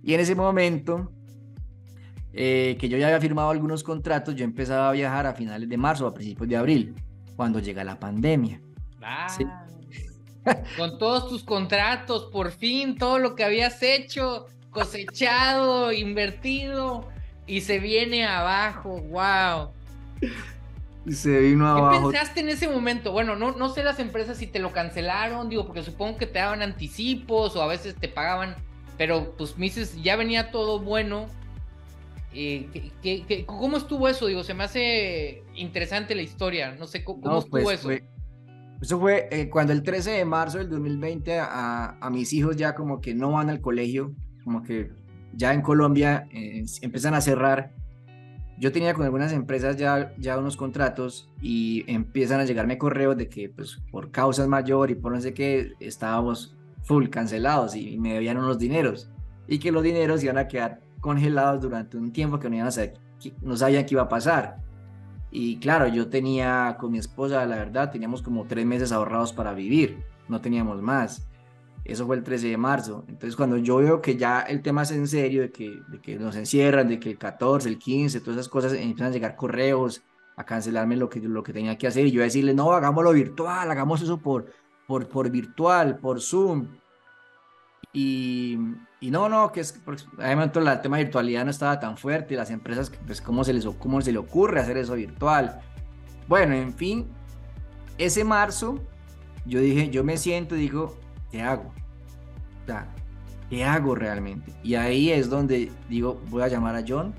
Y 0.03 0.15
en 0.15 0.21
ese 0.21 0.35
momento, 0.35 1.13
eh, 2.33 2.77
que 2.79 2.89
yo 2.89 2.97
ya 2.99 3.07
había 3.07 3.21
firmado 3.21 3.51
algunos 3.51 3.83
contratos, 3.83 4.35
yo 4.35 4.45
empezaba 4.45 4.89
a 4.89 4.93
viajar 4.93 5.27
a 5.27 5.35
finales 5.35 5.69
de 5.69 5.77
marzo, 5.77 6.07
a 6.07 6.15
principios 6.15 6.49
de 6.49 6.57
abril, 6.57 6.95
cuando 7.37 7.59
llega 7.59 7.85
la 7.85 7.99
pandemia. 7.99 8.61
Ah, 9.03 9.27
Con 10.77 10.99
todos 10.99 11.29
tus 11.29 11.45
contratos, 11.45 12.29
por 12.33 12.51
fin, 12.51 12.97
todo 12.97 13.19
lo 13.19 13.35
que 13.35 13.45
habías 13.45 13.83
hecho, 13.83 14.47
cosechado, 14.71 15.93
invertido, 15.93 17.09
y 17.47 17.61
se 17.61 17.79
viene 17.79 18.27
abajo, 18.27 19.01
wow. 19.03 19.71
Y 21.05 21.13
se 21.13 21.41
vino 21.41 21.67
abajo. 21.67 22.11
¿Qué 22.11 22.17
pensaste 22.17 22.41
en 22.41 22.49
ese 22.49 22.69
momento? 22.69 23.13
Bueno, 23.13 23.35
no, 23.35 23.53
no 23.53 23.69
sé 23.71 23.83
las 23.83 23.99
empresas 23.99 24.39
si 24.39 24.47
te 24.47 24.61
lo 24.61 24.73
cancelaron, 24.73 25.49
digo, 25.49 25.67
porque 25.67 25.83
supongo 25.83 26.17
que 26.17 26.27
te 26.27 26.39
daban 26.39 26.63
anticipos 26.63 27.57
o 27.57 27.63
a 27.63 27.67
veces 27.67 27.97
te 27.97 28.09
pagaban, 28.09 28.55
pero 28.99 29.35
pues 29.37 29.59
me 29.59 29.67
dices, 29.67 30.01
ya 30.03 30.17
venía 30.17 30.51
todo 30.51 30.79
bueno. 30.79 31.27
Eh, 32.35 33.45
cómo 33.47 33.77
estuvo 33.77 34.09
eso? 34.09 34.27
Digo, 34.27 34.45
se 34.45 34.55
me 34.55 34.65
hace 34.65 35.43
interesante 35.55 36.15
la 36.15 36.23
historia, 36.23 36.75
no 36.79 36.87
sé 36.87 37.05
cómo, 37.05 37.39
estuvo 37.39 37.51
pues, 37.51 37.81
eso. 37.81 37.91
eso 38.81 39.01
fue 39.01 39.29
eh, 39.31 39.51
cuando 39.51 39.73
el 39.73 39.83
13 39.83 40.13
de 40.13 40.25
marzo 40.25 40.59
del 40.59 40.71
2020 40.71 41.41
a, 41.41 41.99
a, 42.01 42.11
mis 42.11 42.33
hijos 42.33 42.57
ya 42.57 42.75
como 42.75 43.03
que 43.03 43.13
no 43.13 43.33
van 43.33 43.51
al 43.51 43.61
colegio, 43.61 44.15
como 44.45 44.63
que 44.63 44.91
ya 45.35 45.53
en 45.53 45.63
Colombia 45.63 46.27
eh, 46.31 46.65
empiezan 46.81 47.15
a 47.15 47.21
cerrar 47.21 47.73
yo 48.63 48.71
tenía 48.71 48.95
con 48.95 49.05
algunas 49.05 49.33
empresas 49.33 49.77
ya, 49.77 50.15
ya 50.19 50.39
unos 50.39 50.57
contratos 50.57 51.29
y 51.41 51.83
empiezan 51.89 52.39
a 52.39 52.45
llegarme 52.45 52.79
correos 52.79 53.17
de 53.17 53.29
que 53.29 53.49
pues 53.49 53.83
por 53.91 54.13
causas 54.13 54.47
mayor 54.47 54.93
y 54.93 54.95
por 54.95 55.11
no 55.11 55.21
sé 55.21 55.35
qué 55.35 55.73
estábamos 55.81 56.55
full 56.85 57.09
cancelados 57.09 57.75
y, 57.75 57.99
me 57.99 58.15
debían 58.15 58.37
unos 58.37 58.61
dineros 58.61 59.11
y 59.49 59.59
que 59.59 59.73
los 59.73 59.83
dineros 59.83 60.23
iban 60.23 60.39
a 60.39 60.47
quedar 60.47 60.81
congelados 61.01 61.61
durante 61.61 61.97
un 61.97 62.13
tiempo 62.13 62.39
que 62.39 62.49
no, 62.49 62.55
iban 62.55 62.69
a 62.69 62.71
saber, 62.71 62.95
no 63.41 63.57
sabían 63.57 63.85
qué 63.85 63.97
iba 63.97 64.03
a 64.03 64.09
pasar. 64.09 64.59
Y 65.33 65.57
claro, 65.57 65.89
yo 65.89 66.09
tenía 66.09 66.77
con 66.79 66.93
mi 66.93 66.99
esposa, 66.99 67.45
la 67.47 67.57
verdad, 67.57 67.91
teníamos 67.91 68.23
como 68.23 68.45
tres 68.45 68.65
meses 68.65 68.93
ahorrados 68.93 69.33
para 69.33 69.55
vivir, 69.55 70.05
no 70.29 70.41
teníamos 70.41 70.81
más. 70.81 71.29
Eso 71.85 72.07
fue 72.07 72.17
el 72.17 72.23
13 72.23 72.49
de 72.49 72.57
marzo. 72.57 73.05
Entonces, 73.09 73.35
cuando 73.35 73.57
yo 73.57 73.77
veo 73.77 74.01
que 74.01 74.17
ya 74.17 74.41
el 74.41 74.63
tema 74.63 74.83
es 74.83 74.93
en 74.93 75.09
serio, 75.09 75.43
de 75.43 75.51
que, 75.51 75.81
de 75.89 76.01
que 76.01 76.17
nos 76.17 76.37
encierran, 76.37 76.89
de 76.89 77.01
que 77.01 77.11
el 77.11 77.19
14, 77.19 77.69
el 77.69 77.79
15, 77.79 78.21
todas 78.21 78.37
esas 78.39 78.49
cosas 78.49 78.73
empiezan 78.75 79.09
a 79.09 79.11
llegar 79.11 79.35
correos 79.35 80.03
a 80.37 80.45
cancelarme 80.45 80.97
lo 80.97 81.09
que, 81.09 81.21
lo 81.21 81.43
que 81.43 81.53
tenía 81.53 81.77
que 81.77 81.87
hacer, 81.87 82.07
y 82.07 82.13
yo 82.13 82.23
a 82.23 82.25
decirle, 82.25 82.55
no, 82.55 82.73
hagámoslo 82.73 83.13
virtual, 83.13 83.71
hagamos 83.71 84.01
eso 84.01 84.19
por, 84.19 84.47
por, 84.87 85.09
por 85.09 85.29
virtual, 85.31 85.99
por 85.99 86.21
Zoom. 86.21 86.69
Y, 87.93 88.57
y 89.01 89.11
no, 89.11 89.29
no, 89.29 89.53
que 89.53 89.61
es, 89.61 89.79
obviamente 90.17 90.59
el 90.59 90.81
tema 90.81 90.97
de 90.97 91.05
virtualidad 91.05 91.45
no 91.45 91.51
estaba 91.51 91.81
tan 91.81 91.97
fuerte, 91.99 92.35
y 92.35 92.37
las 92.37 92.51
empresas, 92.51 92.93
pues, 93.07 93.21
¿cómo 93.21 93.45
se 93.45 93.53
les, 93.53 93.67
cómo 93.67 94.01
se 94.01 94.13
le 94.13 94.19
ocurre 94.19 94.61
hacer 94.61 94.77
eso 94.77 94.95
virtual? 94.95 95.61
Bueno, 96.29 96.55
en 96.55 96.73
fin, 96.73 97.09
ese 97.99 98.25
marzo, 98.25 98.79
yo 99.45 99.61
dije, 99.61 99.91
yo 99.91 100.05
me 100.05 100.17
siento, 100.17 100.55
digo, 100.55 101.02
¿qué 101.33 101.43
hago? 101.43 101.73
O 102.63 102.67
sea, 102.67 102.87
¿qué 103.51 103.65
hago 103.65 103.97
realmente? 103.97 104.53
Y 104.63 104.77
ahí 104.77 105.11
es 105.11 105.29
donde 105.29 105.73
digo, 105.89 106.21
voy 106.29 106.43
a 106.43 106.49
llamar 106.49 106.77
a 106.77 106.85
John, 106.87 107.15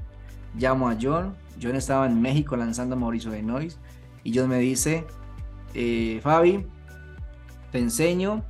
llamo 0.55 0.87
a 0.87 0.95
John, 1.01 1.35
John 1.61 1.75
estaba 1.75 2.05
en 2.05 2.21
México 2.21 2.55
lanzando 2.55 2.95
Mauricio 2.95 3.31
de 3.31 3.41
Noise, 3.41 3.77
y 4.23 4.37
John 4.37 4.47
me 4.47 4.59
dice, 4.59 5.05
eh, 5.73 6.19
Fabi, 6.23 6.65
te 7.71 7.79
enseño, 7.79 8.45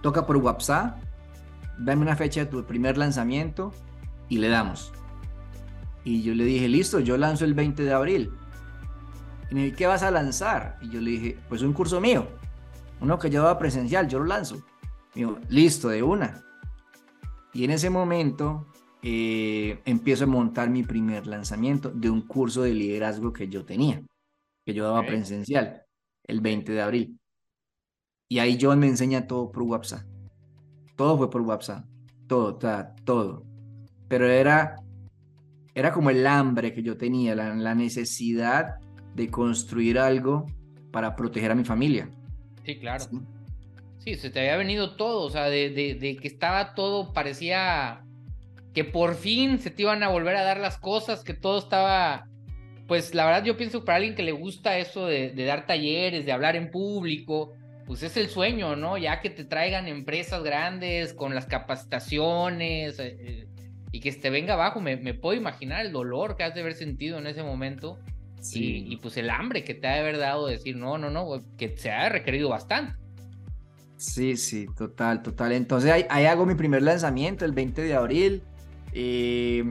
toca 0.00 0.24
por 0.24 0.36
WhatsApp, 0.38 1.02
dame 1.78 2.02
una 2.02 2.16
fecha 2.16 2.40
de 2.40 2.46
tu 2.46 2.64
primer 2.64 2.96
lanzamiento 2.96 3.72
y 4.28 4.38
le 4.38 4.48
damos. 4.48 4.92
Y 6.04 6.22
yo 6.22 6.34
le 6.34 6.44
dije, 6.44 6.68
listo, 6.68 7.00
yo 7.00 7.18
lanzo 7.18 7.44
el 7.44 7.52
20 7.52 7.82
de 7.82 7.92
abril. 7.92 8.32
Y 9.50 9.54
me 9.54 9.64
dice, 9.64 9.76
¿qué 9.76 9.86
vas 9.86 10.02
a 10.02 10.10
lanzar? 10.10 10.78
Y 10.80 10.88
yo 10.90 11.00
le 11.00 11.10
dije, 11.10 11.38
pues 11.48 11.60
un 11.62 11.72
curso 11.72 12.00
mío 12.00 12.28
uno 13.00 13.18
que 13.18 13.30
llevaba 13.30 13.58
presencial, 13.58 14.08
yo 14.08 14.18
lo 14.18 14.26
lanzo. 14.26 14.62
Digo, 15.14 15.38
listo, 15.48 15.88
de 15.88 16.02
una. 16.02 16.44
Y 17.52 17.64
en 17.64 17.70
ese 17.70 17.90
momento 17.90 18.66
eh, 19.02 19.80
empiezo 19.84 20.24
a 20.24 20.28
montar 20.28 20.70
mi 20.70 20.82
primer 20.82 21.26
lanzamiento 21.26 21.90
de 21.90 22.10
un 22.10 22.22
curso 22.22 22.62
de 22.62 22.74
liderazgo 22.74 23.32
que 23.32 23.48
yo 23.48 23.64
tenía, 23.64 24.02
que 24.64 24.74
yo 24.74 24.84
daba 24.84 25.06
presencial, 25.06 25.82
el 26.24 26.40
20 26.40 26.72
de 26.72 26.82
abril. 26.82 27.18
Y 28.28 28.40
ahí 28.40 28.58
John 28.60 28.78
me 28.78 28.88
enseña 28.88 29.26
todo 29.26 29.50
por 29.50 29.62
WhatsApp. 29.62 30.04
Todo 30.96 31.16
fue 31.16 31.30
por 31.30 31.40
WhatsApp. 31.42 31.84
Todo, 32.26 32.58
todo. 33.04 33.44
Pero 34.08 34.26
era, 34.26 34.76
era 35.74 35.92
como 35.92 36.10
el 36.10 36.26
hambre 36.26 36.74
que 36.74 36.82
yo 36.82 36.98
tenía, 36.98 37.34
la, 37.34 37.54
la 37.54 37.74
necesidad 37.74 38.76
de 39.14 39.30
construir 39.30 39.98
algo 39.98 40.46
para 40.92 41.16
proteger 41.16 41.50
a 41.50 41.54
mi 41.54 41.64
familia. 41.64 42.10
Sí, 42.68 42.78
claro. 42.78 43.02
Sí. 43.96 44.16
se 44.16 44.28
te 44.28 44.40
había 44.40 44.58
venido 44.58 44.94
todo, 44.94 45.22
o 45.22 45.30
sea, 45.30 45.48
de, 45.48 45.70
de, 45.70 46.16
que 46.16 46.28
estaba 46.28 46.74
todo, 46.74 47.14
parecía 47.14 48.04
que 48.74 48.84
por 48.84 49.14
fin 49.14 49.58
se 49.58 49.70
te 49.70 49.82
iban 49.82 50.02
a 50.02 50.08
volver 50.08 50.36
a 50.36 50.42
dar 50.42 50.60
las 50.60 50.76
cosas, 50.76 51.24
que 51.24 51.32
todo 51.32 51.58
estaba, 51.58 52.28
pues 52.86 53.14
la 53.14 53.24
verdad 53.24 53.42
yo 53.42 53.56
pienso 53.56 53.80
que 53.80 53.86
para 53.86 53.96
alguien 53.96 54.14
que 54.14 54.22
le 54.22 54.32
gusta 54.32 54.76
eso 54.76 55.06
de, 55.06 55.32
dar 55.46 55.66
talleres, 55.66 56.26
de 56.26 56.32
hablar 56.32 56.56
en 56.56 56.70
público, 56.70 57.54
pues 57.86 58.02
es 58.02 58.18
el 58.18 58.28
sueño, 58.28 58.76
¿no? 58.76 58.98
Ya 58.98 59.22
que 59.22 59.30
te 59.30 59.44
traigan 59.44 59.88
empresas 59.88 60.42
grandes 60.42 61.14
con 61.14 61.34
las 61.34 61.46
capacitaciones 61.46 62.98
eh, 62.98 63.16
eh, 63.18 63.48
y 63.92 64.00
que 64.00 64.12
te 64.12 64.28
venga 64.28 64.52
abajo, 64.52 64.82
me, 64.82 64.98
me, 64.98 65.14
puedo 65.14 65.34
imaginar 65.34 65.86
el 65.86 65.92
dolor 65.92 66.36
que 66.36 66.44
has 66.44 66.54
de 66.54 66.60
haber 66.60 66.74
sentido 66.74 67.18
en 67.18 67.28
ese 67.28 67.42
momento. 67.42 67.98
Y, 68.52 68.96
pues 68.96 69.16
el 69.16 69.30
hambre 69.30 69.64
que 69.64 69.74
te 69.74 69.86
ha 69.86 69.94
de 69.94 70.00
haber 70.00 70.18
dado 70.18 70.46
decir, 70.46 70.76
no, 70.76 70.98
no, 70.98 71.10
no, 71.10 71.26
que 71.56 71.76
se 71.76 71.90
ha 71.90 72.08
requerido 72.08 72.48
bastante. 72.48 72.94
Sí, 73.96 74.36
sí, 74.36 74.66
total, 74.76 75.22
total. 75.22 75.52
Entonces 75.52 75.90
ahí, 75.90 76.26
hago 76.26 76.46
mi 76.46 76.54
primer 76.54 76.82
lanzamiento 76.82 77.44
el 77.44 77.52
20 77.52 77.82
de 77.82 77.94
abril. 77.94 78.42
Eh, 78.92 79.64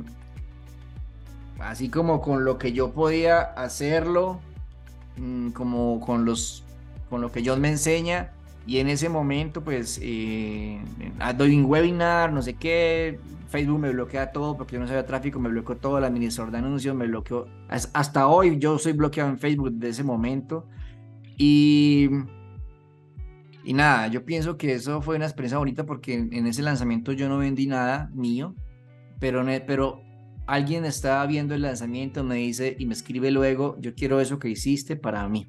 así 1.60 1.90
como 1.90 2.22
con 2.22 2.44
lo 2.44 2.58
que 2.58 2.74
yo 2.74 2.92
podía 2.92 3.40
hacerlo, 3.40 4.40
mm, 5.16 5.50
como 5.52 6.00
con 6.02 6.26
los 6.26 6.64
con 7.10 7.22
lo 7.22 7.32
que 7.32 7.42
Dios 7.42 7.58
me 7.58 7.70
enseña. 7.70 8.34
Y 8.68 8.80
en 8.80 8.90
ese 8.90 9.08
momento, 9.08 9.64
pues, 9.64 9.98
eh, 10.04 10.80
doy 11.38 11.56
un 11.56 11.66
webinar, 11.66 12.34
no 12.34 12.42
sé 12.42 12.54
qué, 12.56 13.18
Facebook 13.48 13.80
me 13.80 13.92
bloquea 13.92 14.34
todo 14.34 14.58
porque 14.58 14.74
yo 14.74 14.82
no 14.82 14.88
sabía 14.88 15.06
tráfico, 15.06 15.40
me 15.40 15.48
bloqueó 15.48 15.78
todo, 15.78 15.98
el 15.98 16.04
administrador 16.04 16.52
de 16.52 16.58
anuncios 16.58 16.94
me 16.94 17.08
bloqueó. 17.08 17.48
Hasta 17.70 18.28
hoy 18.28 18.60
yo 18.60 18.78
soy 18.78 18.92
bloqueado 18.92 19.30
en 19.30 19.40
Facebook 19.40 19.72
desde 19.72 19.90
ese 19.90 20.04
momento. 20.04 20.68
Y, 21.38 22.10
y 23.64 23.74
nada, 23.74 24.08
yo 24.08 24.26
pienso 24.26 24.58
que 24.58 24.74
eso 24.74 25.02
fue 25.02 25.16
una 25.16 25.26
experiencia 25.26 25.58
bonita 25.58 25.86
porque 25.86 26.16
en, 26.16 26.46
ese 26.46 26.62
lanzamiento 26.62 27.14
yo 27.14 27.30
no 27.30 27.38
vendí 27.38 27.68
nada 27.68 28.10
mío, 28.14 28.54
pero, 29.20 29.46
pero 29.66 30.02
alguien 30.46 30.84
estaba 30.84 31.26
viendo 31.26 31.56
el 31.56 31.62
lanzamiento, 31.62 32.24
me 32.26 32.36
dice 32.36 32.76
y 32.78 32.86
me 32.86 32.94
escribe 32.94 33.32
luego, 33.32 33.78
yo 33.80 33.96
quiero 33.96 34.20
eso 34.20 34.40
que 34.40 34.50
hiciste 34.50 34.98
para 34.98 35.28
mí. 35.30 35.48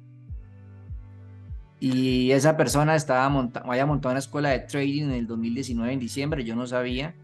Y 1.79 2.31
esa 2.31 2.57
persona 2.57 2.95
estaba 2.95 3.27
montando, 3.29 3.71
había 3.71 3.85
montado 3.85 4.11
una 4.11 4.19
escuela 4.19 4.49
de 4.49 4.59
trading 4.59 5.03
en 5.03 5.11
el 5.11 5.27
2019, 5.27 5.93
en 5.93 5.99
diciembre, 5.99 6.43
yo 6.43 6.55
no 6.55 6.67
sabía 6.67 7.15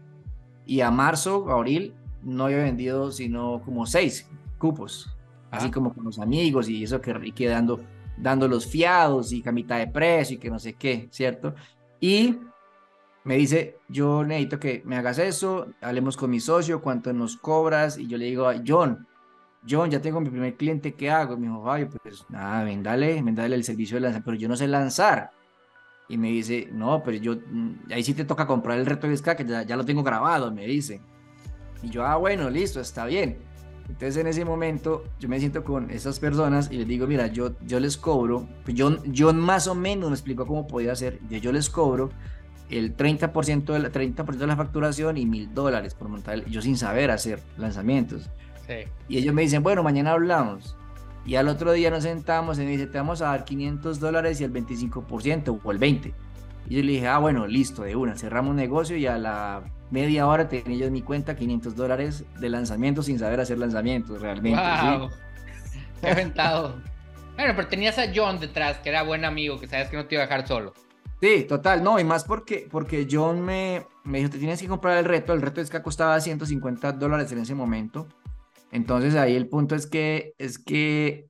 y 0.66 0.80
a 0.80 0.90
marzo, 0.90 1.50
abril, 1.50 1.94
no 2.22 2.46
había 2.46 2.58
vendido 2.58 3.12
sino 3.12 3.62
como 3.64 3.86
seis 3.86 4.28
cupos, 4.58 5.16
así 5.50 5.70
como 5.70 5.94
con 5.94 6.04
los 6.04 6.18
amigos 6.18 6.68
y 6.68 6.82
eso 6.82 7.00
que 7.00 7.14
Ricky 7.14 7.46
dando, 7.46 7.80
dando 8.16 8.48
los 8.48 8.66
fiados 8.66 9.32
y 9.32 9.42
camita 9.42 9.76
de 9.76 9.86
precio 9.86 10.34
y 10.36 10.38
que 10.38 10.50
no 10.50 10.58
sé 10.58 10.72
qué, 10.74 11.08
¿cierto? 11.10 11.54
Y 12.00 12.36
me 13.24 13.36
dice, 13.36 13.78
yo 13.88 14.24
necesito 14.24 14.58
que 14.58 14.82
me 14.84 14.96
hagas 14.96 15.18
eso, 15.18 15.68
hablemos 15.80 16.16
con 16.16 16.30
mi 16.30 16.40
socio, 16.40 16.82
cuánto 16.82 17.12
nos 17.12 17.36
cobras, 17.36 17.98
y 17.98 18.06
yo 18.06 18.18
le 18.18 18.26
digo, 18.26 18.48
John, 18.66 19.06
John, 19.68 19.90
ya 19.90 20.00
tengo 20.00 20.20
mi 20.20 20.30
primer 20.30 20.56
cliente, 20.56 20.94
¿qué 20.94 21.10
hago? 21.10 21.34
Y 21.34 21.38
me 21.38 21.46
dijo, 21.48 21.64
Fabio, 21.64 21.88
pues 22.02 22.24
nada, 22.28 22.64
vendale, 22.64 23.20
vendale 23.22 23.56
el 23.56 23.64
servicio 23.64 23.96
de 23.96 24.02
lanzar, 24.02 24.22
pero 24.24 24.36
yo 24.36 24.48
no 24.48 24.56
sé 24.56 24.68
lanzar. 24.68 25.32
Y 26.08 26.16
me 26.18 26.28
dice, 26.28 26.68
no, 26.72 27.02
pero 27.02 27.16
yo, 27.16 27.34
mm, 27.34 27.92
ahí 27.92 28.04
sí 28.04 28.14
te 28.14 28.24
toca 28.24 28.46
comprar 28.46 28.78
el 28.78 28.86
reto 28.86 29.08
de 29.08 29.16
Ska, 29.16 29.36
que 29.36 29.44
ya, 29.44 29.62
ya 29.62 29.76
lo 29.76 29.84
tengo 29.84 30.02
grabado, 30.02 30.52
me 30.52 30.66
dice. 30.66 31.00
Y 31.82 31.90
yo, 31.90 32.04
ah, 32.04 32.16
bueno, 32.16 32.48
listo, 32.48 32.80
está 32.80 33.06
bien. 33.06 33.38
Entonces 33.88 34.16
en 34.16 34.26
ese 34.26 34.44
momento 34.44 35.04
yo 35.20 35.28
me 35.28 35.38
siento 35.38 35.62
con 35.62 35.90
esas 35.90 36.18
personas 36.18 36.70
y 36.70 36.76
les 36.76 36.88
digo, 36.88 37.06
mira, 37.06 37.28
yo, 37.28 37.52
yo 37.62 37.78
les 37.78 37.96
cobro, 37.96 38.48
pues 38.64 38.76
yo, 38.76 39.02
yo 39.04 39.32
más 39.32 39.68
o 39.68 39.74
menos 39.74 40.10
me 40.10 40.14
explicó 40.14 40.46
cómo 40.46 40.66
podía 40.66 40.92
hacer, 40.92 41.20
yo, 41.28 41.38
yo 41.38 41.52
les 41.52 41.70
cobro 41.70 42.10
el 42.68 42.96
30%, 42.96 43.72
de 43.72 43.78
la, 43.78 43.90
30 43.90 44.24
de 44.24 44.46
la 44.46 44.56
facturación 44.56 45.16
y 45.16 45.26
mil 45.26 45.54
dólares 45.54 45.94
por 45.94 46.08
montar, 46.08 46.44
yo 46.46 46.60
sin 46.62 46.76
saber 46.76 47.12
hacer 47.12 47.40
lanzamientos. 47.56 48.28
Y 49.08 49.18
ellos 49.18 49.34
me 49.34 49.42
dicen, 49.42 49.62
bueno, 49.62 49.82
mañana 49.82 50.12
hablamos. 50.12 50.76
Y 51.24 51.34
al 51.34 51.48
otro 51.48 51.72
día 51.72 51.90
nos 51.90 52.04
sentamos 52.04 52.58
y 52.58 52.62
me 52.62 52.70
dice, 52.70 52.86
te 52.86 52.98
vamos 52.98 53.20
a 53.20 53.26
dar 53.26 53.44
500 53.44 53.98
dólares 53.98 54.40
y 54.40 54.44
el 54.44 54.52
25% 54.52 55.60
o 55.62 55.72
el 55.72 55.80
20%. 55.80 56.12
Y 56.68 56.76
yo 56.76 56.82
le 56.82 56.92
dije, 56.92 57.06
ah, 57.06 57.18
bueno, 57.18 57.46
listo, 57.46 57.82
de 57.82 57.94
una, 57.94 58.16
cerramos 58.16 58.54
negocio 58.54 58.96
y 58.96 59.06
a 59.06 59.18
la 59.18 59.62
media 59.90 60.26
hora 60.26 60.48
tenía 60.48 60.76
yo 60.76 60.86
en 60.86 60.92
mi 60.92 61.02
cuenta 61.02 61.36
500 61.36 61.76
dólares 61.76 62.24
de 62.40 62.48
lanzamiento 62.48 63.02
sin 63.02 63.18
saber 63.18 63.40
hacer 63.40 63.58
lanzamientos 63.58 64.20
realmente. 64.20 64.60
¡Wow! 64.60 65.10
¡Qué 66.00 66.10
aventado! 66.10 66.80
bueno, 67.36 67.52
pero 67.54 67.68
tenías 67.68 67.98
a 67.98 68.06
John 68.14 68.40
detrás, 68.40 68.78
que 68.78 68.88
era 68.88 69.02
buen 69.02 69.24
amigo, 69.24 69.60
que 69.60 69.68
sabes 69.68 69.88
que 69.88 69.96
no 69.96 70.06
te 70.06 70.16
iba 70.16 70.24
a 70.24 70.26
dejar 70.26 70.46
solo. 70.46 70.74
Sí, 71.20 71.44
total, 71.48 71.82
no, 71.82 71.98
y 71.98 72.04
más 72.04 72.24
porque, 72.24 72.68
porque 72.70 73.06
John 73.10 73.40
me, 73.40 73.86
me 74.04 74.18
dijo, 74.18 74.30
te 74.30 74.38
tienes 74.38 74.60
que 74.60 74.68
comprar 74.68 74.98
el 74.98 75.04
reto, 75.04 75.32
el 75.32 75.42
reto 75.42 75.60
es 75.60 75.70
que 75.70 75.80
costaba 75.82 76.20
150 76.20 76.92
dólares 76.92 77.32
en 77.32 77.38
ese 77.38 77.54
momento, 77.54 78.06
entonces 78.72 79.14
ahí 79.14 79.34
el 79.34 79.48
punto 79.48 79.74
es 79.74 79.86
que, 79.86 80.34
es 80.38 80.58
que 80.58 81.28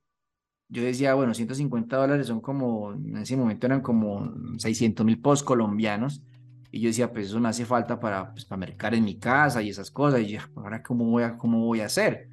yo 0.69 0.83
decía, 0.83 1.13
bueno, 1.13 1.33
150 1.33 1.95
dólares 1.95 2.27
son 2.27 2.41
como, 2.41 2.93
en 2.93 3.17
ese 3.17 3.37
momento 3.37 3.67
eran 3.67 3.81
como 3.81 4.33
600 4.57 5.05
mil 5.05 5.19
post 5.19 5.45
colombianos, 5.45 6.21
y 6.71 6.81
yo 6.81 6.89
decía, 6.89 7.11
pues 7.11 7.27
eso 7.27 7.39
me 7.39 7.49
hace 7.49 7.65
falta 7.65 7.99
para, 7.99 8.31
pues, 8.31 8.45
para 8.45 8.59
mercar 8.59 8.93
en 8.93 9.03
mi 9.03 9.15
casa 9.15 9.61
y 9.61 9.69
esas 9.69 9.89
cosas. 9.89 10.21
Y 10.21 10.27
yo, 10.27 10.39
ahora, 10.55 10.83
¿cómo 10.83 11.05
voy 11.05 11.23
a, 11.23 11.37
cómo 11.37 11.65
voy 11.65 11.79
a 11.79 11.85
hacer? 11.85 12.29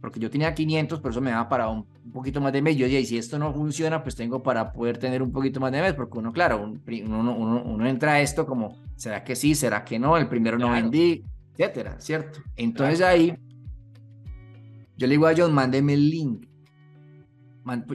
Porque 0.00 0.20
yo 0.20 0.30
tenía 0.30 0.54
500, 0.54 1.00
pero 1.00 1.10
eso 1.10 1.20
me 1.20 1.30
daba 1.30 1.48
para 1.48 1.68
un, 1.68 1.86
poquito 2.12 2.40
más 2.40 2.52
de 2.52 2.62
mes. 2.62 2.76
Yo 2.76 2.84
decía, 2.84 3.00
y 3.00 3.06
si 3.06 3.18
esto 3.18 3.38
no 3.38 3.52
funciona, 3.52 4.02
pues 4.02 4.14
tengo 4.14 4.42
para 4.42 4.72
poder 4.72 4.98
tener 4.98 5.22
un 5.22 5.32
poquito 5.32 5.58
más 5.58 5.72
de 5.72 5.80
mes. 5.80 5.94
Porque 5.94 6.18
uno, 6.18 6.32
claro, 6.32 6.62
uno, 6.62 7.34
uno, 7.34 7.62
uno 7.64 7.86
entra 7.88 8.12
a 8.12 8.20
esto 8.20 8.46
como, 8.46 8.78
¿será 8.94 9.24
que 9.24 9.34
sí? 9.34 9.54
¿Será 9.54 9.84
que 9.84 9.98
no? 9.98 10.16
El 10.16 10.28
primero 10.28 10.58
no 10.58 10.70
vendí, 10.70 11.24
etcétera, 11.54 12.00
¿cierto? 12.00 12.40
Entonces 12.56 13.00
ahí, 13.00 13.34
yo 14.98 15.06
le 15.06 15.12
digo 15.12 15.26
a 15.26 15.34
John, 15.36 15.54
mándeme 15.54 15.94
el 15.94 16.10
link. 16.10 16.46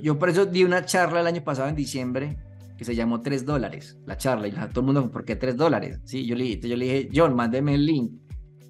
Yo 0.02 0.18
por 0.18 0.30
eso 0.30 0.46
di 0.46 0.64
una 0.64 0.86
charla 0.86 1.22
el 1.22 1.28
año 1.28 1.44
pasado 1.44 1.68
en 1.68 1.76
diciembre 1.76 2.38
que 2.78 2.86
se 2.86 2.96
llamó 2.96 3.22
3 3.22 3.46
dólares, 3.46 3.98
la 4.06 4.18
charla, 4.18 4.48
y 4.48 4.52
todo 4.52 4.80
el 4.80 4.86
mundo, 4.86 5.12
¿por 5.12 5.26
qué 5.26 5.36
3 5.36 5.58
dólares? 5.58 6.00
Sí, 6.06 6.26
yo 6.26 6.36
le, 6.36 6.60
yo 6.60 6.76
le 6.76 6.86
dije, 6.86 7.10
John, 7.14 7.36
mándeme 7.36 7.76
el 7.76 7.86
link. 7.86 8.12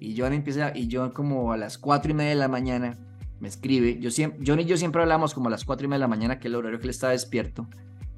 Y 0.00 0.18
John 0.18 0.32
empieza, 0.32 0.76
y 0.76 0.88
John 0.90 1.10
como 1.10 1.52
a 1.52 1.56
las 1.56 1.78
4 1.78 2.10
y 2.10 2.14
media 2.14 2.30
de 2.30 2.36
la 2.36 2.48
mañana 2.48 2.98
me 3.40 3.48
escribe, 3.48 3.98
yo 4.00 4.10
siempre, 4.10 4.42
John 4.46 4.60
y 4.60 4.64
yo 4.64 4.76
siempre 4.76 5.02
hablamos 5.02 5.34
como 5.34 5.48
a 5.48 5.50
las 5.50 5.64
4 5.64 5.84
y 5.84 5.88
media 5.88 5.98
de 5.98 6.00
la 6.00 6.08
mañana, 6.08 6.38
que 6.38 6.48
es 6.48 6.52
el 6.52 6.56
horario 6.56 6.78
que 6.78 6.84
él 6.84 6.90
estaba 6.90 7.12
despierto, 7.12 7.68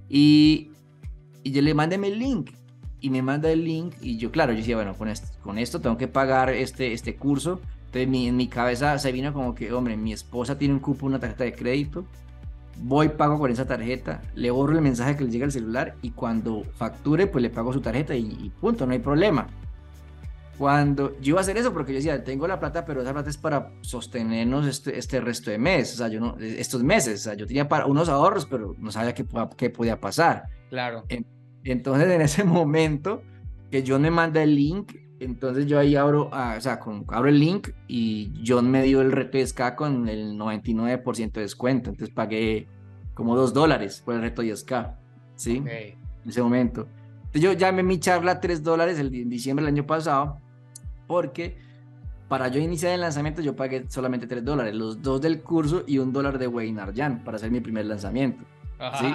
y, 0.09 0.71
y 1.43 1.53
yo 1.53 1.63
le 1.63 1.75
mándeme 1.75 2.09
el 2.09 2.19
link, 2.19 2.51
y 3.01 3.11
me 3.11 3.23
manda 3.23 3.51
el 3.51 3.65
link, 3.65 3.95
y 4.01 4.17
yo, 4.17 4.31
claro, 4.31 4.53
yo 4.53 4.59
decía, 4.59 4.77
bueno, 4.77 4.95
con 4.95 5.09
esto, 5.09 5.29
con 5.43 5.59
esto 5.59 5.81
tengo 5.81 5.97
que 5.97 6.09
pagar 6.09 6.51
este, 6.51 6.93
este 6.93 7.17
curso, 7.17 7.61
entonces 7.97 8.09
mi, 8.09 8.29
en 8.29 8.37
mi 8.37 8.49
cabeza 8.49 8.99
se 8.99 9.11
vino 9.11 9.33
como 9.33 9.55
que, 9.55 9.73
hombre, 9.73 9.97
mi 9.97 10.13
esposa 10.13 10.59
tiene 10.59 10.75
un 10.75 10.81
cupo, 10.81 11.07
una 11.07 11.19
tarjeta 11.19 11.45
de 11.45 11.55
crédito, 11.55 12.05
voy, 12.83 13.09
pago 13.09 13.39
con 13.39 13.51
esa 13.51 13.67
tarjeta, 13.67 14.21
le 14.35 14.51
borro 14.51 14.75
el 14.75 14.83
mensaje 14.83 15.17
que 15.17 15.25
le 15.25 15.31
llega 15.31 15.47
al 15.47 15.53
celular 15.53 15.95
y 16.03 16.11
cuando 16.11 16.65
facture, 16.75 17.27
pues 17.27 17.41
le 17.43 17.49
pago 17.49 17.73
su 17.73 17.81
tarjeta 17.81 18.15
y, 18.15 18.53
punto, 18.61 18.85
no 18.85 18.93
hay 18.93 18.99
problema. 18.99 19.47
Cuando 20.59 21.19
yo 21.21 21.31
iba 21.31 21.39
a 21.39 21.43
hacer 21.43 21.57
eso, 21.57 21.73
porque 21.73 21.93
yo 21.93 21.97
decía, 21.97 22.23
tengo 22.23 22.47
la 22.47 22.61
plata, 22.61 22.85
pero 22.85 23.01
esa 23.01 23.13
plata 23.13 23.31
es 23.31 23.37
para 23.37 23.73
sostenernos 23.81 24.67
este, 24.67 24.99
este 24.99 25.21
resto 25.21 25.51
de 25.51 25.59
mes, 25.59 25.95
o 25.95 25.97
sea, 25.97 26.09
yo 26.09 26.21
no, 26.21 26.37
estos 26.39 26.83
meses, 26.83 27.21
o 27.21 27.25
sea, 27.25 27.35
yo 27.35 27.47
tenía 27.47 27.69
para 27.69 27.87
unos 27.87 28.09
ahorros, 28.11 28.47
pero 28.47 28.75
no 28.79 28.91
sabía 28.91 29.15
qué, 29.15 29.27
qué 29.57 29.71
podía 29.71 30.01
pasar. 30.01 30.45
Claro. 30.69 31.05
Entonces, 31.65 32.11
en 32.11 32.21
ese 32.21 32.45
momento 32.45 33.23
que 33.71 33.85
John 33.87 34.03
me 34.03 34.11
manda 34.11 34.43
el 34.43 34.55
link, 34.55 34.93
entonces 35.27 35.67
yo 35.67 35.79
ahí 35.79 35.97
abro, 35.97 36.31
ah, 36.33 36.55
o 36.57 36.61
sea, 36.61 36.79
con, 36.79 37.05
abro 37.09 37.29
el 37.29 37.41
link 37.41 37.71
y 37.89 38.33
John 38.47 38.71
me 38.71 38.83
dio 38.83 39.01
el 39.01 39.11
reto 39.11 39.39
de 39.39 39.47
SK 39.47 39.75
con 39.75 40.09
el 40.09 40.39
99% 40.39 41.33
de 41.33 41.41
descuento. 41.41 41.91
Entonces 41.91 42.15
pagué 42.15 42.69
como 43.13 43.35
2 43.35 43.53
dólares 43.53 44.03
por 44.05 44.15
el 44.15 44.23
reto 44.23 44.43
de 44.43 44.57
SK, 44.57 44.73
¿sí? 45.35 45.57
En 45.67 46.29
ese 46.29 46.43
momento. 46.43 46.87
Entonces 47.17 47.43
yo 47.43 47.53
llamé 47.55 47.83
mi 47.83 47.99
charla 47.99 48.33
a 48.33 48.41
3 48.41 48.63
dólares 48.63 48.99
el, 49.01 49.13
en 49.15 49.29
diciembre 49.29 49.65
del 49.65 49.75
año 49.75 49.87
pasado 49.87 50.41
porque 51.09 51.59
para 52.29 52.49
yo 52.49 52.61
iniciar 52.61 52.93
el 52.93 53.01
lanzamiento 53.01 53.43
yo 53.43 53.57
pagué 53.57 53.85
solamente 53.89 54.27
3 54.27 54.45
dólares, 54.45 54.75
los 54.75 55.03
dos 55.03 55.21
del 55.21 55.43
curso 55.43 55.83
y 55.87 55.99
un 55.99 56.13
dólar 56.13 56.39
de 56.39 56.47
Wayne 56.47 56.81
Arjan 56.81 57.25
para 57.25 57.37
hacer 57.37 57.51
mi 57.51 57.61
primer 57.61 57.87
lanzamiento. 57.87 58.45
¿sí? 59.01 59.15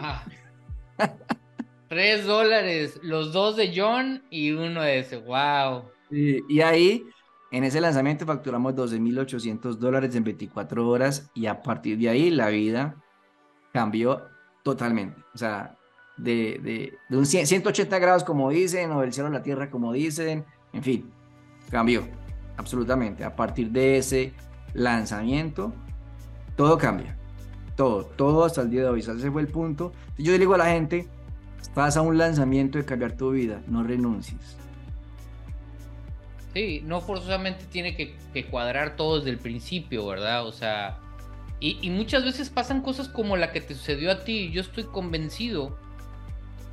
3 1.91 2.25
dólares, 2.25 2.99
los 3.03 3.33
dos 3.33 3.57
de 3.57 3.73
John 3.75 4.23
y 4.29 4.51
uno 4.51 4.81
de 4.81 4.99
ese, 4.99 5.17
wow. 5.17 5.83
Y 6.11 6.61
ahí, 6.61 7.07
en 7.51 7.63
ese 7.63 7.81
lanzamiento 7.81 8.25
facturamos 8.25 8.75
12.800 8.75 9.75
dólares 9.75 10.15
en 10.15 10.23
24 10.23 10.87
horas 10.87 11.29
y 11.33 11.47
a 11.47 11.61
partir 11.61 11.97
de 11.97 12.09
ahí 12.09 12.29
la 12.29 12.49
vida 12.49 12.95
cambió 13.73 14.23
totalmente. 14.63 15.21
O 15.33 15.37
sea, 15.37 15.77
de, 16.17 16.59
de, 16.61 16.93
de 17.09 17.17
un 17.17 17.25
180 17.25 17.99
grados 17.99 18.23
como 18.23 18.49
dicen, 18.49 18.91
o 18.91 19.01
del 19.01 19.13
cielo 19.13 19.27
a 19.27 19.31
la 19.31 19.41
tierra 19.41 19.69
como 19.69 19.93
dicen, 19.93 20.45
en 20.73 20.83
fin, 20.83 21.11
cambió 21.69 22.07
absolutamente. 22.57 23.23
A 23.23 23.35
partir 23.35 23.71
de 23.71 23.97
ese 23.97 24.33
lanzamiento, 24.73 25.73
todo 26.55 26.77
cambia. 26.77 27.17
Todo, 27.75 28.05
todo 28.05 28.45
hasta 28.45 28.61
el 28.61 28.69
día 28.69 28.81
de 28.81 28.89
hoy. 28.89 28.99
ese 28.99 29.31
fue 29.31 29.41
el 29.41 29.47
punto. 29.47 29.91
Yo 30.17 30.31
le 30.31 30.39
digo 30.39 30.53
a 30.53 30.57
la 30.57 30.65
gente, 30.65 31.09
Estás 31.61 31.95
a 31.95 32.01
un 32.01 32.17
lanzamiento 32.17 32.79
de 32.79 32.85
cambiar 32.85 33.13
tu 33.13 33.31
vida, 33.31 33.61
no 33.67 33.83
renuncies. 33.83 34.57
Sí, 36.53 36.81
no 36.85 36.99
forzosamente 36.99 37.65
tiene 37.65 37.95
que, 37.95 38.45
cuadrar 38.49 38.95
todo 38.95 39.17
desde 39.17 39.29
el 39.29 39.37
principio, 39.37 40.05
¿verdad? 40.05 40.45
O 40.45 40.51
sea, 40.51 40.99
y, 41.59 41.89
muchas 41.89 42.25
veces 42.25 42.49
pasan 42.49 42.81
cosas 42.81 43.07
como 43.07 43.37
la 43.37 43.51
que 43.51 43.61
te 43.61 43.73
sucedió 43.73 44.11
a 44.11 44.23
ti. 44.23 44.51
Yo 44.51 44.61
estoy 44.61 44.83
convencido 44.83 45.77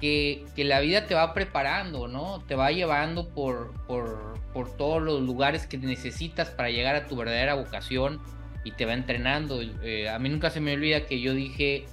que, 0.00 0.44
la 0.56 0.80
vida 0.80 1.06
te 1.06 1.14
va 1.14 1.32
preparando, 1.32 2.08
¿no? 2.08 2.42
Te 2.48 2.56
va 2.56 2.72
llevando 2.72 3.28
por, 3.28 3.72
por, 3.86 4.40
por, 4.52 4.76
todos 4.76 5.00
los 5.00 5.22
lugares 5.22 5.66
que 5.66 5.78
necesitas 5.78 6.50
para 6.50 6.70
llegar 6.70 6.96
a 6.96 7.06
tu 7.06 7.16
verdadera 7.16 7.54
vocación 7.54 8.20
y 8.64 8.72
te 8.72 8.84
va 8.84 8.94
entrenando. 8.94 9.60
Eh, 9.62 10.08
a 10.08 10.18
mí 10.18 10.28
nunca 10.28 10.50
se 10.50 10.60
me 10.60 10.72
olvida 10.72 11.06
que 11.06 11.20
yo 11.20 11.34
dije, 11.34 11.84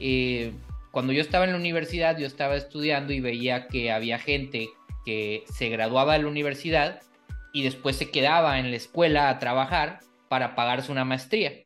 eh, 0.00 0.52
cuando 0.90 1.12
yo 1.12 1.20
estaba 1.20 1.44
en 1.44 1.52
la 1.52 1.58
universidad, 1.58 2.16
yo 2.16 2.26
estaba 2.26 2.56
estudiando 2.56 3.12
y 3.12 3.20
veía 3.20 3.66
que 3.66 3.92
había 3.92 4.18
gente 4.18 4.68
que 5.04 5.44
se 5.46 5.68
graduaba 5.68 6.14
de 6.14 6.20
la 6.22 6.28
universidad 6.28 7.00
y 7.52 7.62
después 7.62 7.96
se 7.96 8.10
quedaba 8.10 8.58
en 8.58 8.70
la 8.70 8.76
escuela 8.76 9.28
a 9.28 9.38
trabajar 9.38 10.00
para 10.28 10.54
pagarse 10.54 10.92
una 10.92 11.04
maestría. 11.04 11.64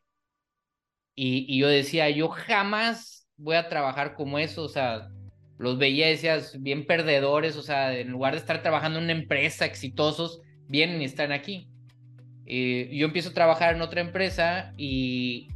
Y, 1.15 1.57
yo 1.57 1.67
decía, 1.67 2.09
yo 2.09 2.29
jamás 2.29 3.27
voy 3.37 3.55
a 3.55 3.69
trabajar 3.69 4.13
como 4.13 4.37
eso, 4.37 4.63
o 4.63 4.69
sea, 4.69 5.09
los 5.57 5.77
veía, 5.77 6.07
decías, 6.07 6.61
bien 6.61 6.85
perdedores, 6.85 7.55
o 7.55 7.63
sea, 7.63 7.97
en 7.97 8.11
lugar 8.11 8.33
de 8.33 8.39
estar 8.39 8.61
trabajando 8.61 8.99
en 8.99 9.05
una 9.05 9.13
empresa 9.13 9.65
exitosos, 9.65 10.41
vienen 10.67 11.01
y 11.01 11.05
están 11.05 11.31
aquí. 11.31 11.69
Eh, 12.45 12.89
yo 12.93 13.07
empiezo 13.07 13.29
a 13.29 13.33
trabajar 13.33 13.75
en 13.75 13.81
otra 13.81 14.01
empresa 14.01 14.73
y, 14.77 15.47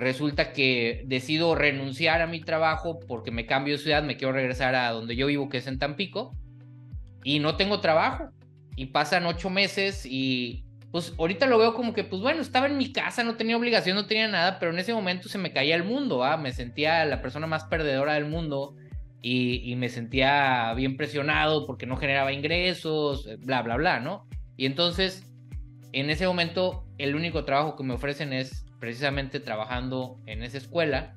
resulta 0.00 0.54
que 0.54 1.02
decido 1.06 1.54
renunciar 1.54 2.22
a 2.22 2.26
mi 2.26 2.40
trabajo 2.40 2.98
porque 3.06 3.30
me 3.30 3.44
cambio 3.44 3.74
de 3.74 3.82
ciudad, 3.82 4.02
me 4.02 4.16
quiero 4.16 4.32
regresar 4.32 4.74
a 4.74 4.90
donde 4.92 5.14
yo 5.14 5.26
vivo, 5.26 5.50
que 5.50 5.58
es 5.58 5.66
en 5.66 5.78
Tampico, 5.78 6.34
y 7.24 7.38
no 7.38 7.56
tengo 7.56 7.80
trabajo. 7.80 8.30
Y 8.76 8.86
pasan 8.86 9.26
ocho 9.26 9.50
meses 9.50 10.06
y 10.06 10.64
pues 10.90 11.14
ahorita 11.18 11.46
lo 11.46 11.58
veo 11.58 11.74
como 11.74 11.92
que, 11.92 12.04
pues 12.04 12.20
bueno, 12.20 12.40
estaba 12.40 12.66
en 12.66 12.76
mi 12.76 12.92
casa, 12.92 13.22
no 13.22 13.36
tenía 13.36 13.56
obligación, 13.56 13.94
no 13.94 14.06
tenía 14.06 14.26
nada, 14.26 14.58
pero 14.58 14.72
en 14.72 14.78
ese 14.78 14.92
momento 14.92 15.28
se 15.28 15.38
me 15.38 15.52
caía 15.52 15.76
el 15.76 15.84
mundo, 15.84 16.24
¿ah? 16.24 16.36
me 16.36 16.52
sentía 16.52 17.04
la 17.04 17.22
persona 17.22 17.46
más 17.46 17.64
perdedora 17.64 18.14
del 18.14 18.26
mundo 18.26 18.74
y, 19.22 19.70
y 19.70 19.76
me 19.76 19.88
sentía 19.88 20.72
bien 20.74 20.96
presionado 20.96 21.66
porque 21.66 21.86
no 21.86 21.96
generaba 21.96 22.32
ingresos, 22.32 23.28
bla, 23.40 23.62
bla, 23.62 23.76
bla, 23.76 24.00
¿no? 24.00 24.26
Y 24.56 24.66
entonces, 24.66 25.26
en 25.92 26.10
ese 26.10 26.26
momento, 26.26 26.84
el 26.98 27.14
único 27.14 27.44
trabajo 27.44 27.76
que 27.76 27.84
me 27.84 27.94
ofrecen 27.94 28.32
es 28.32 28.64
precisamente 28.80 29.38
trabajando 29.38 30.18
en 30.26 30.42
esa 30.42 30.58
escuela, 30.58 31.14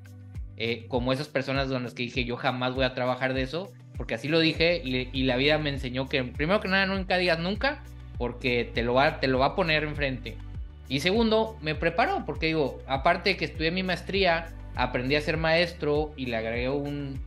eh, 0.58 0.86
como 0.88 1.14
esas 1.14 1.30
personas 1.30 1.70
con 1.70 1.84
las 1.84 1.96
que 1.96 2.04
dije 2.04 2.26
yo 2.26 2.38
jamás 2.38 2.76
voy 2.76 2.84
a 2.84 2.94
trabajar 2.94 3.34
de 3.34 3.42
eso, 3.42 3.72
porque 3.98 4.16
así 4.16 4.28
lo 4.28 4.40
dije 4.40 4.82
y, 4.84 5.24
la 5.24 5.36
vida 5.38 5.58
me 5.58 5.70
enseñó 5.70 6.10
que 6.10 6.24
primero 6.24 6.60
que 6.60 6.68
nada 6.68 6.86
nunca 6.86 7.18
digas 7.18 7.40
nunca, 7.40 7.84
porque 8.18 8.70
te 8.74 8.84
lo, 8.84 8.94
va, 8.94 9.20
te 9.20 9.28
lo 9.28 9.40
va 9.40 9.48
a 9.48 9.56
poner 9.56 9.84
enfrente. 9.84 10.38
Y 10.90 11.00
segundo, 11.00 11.58
me 11.62 11.76
preparó, 11.76 12.24
porque 12.26 12.48
digo, 12.48 12.82
aparte 12.88 13.32
de 13.32 13.38
que 13.38 13.46
estudié 13.46 13.72
mi 13.72 13.84
maestría, 13.84 14.54
aprendí 14.76 15.16
a 15.16 15.22
ser 15.22 15.38
maestro 15.38 16.14
y 16.18 16.26
le 16.26 16.38
agregué 16.38 16.70
un, 16.70 17.22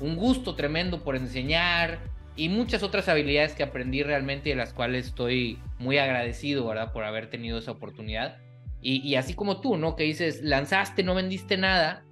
un 0.00 0.16
gusto 0.16 0.54
tremendo 0.54 1.02
por 1.02 1.16
enseñar 1.16 1.98
y 2.36 2.48
muchas 2.48 2.82
otras 2.82 3.08
habilidades 3.08 3.54
que 3.54 3.62
aprendí 3.62 4.02
realmente 4.02 4.48
y 4.48 4.52
de 4.52 4.56
las 4.56 4.72
cuales 4.72 5.06
estoy 5.06 5.58
muy 5.78 5.98
agradecido, 5.98 6.66
¿verdad? 6.66 6.92
Por 6.92 7.04
haber 7.04 7.30
tenido 7.30 7.58
esa 7.58 7.70
oportunidad. 7.70 8.38
Y, 8.80 8.96
y 9.08 9.14
así 9.14 9.34
como 9.34 9.60
tú, 9.60 9.76
¿no? 9.76 9.96
Que 9.96 10.04
dices, 10.04 10.42
lanzaste, 10.42 11.04
no 11.04 11.14
vendiste 11.14 11.56
nada, 11.56 12.03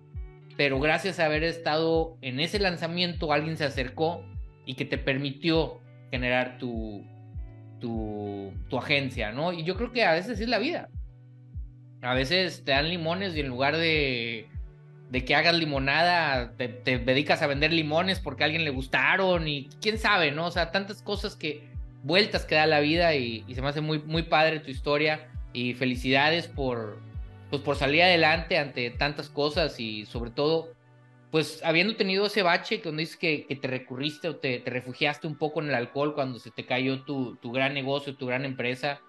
pero 0.56 0.80
gracias 0.80 1.18
a 1.18 1.26
haber 1.26 1.44
estado 1.44 2.16
en 2.20 2.40
ese 2.40 2.58
lanzamiento 2.58 3.32
alguien 3.32 3.56
se 3.56 3.64
acercó 3.64 4.24
y 4.66 4.74
que 4.74 4.84
te 4.84 4.98
permitió 4.98 5.80
generar 6.10 6.58
tu, 6.58 7.04
tu, 7.80 8.52
agencia, 8.78 9.32
¿no? 9.32 9.52
Y 9.52 9.64
yo 9.64 9.76
creo 9.76 9.92
que 9.92 10.04
a 10.04 10.12
veces 10.12 10.40
es 10.40 10.48
la 10.48 10.58
vida. 10.58 10.88
A 12.00 12.14
veces 12.14 12.64
te 12.64 12.72
dan 12.72 12.88
limones 12.88 13.36
y 13.36 13.40
en 13.40 13.48
lugar 13.48 13.76
de, 13.76 14.48
de 15.10 15.24
que 15.24 15.34
hagas 15.34 15.54
limonada, 15.54 16.56
te, 16.56 16.68
te, 16.68 16.98
dedicas 16.98 17.42
a 17.42 17.46
vender 17.46 17.72
limones 17.72 18.18
porque 18.18 18.42
a 18.42 18.46
alguien 18.46 18.64
le 18.64 18.70
gustaron 18.70 19.46
y 19.46 19.68
quién 19.80 19.98
sabe, 19.98 20.32
¿no? 20.32 20.46
O 20.46 20.50
sea, 20.50 20.72
tantas 20.72 21.02
cosas 21.02 21.36
que, 21.36 21.68
vueltas 22.02 22.44
que 22.44 22.54
da 22.54 22.66
la 22.66 22.80
vida 22.80 23.14
y, 23.14 23.44
y 23.46 23.54
se 23.54 23.62
me 23.62 23.68
hace 23.68 23.80
muy, 23.80 24.00
muy 24.02 24.24
padre 24.24 24.60
tu 24.60 24.70
historia 24.70 25.28
y 25.52 25.74
felicidades 25.74 26.48
por, 26.48 26.98
pues 27.52 27.60
por 27.60 27.76
salir 27.76 28.02
adelante 28.02 28.56
ante 28.56 28.88
tantas 28.88 29.28
cosas 29.28 29.78
y 29.78 30.06
sobre 30.06 30.30
todo, 30.30 30.72
pues 31.30 31.62
habiendo 31.62 31.96
tenido 31.96 32.24
ese 32.24 32.42
bache 32.42 32.80
donde 32.82 33.02
dices 33.02 33.18
que, 33.18 33.46
que 33.46 33.56
te 33.56 33.68
recurriste 33.68 34.30
o 34.30 34.36
te, 34.36 34.60
te, 34.60 34.70
refugiaste 34.70 35.26
un 35.26 35.36
poco 35.36 35.60
en 35.60 35.68
el 35.68 35.74
alcohol 35.74 36.14
cuando 36.14 36.38
se 36.38 36.50
te 36.50 36.64
cayó 36.64 37.02
tu, 37.02 37.36
tu 37.36 37.52
gran 37.52 37.74
negocio, 37.74 38.16
tu 38.16 38.24
gran 38.24 38.46
empresa 38.46 39.02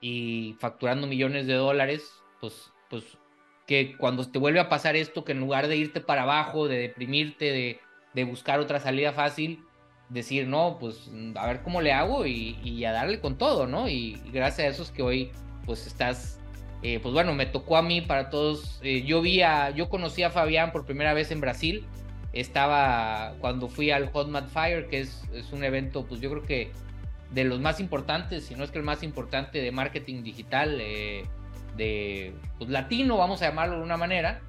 y 0.00 0.54
facturando 0.60 1.08
millones 1.08 1.48
de 1.48 1.54
dólares, 1.54 2.22
pues, 2.40 2.70
pues 2.88 3.02
que 3.66 3.96
cuando 3.96 4.30
te 4.30 4.38
vuelve 4.38 4.60
a 4.60 4.68
pasar 4.68 4.94
esto, 4.94 5.24
que 5.24 5.32
en 5.32 5.40
lugar 5.40 5.66
de 5.66 5.76
irte 5.76 6.00
para 6.00 6.22
abajo, 6.22 6.68
de 6.68 6.78
deprimirte, 6.78 7.46
de, 7.46 7.80
de 8.14 8.22
buscar 8.22 8.60
otra 8.60 8.78
salida 8.78 9.12
fácil, 9.12 9.64
decir, 10.08 10.46
no, 10.46 10.76
pues 10.78 11.10
a 11.34 11.46
ver 11.48 11.62
cómo 11.64 11.80
le 11.80 11.92
hago 11.92 12.26
y, 12.26 12.60
y 12.62 12.84
a 12.84 12.92
darle 12.92 13.18
con 13.18 13.38
todo, 13.38 13.66
¿no? 13.66 13.88
Y, 13.88 14.20
y, 14.24 14.30
gracias 14.30 14.68
a 14.68 14.70
eso 14.70 14.82
es 14.84 14.92
que 14.92 15.02
hoy 15.02 15.32
pues 15.66 15.88
estás, 15.88 16.38
eh, 16.82 16.98
pues 17.00 17.14
bueno, 17.14 17.34
me 17.34 17.46
tocó 17.46 17.76
a 17.76 17.82
mí 17.82 18.00
para 18.00 18.30
todos, 18.30 18.80
eh, 18.82 19.02
yo 19.02 19.22
vi 19.22 19.42
a, 19.42 19.70
yo 19.70 19.88
conocí 19.88 20.22
a 20.22 20.30
Fabián 20.30 20.72
por 20.72 20.84
primera 20.84 21.14
vez 21.14 21.30
en 21.30 21.40
Brasil, 21.40 21.84
estaba 22.32 23.34
cuando 23.40 23.68
fui 23.68 23.90
al 23.90 24.10
Hot 24.10 24.28
Mad 24.28 24.48
Fire, 24.48 24.88
que 24.88 25.00
es, 25.00 25.22
es 25.32 25.52
un 25.52 25.64
evento, 25.64 26.04
pues 26.06 26.20
yo 26.20 26.30
creo 26.30 26.42
que 26.42 26.70
de 27.30 27.44
los 27.44 27.60
más 27.60 27.80
importantes, 27.80 28.44
si 28.44 28.54
no 28.54 28.64
es 28.64 28.70
que 28.70 28.78
el 28.78 28.84
más 28.84 29.02
importante 29.02 29.60
de 29.60 29.72
marketing 29.72 30.22
digital, 30.22 30.78
eh, 30.80 31.24
de 31.76 32.32
pues, 32.58 32.70
latino, 32.70 33.16
vamos 33.16 33.42
a 33.42 33.48
llamarlo 33.48 33.76
de 33.76 33.82
una 33.82 33.96
manera. 33.96 34.40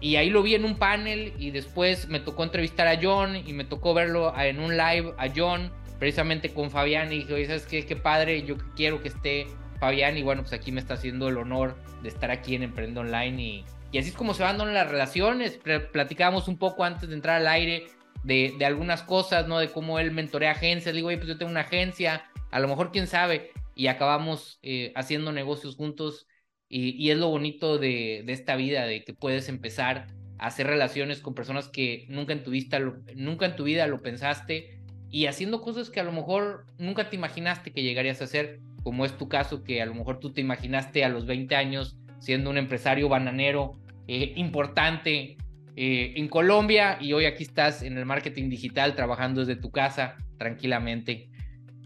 Y 0.00 0.16
ahí 0.16 0.28
lo 0.28 0.42
vi 0.42 0.54
en 0.54 0.64
un 0.64 0.76
panel 0.76 1.32
y 1.38 1.50
después 1.50 2.08
me 2.08 2.20
tocó 2.20 2.44
entrevistar 2.44 2.86
a 2.88 2.98
John 3.00 3.36
y 3.36 3.52
me 3.54 3.64
tocó 3.64 3.94
verlo 3.94 4.34
en 4.38 4.60
un 4.60 4.76
live 4.76 5.14
a 5.16 5.28
John, 5.34 5.72
precisamente 5.98 6.52
con 6.52 6.70
Fabián. 6.70 7.10
Y 7.10 7.20
dije, 7.20 7.32
oye, 7.32 7.46
¿sabes 7.46 7.64
qué? 7.64 7.86
Qué 7.86 7.96
padre, 7.96 8.42
yo 8.42 8.56
quiero 8.76 9.00
que 9.00 9.08
esté 9.08 9.46
Fabián. 9.84 10.16
Y 10.16 10.22
bueno, 10.22 10.42
pues 10.42 10.52
aquí 10.52 10.72
me 10.72 10.80
está 10.80 10.94
haciendo 10.94 11.28
el 11.28 11.36
honor 11.36 11.76
de 12.02 12.08
estar 12.08 12.30
aquí 12.30 12.54
en 12.54 12.62
Emprende 12.62 13.00
Online. 13.00 13.42
Y, 13.42 13.64
y 13.92 13.98
así 13.98 14.08
es 14.08 14.14
como 14.14 14.32
se 14.34 14.42
van 14.42 14.56
dando 14.56 14.72
las 14.72 14.90
relaciones. 14.90 15.60
Platicábamos 15.92 16.48
un 16.48 16.56
poco 16.56 16.84
antes 16.84 17.08
de 17.08 17.14
entrar 17.14 17.40
al 17.40 17.48
aire 17.48 17.86
de, 18.22 18.54
de 18.58 18.64
algunas 18.64 19.02
cosas, 19.02 19.46
¿no? 19.46 19.58
De 19.58 19.68
cómo 19.68 19.98
él 19.98 20.10
mentorea 20.10 20.52
agencias. 20.52 20.94
digo, 20.94 21.08
oye, 21.08 21.18
pues 21.18 21.28
yo 21.28 21.36
tengo 21.36 21.50
una 21.50 21.60
agencia, 21.60 22.24
a 22.50 22.60
lo 22.60 22.68
mejor 22.68 22.92
quién 22.92 23.06
sabe. 23.06 23.50
Y 23.74 23.88
acabamos 23.88 24.58
eh, 24.62 24.92
haciendo 24.94 25.32
negocios 25.32 25.76
juntos 25.76 26.26
y, 26.68 26.90
y 26.92 27.10
es 27.10 27.18
lo 27.18 27.28
bonito 27.28 27.78
de, 27.78 28.22
de, 28.24 28.32
esta 28.32 28.56
vida, 28.56 28.86
de 28.86 29.04
que 29.04 29.12
puedes 29.12 29.48
empezar 29.48 30.06
a 30.38 30.46
hacer 30.46 30.66
relaciones 30.66 31.20
con 31.20 31.34
personas 31.34 31.68
que 31.68 32.06
nunca 32.08 32.32
en 32.32 32.42
tu, 32.42 32.50
vista 32.50 32.78
lo, 32.78 32.96
nunca 33.14 33.46
en 33.46 33.56
tu 33.56 33.64
vida 33.64 33.86
lo 33.86 34.00
pensaste 34.00 34.80
y 35.10 35.26
haciendo 35.26 35.60
cosas 35.60 35.90
que 35.90 36.00
a 36.00 36.04
lo 36.04 36.10
mejor 36.10 36.66
nunca 36.78 37.08
te 37.10 37.16
imaginaste 37.16 37.72
que 37.72 37.82
llegarías 37.82 38.20
a 38.20 38.24
hacer, 38.24 38.60
como 38.84 39.06
es 39.06 39.16
tu 39.16 39.28
caso, 39.28 39.64
que 39.64 39.80
a 39.82 39.86
lo 39.86 39.94
mejor 39.94 40.20
tú 40.20 40.32
te 40.32 40.42
imaginaste 40.42 41.04
a 41.04 41.08
los 41.08 41.26
20 41.26 41.56
años 41.56 41.96
siendo 42.20 42.50
un 42.50 42.58
empresario 42.58 43.08
bananero 43.08 43.72
eh, 44.06 44.34
importante 44.36 45.38
eh, 45.74 46.12
en 46.16 46.28
Colombia 46.28 46.98
y 47.00 47.14
hoy 47.14 47.24
aquí 47.24 47.42
estás 47.42 47.82
en 47.82 47.96
el 47.96 48.04
marketing 48.04 48.50
digital 48.50 48.94
trabajando 48.94 49.44
desde 49.44 49.60
tu 49.60 49.70
casa 49.70 50.16
tranquilamente. 50.38 51.30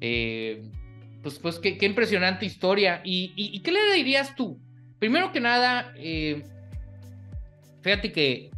Eh, 0.00 0.68
pues, 1.22 1.38
pues 1.38 1.60
qué, 1.60 1.78
impresionante 1.80 2.44
historia. 2.44 3.00
¿Y, 3.04 3.60
qué 3.60 3.70
le 3.70 3.94
dirías 3.94 4.34
tú? 4.34 4.60
Primero 4.98 5.30
que 5.30 5.40
nada, 5.40 5.94
fíjate 7.82 8.10
que 8.10 8.50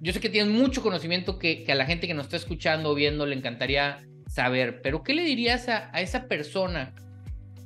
yo 0.00 0.14
sé 0.14 0.20
que 0.20 0.30
tienes 0.30 0.50
mucho 0.50 0.82
conocimiento 0.82 1.38
que, 1.38 1.66
a 1.68 1.74
la 1.74 1.84
gente 1.84 2.06
que 2.06 2.14
nos 2.14 2.24
está 2.24 2.36
escuchando 2.36 2.90
o 2.90 2.94
viendo 2.94 3.26
le 3.26 3.36
encantaría 3.36 4.00
saber, 4.26 4.80
pero 4.80 5.02
¿qué 5.02 5.12
le 5.12 5.24
dirías 5.24 5.68
a 5.68 6.00
esa 6.00 6.26
persona 6.28 6.94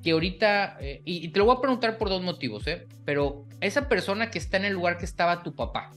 que 0.06 0.12
ahorita, 0.12 0.76
eh, 0.78 1.02
y, 1.04 1.26
te 1.30 1.40
lo 1.40 1.46
voy 1.46 1.56
a 1.56 1.60
preguntar 1.60 1.98
por 1.98 2.08
dos 2.08 2.22
motivos, 2.22 2.64
¿eh? 2.68 2.86
pero 3.04 3.44
esa 3.60 3.88
persona 3.88 4.30
que 4.30 4.38
está 4.38 4.56
en 4.56 4.64
el 4.64 4.74
lugar 4.74 4.98
que 4.98 5.04
estaba 5.04 5.42
tu 5.42 5.56
papá, 5.56 5.90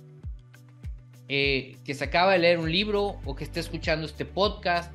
eh, 1.28 1.78
que 1.86 1.94
se 1.94 2.06
acaba 2.06 2.32
de 2.32 2.40
leer 2.40 2.58
un 2.58 2.72
libro 2.72 3.20
o 3.24 3.36
que 3.36 3.44
está 3.44 3.60
escuchando 3.60 4.08
este 4.08 4.26
podcast 4.26 4.92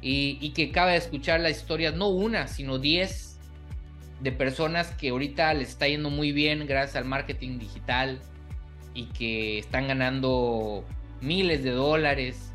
y, 0.00 0.54
que 0.54 0.70
acaba 0.70 0.92
de 0.92 0.96
escuchar 0.96 1.40
las 1.40 1.58
historias, 1.58 1.94
no 1.96 2.08
una, 2.08 2.48
sino 2.48 2.78
diez 2.78 3.38
de 4.22 4.32
personas 4.32 4.90
que 4.92 5.10
ahorita 5.10 5.52
les 5.52 5.68
está 5.68 5.86
yendo 5.86 6.08
muy 6.08 6.32
bien 6.32 6.66
gracias 6.66 6.96
al 6.96 7.04
marketing 7.04 7.58
digital 7.58 8.18
y 8.94 9.04
que 9.08 9.58
están 9.58 9.88
ganando 9.88 10.82
miles 11.20 11.62
de 11.62 11.72
dólares. 11.72 12.52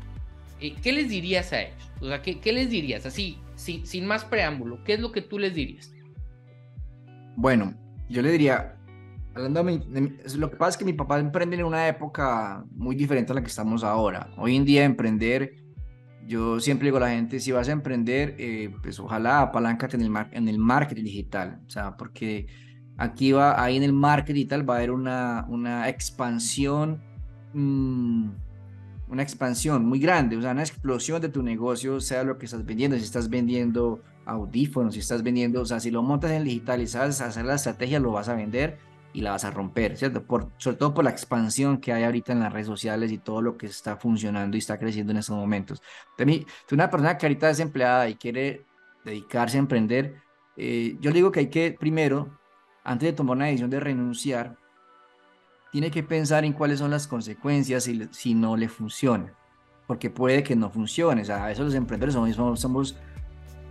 ¿Qué 0.58 0.92
les 0.92 1.10
dirías 1.10 1.52
a 1.52 1.62
ellos? 1.62 1.90
O 2.00 2.08
sea, 2.08 2.22
¿qué, 2.22 2.40
qué 2.40 2.52
les 2.52 2.70
dirías? 2.70 3.06
Así, 3.06 3.38
sin, 3.54 3.86
sin 3.86 4.04
más 4.04 4.24
preámbulo, 4.24 4.82
¿qué 4.82 4.94
es 4.94 5.00
lo 5.00 5.12
que 5.12 5.22
tú 5.22 5.38
les 5.38 5.54
dirías? 5.54 5.91
Bueno, 7.36 7.74
yo 8.08 8.22
le 8.22 8.30
diría, 8.30 8.76
hablando 9.34 9.64
de, 9.64 10.18
lo 10.36 10.50
que 10.50 10.56
pasa 10.56 10.70
es 10.70 10.76
que 10.76 10.84
mi 10.84 10.92
papá 10.92 11.18
emprende 11.18 11.56
en 11.56 11.64
una 11.64 11.88
época 11.88 12.64
muy 12.74 12.94
diferente 12.94 13.32
a 13.32 13.34
la 13.34 13.40
que 13.40 13.48
estamos 13.48 13.84
ahora. 13.84 14.30
Hoy 14.36 14.56
en 14.56 14.64
día 14.64 14.84
emprender 14.84 15.62
yo 16.26 16.60
siempre 16.60 16.86
digo 16.86 16.98
a 16.98 17.00
la 17.00 17.10
gente, 17.10 17.40
si 17.40 17.52
vas 17.52 17.68
a 17.68 17.72
emprender, 17.72 18.36
eh, 18.38 18.74
pues 18.82 18.98
ojalá 19.00 19.40
apaláncate 19.40 19.96
en 19.96 20.02
el, 20.02 20.10
mar 20.10 20.28
en 20.32 20.48
el 20.48 20.58
marketing 20.58 21.04
digital, 21.04 21.60
o 21.66 21.70
sea, 21.70 21.96
porque 21.96 22.46
aquí 22.96 23.32
va, 23.32 23.62
ahí 23.62 23.76
en 23.76 23.82
el 23.82 23.92
marketing 23.92 24.34
digital 24.34 24.68
va 24.68 24.74
a 24.74 24.76
haber 24.78 24.92
una, 24.92 25.46
una 25.48 25.88
expansión, 25.88 27.02
mmm, 27.54 28.30
una 29.08 29.22
expansión 29.22 29.84
muy 29.84 29.98
grande, 29.98 30.36
o 30.36 30.42
sea, 30.42 30.52
una 30.52 30.62
explosión 30.62 31.20
de 31.20 31.28
tu 31.28 31.42
negocio, 31.42 32.00
sea 32.00 32.22
lo 32.24 32.38
que 32.38 32.46
estás 32.46 32.64
vendiendo, 32.64 32.96
si 32.96 33.04
estás 33.04 33.28
vendiendo 33.28 34.02
audífonos, 34.24 34.94
si 34.94 35.00
estás 35.00 35.22
vendiendo, 35.22 35.60
o 35.60 35.64
sea, 35.64 35.80
si 35.80 35.90
lo 35.90 36.02
montas 36.02 36.30
en 36.30 36.44
digital 36.44 36.80
y 36.80 36.86
sabes 36.86 37.20
hacer 37.20 37.44
la 37.44 37.54
estrategia, 37.54 38.00
lo 38.00 38.12
vas 38.12 38.28
a 38.28 38.34
vender 38.34 38.78
y 39.12 39.20
la 39.20 39.32
vas 39.32 39.44
a 39.44 39.50
romper, 39.50 39.96
¿cierto? 39.96 40.24
Por, 40.24 40.50
sobre 40.56 40.76
todo 40.76 40.94
por 40.94 41.04
la 41.04 41.10
expansión 41.10 41.78
que 41.78 41.92
hay 41.92 42.04
ahorita 42.04 42.32
en 42.32 42.40
las 42.40 42.52
redes 42.52 42.66
sociales 42.66 43.12
y 43.12 43.18
todo 43.18 43.42
lo 43.42 43.56
que 43.56 43.66
está 43.66 43.96
funcionando 43.96 44.56
y 44.56 44.58
está 44.58 44.78
creciendo 44.78 45.12
en 45.12 45.18
estos 45.18 45.36
momentos. 45.36 45.82
De 46.16 46.46
una 46.70 46.90
persona 46.90 47.18
que 47.18 47.26
ahorita 47.26 47.50
es 47.50 47.60
empleada 47.60 48.08
y 48.08 48.14
quiere 48.14 48.64
dedicarse 49.04 49.58
a 49.58 49.60
emprender, 49.60 50.16
eh, 50.56 50.96
yo 51.00 51.10
le 51.10 51.16
digo 51.16 51.32
que 51.32 51.40
hay 51.40 51.48
que, 51.48 51.76
primero, 51.78 52.38
antes 52.84 53.08
de 53.08 53.12
tomar 53.12 53.36
una 53.36 53.46
decisión 53.46 53.70
de 53.70 53.80
renunciar, 53.80 54.56
tiene 55.72 55.90
que 55.90 56.02
pensar 56.02 56.44
en 56.44 56.52
cuáles 56.52 56.78
son 56.78 56.90
las 56.90 57.06
consecuencias 57.06 57.84
si, 57.84 58.08
si 58.12 58.34
no 58.34 58.56
le 58.56 58.68
funciona, 58.68 59.32
porque 59.86 60.10
puede 60.10 60.42
que 60.42 60.56
no 60.56 60.70
funcione. 60.70 61.22
O 61.22 61.24
sea, 61.24 61.44
a 61.44 61.48
veces 61.48 61.64
los 61.64 61.74
emprendedores 61.74 62.14
somos, 62.14 62.60
somos 62.60 62.96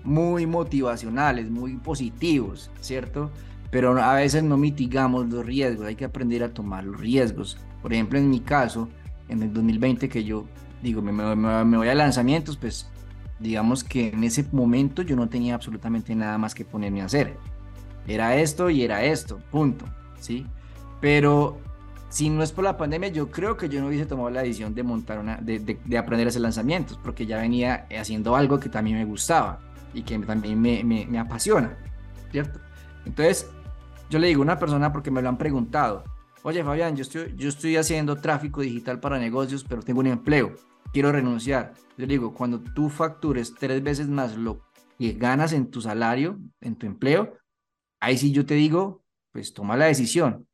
muy 0.03 0.45
motivacionales, 0.45 1.49
muy 1.49 1.77
positivos, 1.77 2.71
¿cierto? 2.79 3.31
pero 3.71 3.97
a 4.03 4.13
veces 4.15 4.43
no 4.43 4.57
mitigamos 4.57 5.29
los 5.29 5.45
riesgos, 5.45 5.87
hay 5.87 5.95
que 5.95 6.05
aprender 6.05 6.43
a 6.43 6.53
tomar 6.53 6.83
los 6.83 6.99
riesgos. 6.99 7.57
Por 7.81 7.93
ejemplo, 7.93 8.19
en 8.19 8.29
mi 8.29 8.41
caso, 8.41 8.89
en 9.29 9.41
el 9.41 9.53
2020 9.53 10.09
que 10.09 10.25
yo 10.25 10.45
digo, 10.83 11.01
me, 11.01 11.13
me, 11.13 11.35
me, 11.65 11.77
voy 11.77 11.87
a 11.87 11.95
lanzamientos, 11.95 12.57
pues 12.57 12.89
digamos 13.39 13.83
que 13.83 14.09
en 14.09 14.23
ese 14.25 14.45
momento 14.51 15.01
yo 15.01 15.15
no 15.15 15.29
tenía 15.29 15.55
absolutamente 15.55 16.13
nada 16.13 16.37
más 16.37 16.53
que 16.53 16.65
ponerme 16.65 17.01
a 17.01 17.05
hacer. 17.05 17.37
Era 18.07 18.35
esto 18.35 18.69
y 18.69 18.83
era 18.83 19.05
esto, 19.05 19.39
punto, 19.51 19.85
¿sí? 20.19 20.45
Pero 20.99 21.57
si 22.09 22.29
no 22.29 22.43
es 22.43 22.51
por 22.51 22.65
la 22.65 22.77
pandemia, 22.77 23.07
yo 23.07 23.31
creo 23.31 23.55
que 23.55 23.69
yo 23.69 23.79
no 23.79 23.87
hubiese 23.87 24.05
tomado 24.05 24.29
la 24.31 24.41
decisión 24.41 24.75
de 24.75 24.83
montar 24.83 25.17
una, 25.17 25.37
de, 25.37 25.59
de, 25.59 25.79
de 25.85 25.97
aprender 25.97 26.27
a 26.27 26.29
hacer 26.29 26.41
lanzamientos, 26.41 26.99
porque 27.01 27.25
ya 27.25 27.37
venía 27.37 27.87
haciendo 27.97 28.35
algo 28.35 28.59
que 28.59 28.67
también 28.67 28.97
me 28.97 29.05
gustaba 29.05 29.59
y 29.93 30.03
que 30.03 30.17
también 30.19 30.61
me, 30.61 30.83
me, 30.83 31.05
me 31.05 31.19
apasiona, 31.19 31.77
¿cierto? 32.31 32.59
Entonces, 33.05 33.49
yo 34.09 34.19
le 34.19 34.27
digo 34.27 34.41
a 34.41 34.43
una 34.43 34.59
persona 34.59 34.91
porque 34.91 35.11
me 35.11 35.21
lo 35.21 35.29
han 35.29 35.37
preguntado, 35.37 36.03
oye 36.43 36.63
Fabián, 36.63 36.95
yo 36.95 37.03
estoy, 37.03 37.33
yo 37.35 37.49
estoy 37.49 37.77
haciendo 37.77 38.17
tráfico 38.17 38.61
digital 38.61 38.99
para 38.99 39.19
negocios, 39.19 39.65
pero 39.67 39.81
tengo 39.81 39.99
un 39.99 40.07
empleo, 40.07 40.55
quiero 40.91 41.11
renunciar. 41.11 41.73
Yo 41.97 42.05
le 42.05 42.13
digo, 42.13 42.33
cuando 42.33 42.59
tú 42.59 42.89
factures 42.89 43.53
tres 43.53 43.81
veces 43.83 44.07
más 44.07 44.35
lo 44.37 44.61
que 44.97 45.13
ganas 45.13 45.53
en 45.53 45.69
tu 45.71 45.81
salario, 45.81 46.39
en 46.61 46.75
tu 46.75 46.85
empleo, 46.85 47.37
ahí 47.99 48.17
sí 48.17 48.31
yo 48.31 48.45
te 48.45 48.55
digo, 48.55 49.03
pues 49.31 49.53
toma 49.53 49.77
la 49.77 49.85
decisión. 49.85 50.47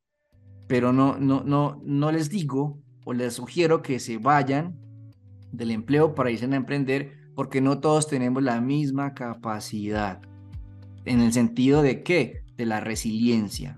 Pero 0.68 0.92
no, 0.92 1.18
no, 1.18 1.44
no, 1.44 1.82
no 1.84 2.12
les 2.12 2.30
digo 2.30 2.82
o 3.06 3.14
les 3.14 3.34
sugiero 3.34 3.82
que 3.82 4.00
se 4.00 4.18
vayan 4.18 4.78
del 5.52 5.72
empleo 5.72 6.14
para 6.14 6.30
irse 6.30 6.46
a 6.46 6.56
emprender 6.56 7.17
porque 7.38 7.62
no 7.62 7.80
todos 7.80 8.08
tenemos 8.08 8.42
la 8.42 8.60
misma 8.62 9.14
capacidad. 9.14 10.20
En 11.06 11.22
el 11.22 11.32
sentido 11.32 11.84
de 11.84 12.02
qué? 12.02 12.42
De 12.58 12.66
la 12.66 12.80
resiliencia. 12.80 13.78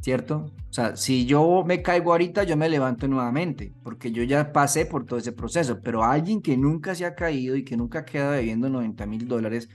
¿Cierto? 0.00 0.52
O 0.70 0.72
sea, 0.72 0.94
si 0.94 1.26
yo 1.26 1.64
me 1.66 1.82
caigo 1.82 2.12
ahorita, 2.12 2.44
yo 2.44 2.56
me 2.56 2.68
levanto 2.68 3.08
nuevamente, 3.08 3.72
porque 3.82 4.12
yo 4.12 4.22
ya 4.22 4.52
pasé 4.52 4.86
por 4.86 5.06
todo 5.06 5.18
ese 5.18 5.32
proceso, 5.32 5.80
pero 5.82 6.04
alguien 6.04 6.40
que 6.40 6.56
nunca 6.56 6.94
se 6.94 7.04
ha 7.04 7.16
caído 7.16 7.56
y 7.56 7.64
que 7.64 7.76
nunca 7.76 8.04
queda 8.04 8.30
debiendo 8.30 8.70
90 8.70 9.06
mil 9.06 9.26
dólares, 9.26 9.68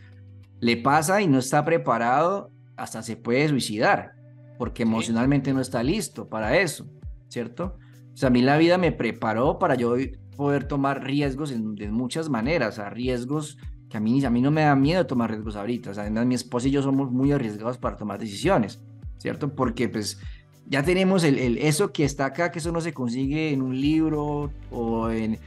le 0.61 0.77
pasa 0.77 1.21
y 1.21 1.27
no 1.27 1.39
está 1.39 1.65
preparado, 1.65 2.51
hasta 2.77 3.03
se 3.03 3.17
puede 3.17 3.49
suicidar, 3.49 4.13
porque 4.57 4.83
emocionalmente 4.83 5.53
no 5.53 5.59
está 5.59 5.83
listo 5.83 6.29
para 6.29 6.57
eso, 6.57 6.87
¿cierto? 7.27 7.77
O 8.13 8.17
sea, 8.17 8.27
a 8.27 8.31
mí 8.31 8.41
la 8.41 8.57
vida 8.57 8.77
me 8.77 8.93
preparó 8.93 9.59
para 9.59 9.75
yo 9.75 9.97
poder 10.37 10.65
tomar 10.65 11.03
riesgos 11.03 11.51
en, 11.51 11.75
de 11.75 11.89
muchas 11.91 12.29
maneras, 12.29 12.79
a 12.79 12.89
riesgos 12.89 13.57
que 13.89 13.97
a 13.97 13.99
mí, 13.99 14.23
a 14.23 14.29
mí 14.29 14.41
no 14.41 14.51
me 14.51 14.61
da 14.61 14.75
miedo 14.75 15.05
tomar 15.05 15.31
riesgos 15.31 15.55
ahorita. 15.55 15.91
O 15.91 15.93
sea, 15.93 16.09
mi 16.09 16.35
esposa 16.35 16.67
y 16.67 16.71
yo 16.71 16.81
somos 16.81 17.11
muy 17.11 17.31
arriesgados 17.31 17.77
para 17.77 17.97
tomar 17.97 18.19
decisiones, 18.19 18.81
¿cierto? 19.17 19.53
Porque 19.53 19.89
pues 19.89 20.19
ya 20.67 20.83
tenemos 20.83 21.23
el, 21.23 21.39
el, 21.39 21.57
eso 21.57 21.91
que 21.91 22.05
está 22.05 22.25
acá, 22.25 22.51
que 22.51 22.59
eso 22.59 22.71
no 22.71 22.81
se 22.81 22.93
consigue 22.93 23.51
en 23.51 23.61
un 23.61 23.79
libro 23.79 24.51
o 24.71 25.09
en... 25.09 25.39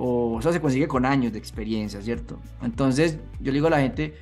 O 0.00 0.38
eso 0.38 0.52
se 0.52 0.60
consigue 0.60 0.86
con 0.86 1.04
años 1.04 1.32
de 1.32 1.40
experiencia, 1.40 2.00
¿cierto? 2.00 2.38
Entonces, 2.62 3.18
yo 3.40 3.46
le 3.46 3.54
digo 3.54 3.66
a 3.66 3.70
la 3.70 3.80
gente, 3.80 4.14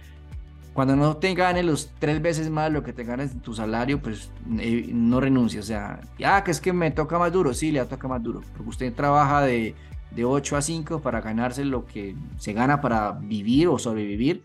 cuando 0.72 0.96
no 0.96 1.18
te 1.18 1.34
ganes 1.34 1.66
los 1.66 1.90
tres 1.98 2.22
veces 2.22 2.48
más 2.48 2.72
lo 2.72 2.82
que 2.82 2.94
te 2.94 3.02
en 3.02 3.40
tu 3.40 3.52
salario, 3.52 4.00
pues 4.00 4.30
eh, 4.58 4.88
no 4.90 5.20
renuncies. 5.20 5.64
O 5.64 5.66
sea, 5.66 6.00
ya 6.18 6.42
que 6.44 6.50
es 6.50 6.62
que 6.62 6.72
me 6.72 6.90
toca 6.90 7.18
más 7.18 7.30
duro, 7.30 7.52
sí, 7.52 7.72
le 7.72 7.84
toca 7.84 8.08
más 8.08 8.22
duro, 8.22 8.40
porque 8.54 8.70
usted 8.70 8.94
trabaja 8.94 9.42
de, 9.42 9.74
de 10.10 10.24
8 10.24 10.56
a 10.56 10.62
5 10.62 11.00
para 11.02 11.20
ganarse 11.20 11.64
lo 11.64 11.84
que 11.84 12.16
se 12.38 12.52
gana 12.52 12.80
para 12.80 13.12
vivir 13.12 13.68
o 13.68 13.78
sobrevivir, 13.78 14.44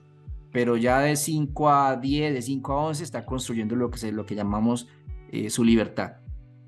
pero 0.51 0.78
ya 0.78 0.99
de 0.99 1.16
5 1.16 1.70
a 1.70 1.95
10, 1.95 2.34
de 2.34 2.41
5 2.41 2.74
a 2.74 2.76
11 2.88 3.03
está 3.03 3.26
construyendo 3.26 3.76
lo 3.76 3.89
que, 3.89 3.97
se, 3.97 4.12
lo 4.12 4.26
que 4.26 4.36
llamamos 4.36 4.88
eh, 5.32 5.49
su 5.49 5.64
libertad, 5.64 6.14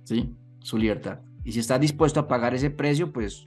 ¿sí? 0.04 0.36
Su 0.60 0.78
libertad. 0.78 1.20
Y 1.44 1.52
si 1.52 1.60
estás 1.60 1.82
dispuesto 1.82 2.22
a 2.22 2.28
pagar 2.28 2.54
ese 2.54 2.70
precio, 2.70 3.12
pues 3.12 3.46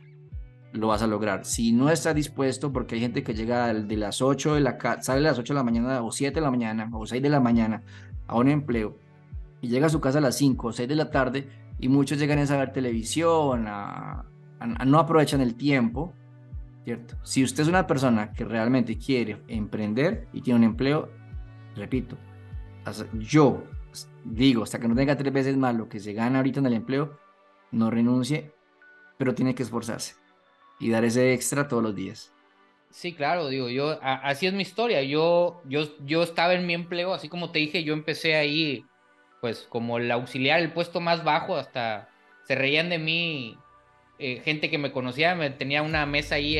lo 0.73 0.89
vas 0.89 1.03
a 1.03 1.07
lograr. 1.07 1.45
Si 1.45 1.73
no 1.73 1.91
estás 1.91 2.15
dispuesto, 2.15 2.73
porque 2.73 2.97
hay 2.97 3.01
gente 3.01 3.23
que 3.23 3.35
llega 3.35 3.73
de 3.73 3.97
las 3.97 4.21
8 4.21 4.55
de 4.55 4.61
la 4.61 4.79
sale 5.01 5.21
a 5.21 5.31
las 5.31 5.39
8 5.39 5.55
de 5.55 5.59
la 5.59 5.65
mañana 5.65 6.03
o 6.03 6.13
7 6.13 6.35
de 6.35 6.41
la 6.41 6.51
mañana 6.51 6.91
o 6.93 7.07
6 7.07 7.23
de 7.23 7.29
la 7.31 7.41
mañana 7.41 7.83
a 8.27 8.37
un 8.37 8.49
empleo 8.49 8.99
y 9.61 9.69
llega 9.69 9.87
a 9.87 9.91
su 9.91 10.01
casa 10.01 10.19
a 10.19 10.21
las 10.21 10.37
5 10.37 10.69
o 10.69 10.73
6 10.73 10.89
de 10.89 10.97
la 10.97 11.11
tarde 11.11 11.49
y 11.79 11.89
muchos 11.89 12.19
llegan 12.19 12.39
a 12.39 12.57
ver 12.57 12.73
televisión, 12.73 13.67
a, 13.69 14.25
no 14.61 14.99
aprovechan 14.99 15.41
el 15.41 15.55
tiempo, 15.55 16.15
¿cierto? 16.85 17.17
Si 17.23 17.43
usted 17.43 17.63
es 17.63 17.69
una 17.69 17.87
persona 17.87 18.33
que 18.33 18.45
realmente 18.45 18.97
quiere 18.99 19.43
emprender 19.49 20.29
y 20.33 20.41
tiene 20.41 20.59
un 20.59 20.65
empleo, 20.65 21.11
repito, 21.75 22.17
yo 23.15 23.65
digo, 24.25 24.63
hasta 24.63 24.79
que 24.79 24.89
no 24.89 24.95
tenga 24.95 25.17
tres 25.17 25.33
veces 25.33 25.57
más 25.57 25.75
lo 25.75 25.89
que 25.89 26.01
se 26.01 26.13
gana 26.13 26.39
ahorita 26.39 26.61
en 26.61 26.67
el 26.67 26.75
empleo, 26.75 27.19
no 27.73 27.91
renuncie, 27.91 28.53
pero 29.19 29.35
tiene 29.35 29.55
que 29.55 29.63
esforzarse 29.63 30.15
y 30.79 30.91
dar 30.91 31.05
ese 31.05 31.33
extra 31.33 31.69
todos 31.69 31.83
los 31.83 31.95
días. 31.95 32.33
Sí, 32.91 33.13
claro, 33.13 33.49
digo, 33.49 33.69
yo, 33.69 33.99
así 34.01 34.47
es 34.47 34.55
mi 34.55 34.63
historia. 34.63 35.03
Yo, 35.03 35.61
yo, 35.69 35.83
yo 36.07 36.23
estaba 36.23 36.55
en 36.55 36.67
mi 36.67 36.75
empleo, 36.75 37.13
así 37.13 37.29
como 37.29 37.51
te 37.51 37.59
dije, 37.59 37.85
yo 37.85 37.93
empecé 37.93 38.37
ahí, 38.37 38.85
pues, 39.41 39.67
como 39.69 39.99
el 39.99 40.11
auxiliar, 40.11 40.61
el 40.61 40.73
puesto 40.73 41.01
más 41.01 41.23
bajo, 41.25 41.57
hasta 41.57 42.09
se 42.45 42.55
reían 42.55 42.89
de 42.89 42.99
mí 42.99 43.59
eh, 44.19 44.41
gente 44.45 44.71
que 44.71 44.79
me 44.79 44.93
conocía, 44.93 45.35
me 45.35 45.51
tenía 45.51 45.83
una 45.83 46.07
mesa 46.07 46.37
ahí 46.37 46.59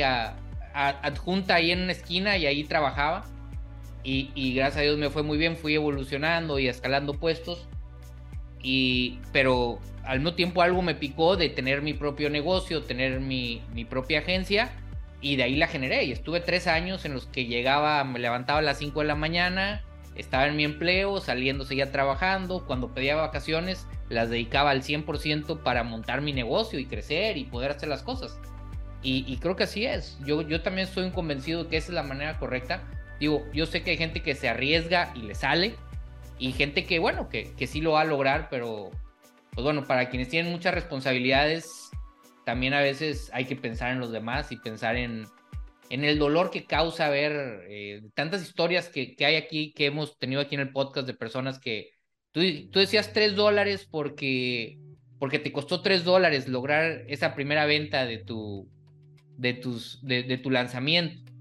adjunta 0.73 1.55
ahí 1.55 1.71
en 1.71 1.81
una 1.81 1.91
esquina 1.91 2.37
y 2.37 2.45
ahí 2.45 2.63
trabajaba. 2.63 3.25
Y, 4.03 4.53
gracias 4.53 4.77
a 4.77 4.81
Dios 4.83 4.97
me 4.97 5.09
fue 5.09 5.21
muy 5.23 5.37
bien, 5.37 5.57
fui 5.57 5.75
evolucionando 5.75 6.59
y 6.59 6.67
escalando 6.69 7.13
puestos. 7.13 7.67
Y, 8.63 9.19
pero 9.33 9.79
al 10.05 10.19
mismo 10.19 10.33
tiempo 10.33 10.61
algo 10.61 10.81
me 10.81 10.95
picó 10.95 11.35
de 11.35 11.49
tener 11.49 11.81
mi 11.81 11.93
propio 11.93 12.29
negocio, 12.29 12.83
tener 12.83 13.19
mi, 13.19 13.61
mi 13.73 13.83
propia 13.83 14.19
agencia 14.19 14.71
y 15.19 15.35
de 15.35 15.43
ahí 15.43 15.55
la 15.55 15.67
generé. 15.67 16.05
Y 16.05 16.13
estuve 16.13 16.39
tres 16.39 16.67
años 16.67 17.03
en 17.03 17.13
los 17.13 17.25
que 17.25 17.45
llegaba, 17.45 18.03
me 18.05 18.19
levantaba 18.19 18.59
a 18.59 18.61
las 18.61 18.77
5 18.77 19.01
de 19.01 19.07
la 19.07 19.15
mañana, 19.15 19.83
estaba 20.17 20.47
en 20.47 20.55
mi 20.55 20.63
empleo, 20.63 21.19
saliendo, 21.19 21.63
seguía 21.65 21.91
trabajando. 21.91 22.65
Cuando 22.65 22.93
pedía 22.93 23.15
vacaciones, 23.15 23.87
las 24.09 24.29
dedicaba 24.29 24.71
al 24.71 24.81
100% 24.81 25.63
para 25.63 25.83
montar 25.83 26.21
mi 26.21 26.33
negocio 26.33 26.79
y 26.79 26.85
crecer 26.85 27.37
y 27.37 27.45
poder 27.45 27.71
hacer 27.71 27.89
las 27.89 28.03
cosas. 28.03 28.39
Y, 29.03 29.37
creo 29.37 29.55
que 29.55 29.63
así 29.63 29.85
es. 29.85 30.17
Yo, 30.25 30.41
yo 30.41 30.61
también 30.61 30.85
soy 30.85 31.05
un 31.05 31.11
convencido 31.11 31.63
de 31.63 31.69
que 31.69 31.77
esa 31.77 31.89
es 31.89 31.93
la 31.93 32.03
manera 32.03 32.37
correcta. 32.39 32.83
Digo, 33.21 33.45
yo 33.53 33.65
sé 33.65 33.81
que 33.81 33.91
hay 33.91 33.97
gente 33.97 34.21
que 34.21 34.35
se 34.35 34.49
arriesga 34.49 35.13
y 35.15 35.21
le 35.21 35.33
sale. 35.33 35.75
Y 36.39 36.51
gente 36.51 36.85
que, 36.85 36.99
bueno, 36.99 37.29
que, 37.29 37.53
que 37.53 37.67
sí 37.67 37.79
lo 37.79 37.93
va 37.93 38.01
a 38.01 38.05
lograr, 38.05 38.49
pero, 38.49 38.91
pues 39.51 39.63
bueno, 39.63 39.85
para 39.85 40.09
quienes 40.09 40.27
tienen 40.27 40.51
muchas 40.51 40.73
responsabilidades, 40.73 41.89
también 42.43 42.73
a 42.73 42.81
veces 42.81 43.31
hay 43.33 43.45
que 43.45 43.55
pensar 43.55 43.91
en 43.91 43.99
los 43.99 44.11
demás 44.11 44.51
y 44.51 44.57
pensar 44.57 44.97
en, 44.97 45.25
en 45.89 46.03
el 46.03 46.19
dolor 46.19 46.51
que 46.51 46.65
causa 46.65 47.09
ver 47.09 47.65
eh, 47.69 48.01
tantas 48.13 48.41
historias 48.41 48.89
que, 48.89 49.15
que, 49.15 49.25
hay 49.25 49.35
aquí, 49.35 49.73
que 49.73 49.85
hemos 49.85 50.17
tenido 50.17 50.41
aquí 50.41 50.55
en 50.55 50.61
el 50.61 50.71
podcast 50.71 51.07
de 51.07 51.13
personas 51.13 51.59
que 51.59 51.91
tú, 52.31 52.41
tú 52.71 52.79
decías 52.79 53.13
tres 53.13 53.35
dólares 53.35 53.87
porque, 53.89 54.79
porque 55.19 55.39
te 55.39 55.51
costó 55.51 55.81
tres 55.81 56.03
dólares 56.03 56.47
lograr 56.47 57.03
esa 57.07 57.35
primera 57.35 57.65
venta 57.65 58.05
de 58.05 58.17
tu, 58.17 58.69
de 59.37 59.53
tus, 59.53 59.99
de, 60.05 60.37
tu 60.37 60.51
lanzamiento. 60.51 61.31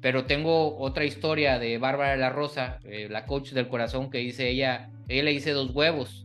Pero 0.00 0.26
tengo 0.26 0.76
otra 0.78 1.04
historia 1.04 1.58
de 1.58 1.78
Bárbara 1.78 2.16
la 2.16 2.30
Rosa, 2.30 2.78
eh, 2.84 3.08
la 3.10 3.24
coach 3.24 3.52
del 3.52 3.68
corazón, 3.68 4.10
que 4.10 4.18
dice 4.18 4.48
ella, 4.50 4.90
ella 5.08 5.22
le 5.24 5.32
hice 5.32 5.52
dos 5.52 5.70
huevos. 5.70 6.24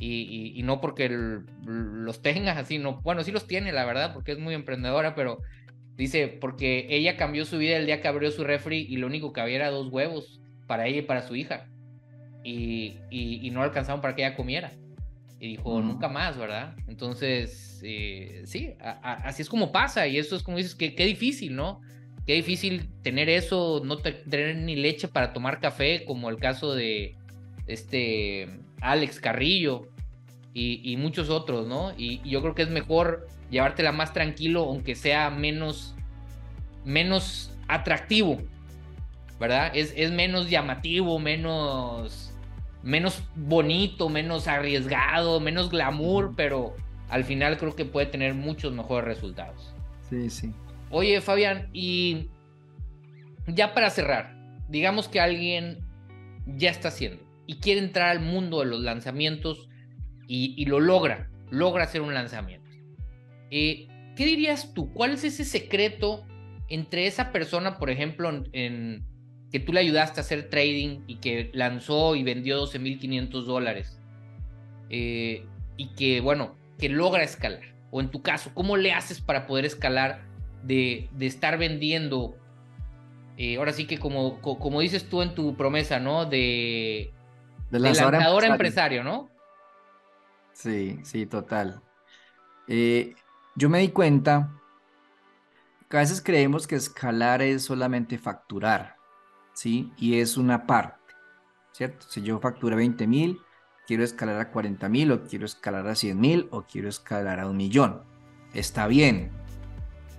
Y, 0.00 0.52
y, 0.54 0.62
no 0.62 0.80
porque 0.80 1.08
los 1.08 2.22
tenga 2.22 2.52
así, 2.52 2.78
no, 2.78 3.00
bueno, 3.02 3.24
sí 3.24 3.32
los 3.32 3.48
tiene, 3.48 3.72
la 3.72 3.84
verdad, 3.84 4.14
porque 4.14 4.30
es 4.30 4.38
muy 4.38 4.54
emprendedora, 4.54 5.16
pero 5.16 5.40
Dice, 5.98 6.28
porque 6.28 6.86
ella 6.90 7.16
cambió 7.16 7.44
su 7.44 7.58
vida 7.58 7.76
el 7.76 7.86
día 7.86 8.00
que 8.00 8.06
abrió 8.06 8.30
su 8.30 8.44
refri 8.44 8.86
y 8.88 8.98
lo 8.98 9.08
único 9.08 9.32
que 9.32 9.40
había 9.40 9.56
era 9.56 9.70
dos 9.70 9.88
huevos 9.88 10.40
para 10.68 10.86
ella 10.86 10.98
y 10.98 11.02
para 11.02 11.26
su 11.26 11.34
hija. 11.34 11.66
Y, 12.44 12.94
y, 13.10 13.50
no 13.50 13.64
alcanzaron 13.64 14.00
para 14.00 14.14
que 14.14 14.24
ella 14.24 14.36
comiera. 14.36 14.72
Y 15.40 15.56
dijo, 15.56 15.82
nunca 15.82 16.08
más, 16.08 16.38
¿verdad? 16.38 16.76
Entonces, 16.86 17.80
eh, 17.82 18.42
sí, 18.44 18.74
así 18.80 19.42
es 19.42 19.48
como 19.48 19.72
pasa. 19.72 20.06
Y 20.06 20.18
eso 20.18 20.36
es 20.36 20.44
como 20.44 20.56
dices, 20.56 20.76
que 20.76 20.94
qué 20.94 21.04
difícil, 21.04 21.56
¿no? 21.56 21.80
Qué 22.26 22.34
difícil 22.34 22.88
tener 23.02 23.28
eso, 23.28 23.82
no 23.84 23.98
tener 23.98 24.56
ni 24.56 24.76
leche 24.76 25.08
para 25.08 25.32
tomar 25.32 25.58
café, 25.58 26.04
como 26.04 26.30
el 26.30 26.36
caso 26.36 26.76
de 26.76 27.16
este 27.66 28.48
Alex 28.80 29.18
Carrillo 29.18 29.88
y, 30.54 30.80
y 30.92 30.96
muchos 30.96 31.28
otros, 31.28 31.66
¿no? 31.66 31.92
Y 31.98 32.20
yo 32.28 32.40
creo 32.40 32.54
que 32.54 32.62
es 32.62 32.70
mejor 32.70 33.26
llevártela 33.50 33.92
más 33.92 34.12
tranquilo, 34.12 34.64
aunque 34.64 34.94
sea 34.94 35.30
menos, 35.30 35.94
menos 36.84 37.52
atractivo, 37.66 38.38
¿verdad? 39.38 39.70
Es, 39.74 39.92
es 39.96 40.10
menos 40.10 40.50
llamativo, 40.50 41.18
menos, 41.18 42.32
menos 42.82 43.22
bonito, 43.34 44.08
menos 44.08 44.48
arriesgado, 44.48 45.40
menos 45.40 45.70
glamour, 45.70 46.34
pero 46.36 46.74
al 47.08 47.24
final 47.24 47.56
creo 47.56 47.74
que 47.74 47.84
puede 47.84 48.06
tener 48.06 48.34
muchos 48.34 48.72
mejores 48.72 49.06
resultados. 49.06 49.74
Sí, 50.08 50.30
sí. 50.30 50.52
Oye, 50.90 51.20
Fabián, 51.20 51.68
y 51.72 52.28
ya 53.46 53.74
para 53.74 53.90
cerrar, 53.90 54.34
digamos 54.68 55.08
que 55.08 55.20
alguien 55.20 55.84
ya 56.46 56.70
está 56.70 56.88
haciendo 56.88 57.22
y 57.46 57.56
quiere 57.56 57.80
entrar 57.80 58.10
al 58.10 58.20
mundo 58.20 58.60
de 58.60 58.66
los 58.66 58.80
lanzamientos 58.80 59.68
y, 60.26 60.54
y 60.56 60.66
lo 60.66 60.80
logra, 60.80 61.30
logra 61.50 61.84
hacer 61.84 62.00
un 62.00 62.14
lanzamiento. 62.14 62.67
Eh, 63.50 63.88
¿Qué 64.16 64.26
dirías 64.26 64.74
tú? 64.74 64.92
¿Cuál 64.92 65.12
es 65.12 65.24
ese 65.24 65.44
secreto 65.44 66.26
entre 66.68 67.06
esa 67.06 67.32
persona, 67.32 67.78
por 67.78 67.90
ejemplo, 67.90 68.28
en, 68.52 69.06
que 69.50 69.60
tú 69.60 69.72
le 69.72 69.80
ayudaste 69.80 70.20
a 70.20 70.22
hacer 70.22 70.50
trading 70.50 71.02
y 71.06 71.16
que 71.16 71.50
lanzó 71.54 72.16
y 72.16 72.24
vendió 72.24 72.60
12.500 72.60 73.44
dólares? 73.44 74.00
Eh, 74.90 75.46
y 75.76 75.94
que, 75.94 76.20
bueno, 76.20 76.56
que 76.78 76.88
logra 76.88 77.22
escalar. 77.22 77.62
O 77.90 78.00
en 78.00 78.10
tu 78.10 78.22
caso, 78.22 78.50
¿cómo 78.54 78.76
le 78.76 78.92
haces 78.92 79.20
para 79.20 79.46
poder 79.46 79.64
escalar 79.64 80.26
de, 80.62 81.08
estar 81.20 81.58
vendiendo? 81.58 82.36
Eh, 83.36 83.56
ahora 83.56 83.72
sí 83.72 83.86
que 83.86 83.98
como, 83.98 84.40
como 84.40 84.80
dices 84.80 85.08
tú 85.08 85.22
en 85.22 85.34
tu 85.34 85.56
promesa, 85.56 86.00
¿no? 86.00 86.26
De, 86.26 87.12
de 87.70 87.78
lanzador, 87.78 88.44
empresario. 88.44 89.04
¿no? 89.04 89.30
Sí, 90.52 90.98
sí, 91.04 91.26
total. 91.26 91.80
Eh, 92.66 93.14
yo 93.58 93.68
me 93.68 93.80
di 93.80 93.88
cuenta 93.88 94.52
que 95.90 95.96
a 95.96 96.00
veces 96.00 96.22
creemos 96.22 96.68
que 96.68 96.76
escalar 96.76 97.42
es 97.42 97.64
solamente 97.64 98.16
facturar, 98.16 98.96
¿sí? 99.52 99.92
Y 99.96 100.20
es 100.20 100.36
una 100.36 100.64
parte, 100.64 101.14
¿cierto? 101.72 102.06
Si 102.08 102.22
yo 102.22 102.38
facturé 102.38 102.76
20 102.76 103.08
mil, 103.08 103.40
quiero 103.84 104.04
escalar 104.04 104.38
a 104.40 104.52
40 104.52 104.88
mil, 104.88 105.10
o 105.10 105.24
quiero 105.24 105.44
escalar 105.44 105.88
a 105.88 105.96
100 105.96 106.20
mil, 106.20 106.48
o 106.52 106.62
quiero 106.62 106.88
escalar 106.88 107.40
a 107.40 107.48
un 107.48 107.56
millón. 107.56 108.02
Está 108.54 108.86
bien. 108.86 109.32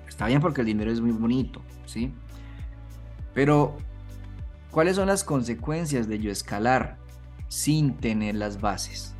Está 0.05 0.27
bien 0.27 0.41
porque 0.41 0.59
el 0.61 0.67
dinero 0.67 0.91
es 0.91 0.99
muy 0.99 1.11
bonito, 1.11 1.61
¿sí? 1.85 2.13
Pero, 3.33 3.77
¿cuáles 4.69 4.97
son 4.97 5.07
las 5.07 5.23
consecuencias 5.23 6.09
de 6.09 6.19
yo 6.19 6.29
escalar 6.29 6.97
sin 7.47 7.95
tener 7.95 8.35
las 8.35 8.59
bases? 8.59 9.15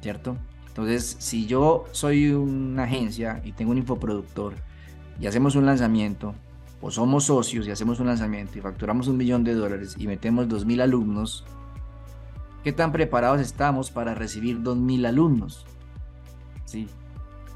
¿Cierto? 0.00 0.38
Entonces, 0.76 1.16
si 1.20 1.46
yo 1.46 1.86
soy 1.92 2.32
una 2.32 2.82
agencia 2.82 3.40
y 3.42 3.52
tengo 3.52 3.70
un 3.70 3.78
infoproductor 3.78 4.52
y 5.18 5.26
hacemos 5.26 5.56
un 5.56 5.64
lanzamiento, 5.64 6.34
o 6.82 6.90
somos 6.90 7.24
socios 7.24 7.66
y 7.66 7.70
hacemos 7.70 7.98
un 7.98 8.08
lanzamiento 8.08 8.58
y 8.58 8.60
facturamos 8.60 9.08
un 9.08 9.16
millón 9.16 9.42
de 9.42 9.54
dólares 9.54 9.94
y 9.98 10.06
metemos 10.06 10.50
dos 10.50 10.66
mil 10.66 10.82
alumnos, 10.82 11.46
¿qué 12.62 12.72
tan 12.72 12.92
preparados 12.92 13.40
estamos 13.40 13.90
para 13.90 14.14
recibir 14.14 14.60
dos 14.60 14.76
mil 14.76 15.06
alumnos? 15.06 15.64
¿Sí? 16.66 16.88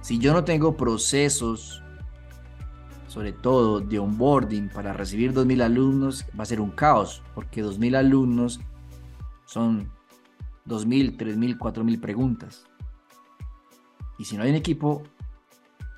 Si 0.01 0.19
yo 0.19 0.33
no 0.33 0.45
tengo 0.45 0.79
procesos, 0.79 1.83
sobre 3.07 3.33
todo 3.35 3.81
de 3.81 3.99
onboarding 3.99 4.71
para 4.71 4.95
recibir 4.95 5.35
dos 5.35 5.45
mil 5.45 5.61
alumnos, 5.61 6.25
va 6.39 6.45
a 6.45 6.47
ser 6.47 6.59
un 6.59 6.71
caos, 6.71 7.23
porque 7.35 7.61
dos 7.61 7.79
mil 7.79 7.97
alumnos 7.97 8.61
son 9.45 9.91
dos 10.65 10.87
mil, 10.87 11.19
tres 11.19 11.37
mil, 11.37 11.59
cuatro 11.59 11.85
mil 11.85 12.01
preguntas. 12.01 12.65
Y 14.21 14.27
si 14.27 14.37
no 14.37 14.43
hay 14.43 14.51
un 14.51 14.57
equipo 14.57 15.03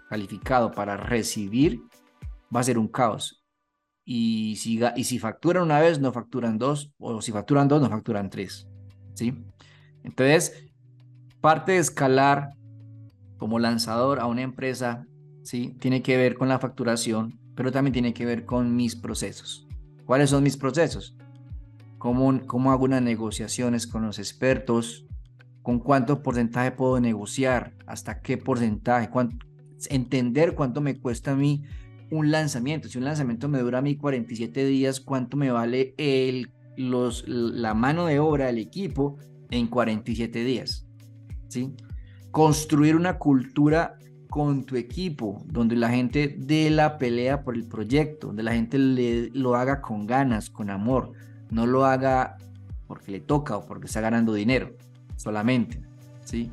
calificado 0.09 0.71
para 0.71 0.97
recibir, 0.97 1.83
va 2.55 2.61
a 2.61 2.63
ser 2.63 2.79
un 2.79 2.87
caos. 2.87 3.45
Y 4.05 4.55
si, 4.61 4.81
y 4.95 5.03
si 5.03 5.19
facturan 5.19 5.65
una 5.65 5.81
vez, 5.81 5.99
no 5.99 6.13
facturan 6.13 6.57
dos, 6.57 6.93
o 7.01 7.21
si 7.21 7.33
facturan 7.33 7.67
dos, 7.67 7.83
no 7.83 7.91
facturan 7.91 8.31
tres. 8.31 8.69
¿sí? 9.15 9.35
Entonces, 10.05 10.69
parte 11.41 11.73
de 11.73 11.79
escalar 11.79 12.51
como 13.39 13.59
lanzador 13.59 14.21
a 14.21 14.27
una 14.27 14.43
empresa, 14.43 15.05
¿sí? 15.43 15.77
Tiene 15.81 16.01
que 16.01 16.17
ver 16.17 16.37
con 16.37 16.49
la 16.49 16.61
facturación, 16.61 17.41
pero 17.57 17.73
también 17.73 17.93
tiene 17.93 18.15
que 18.15 18.25
ver 18.25 18.45
con 18.45 18.77
mis 18.77 18.95
procesos. 18.95 19.67
¿Cuáles 20.07 20.31
son 20.31 20.45
mis 20.45 20.57
procesos? 20.57 21.17
¿Cómo, 21.99 22.47
cómo 22.47 22.71
hago 22.71 22.85
unas 22.85 23.03
negociaciones 23.03 23.89
con 23.89 24.07
los 24.07 24.21
expertos? 24.21 25.07
Con 25.63 25.79
cuánto 25.79 26.23
porcentaje 26.23 26.73
puedo 26.73 27.01
negociar, 27.01 27.73
hasta 27.87 28.21
qué 28.21 28.37
porcentaje, 28.37 29.09
entender 29.89 30.55
cuánto 30.55 30.81
me 30.81 30.99
cuesta 30.99 31.33
a 31.33 31.37
mí 31.37 31.63
un 32.11 32.31
lanzamiento. 32.31 32.89
Si 32.89 32.99
un 32.99 33.05
lanzamiento 33.05 33.49
me 33.49 33.61
dura 33.61 33.79
a 33.79 33.83
mí 33.83 33.97
47 33.97 34.65
días, 34.67 35.01
cuánto 35.01 35.37
me 35.37 35.51
vale 35.51 35.95
el, 35.97 36.51
los, 36.77 37.27
la 37.27 37.75
mano 37.75 38.07
de 38.07 38.19
obra 38.19 38.47
del 38.47 38.59
equipo 38.59 39.17
en 39.51 39.69
47 39.69 40.45
días. 40.45 40.87
Construir 42.31 42.97
una 42.97 43.19
cultura 43.19 43.99
con 44.29 44.65
tu 44.65 44.77
equipo, 44.77 45.43
donde 45.47 45.77
la 45.77 45.91
gente 45.91 46.35
dé 46.39 46.71
la 46.71 46.97
pelea 46.97 47.45
por 47.45 47.55
el 47.55 47.67
proyecto, 47.67 48.29
donde 48.29 48.43
la 48.43 48.55
gente 48.55 48.79
le, 48.79 49.29
lo 49.31 49.55
haga 49.55 49.83
con 49.83 50.07
ganas, 50.07 50.49
con 50.49 50.71
amor, 50.71 51.13
no 51.51 51.67
lo 51.67 51.85
haga 51.85 52.39
porque 52.87 53.13
le 53.13 53.21
toca 53.21 53.59
o 53.59 53.67
porque 53.67 53.87
está 53.87 54.01
ganando 54.01 54.33
dinero 54.33 54.75
solamente, 55.23 55.81
¿sí? 56.25 56.51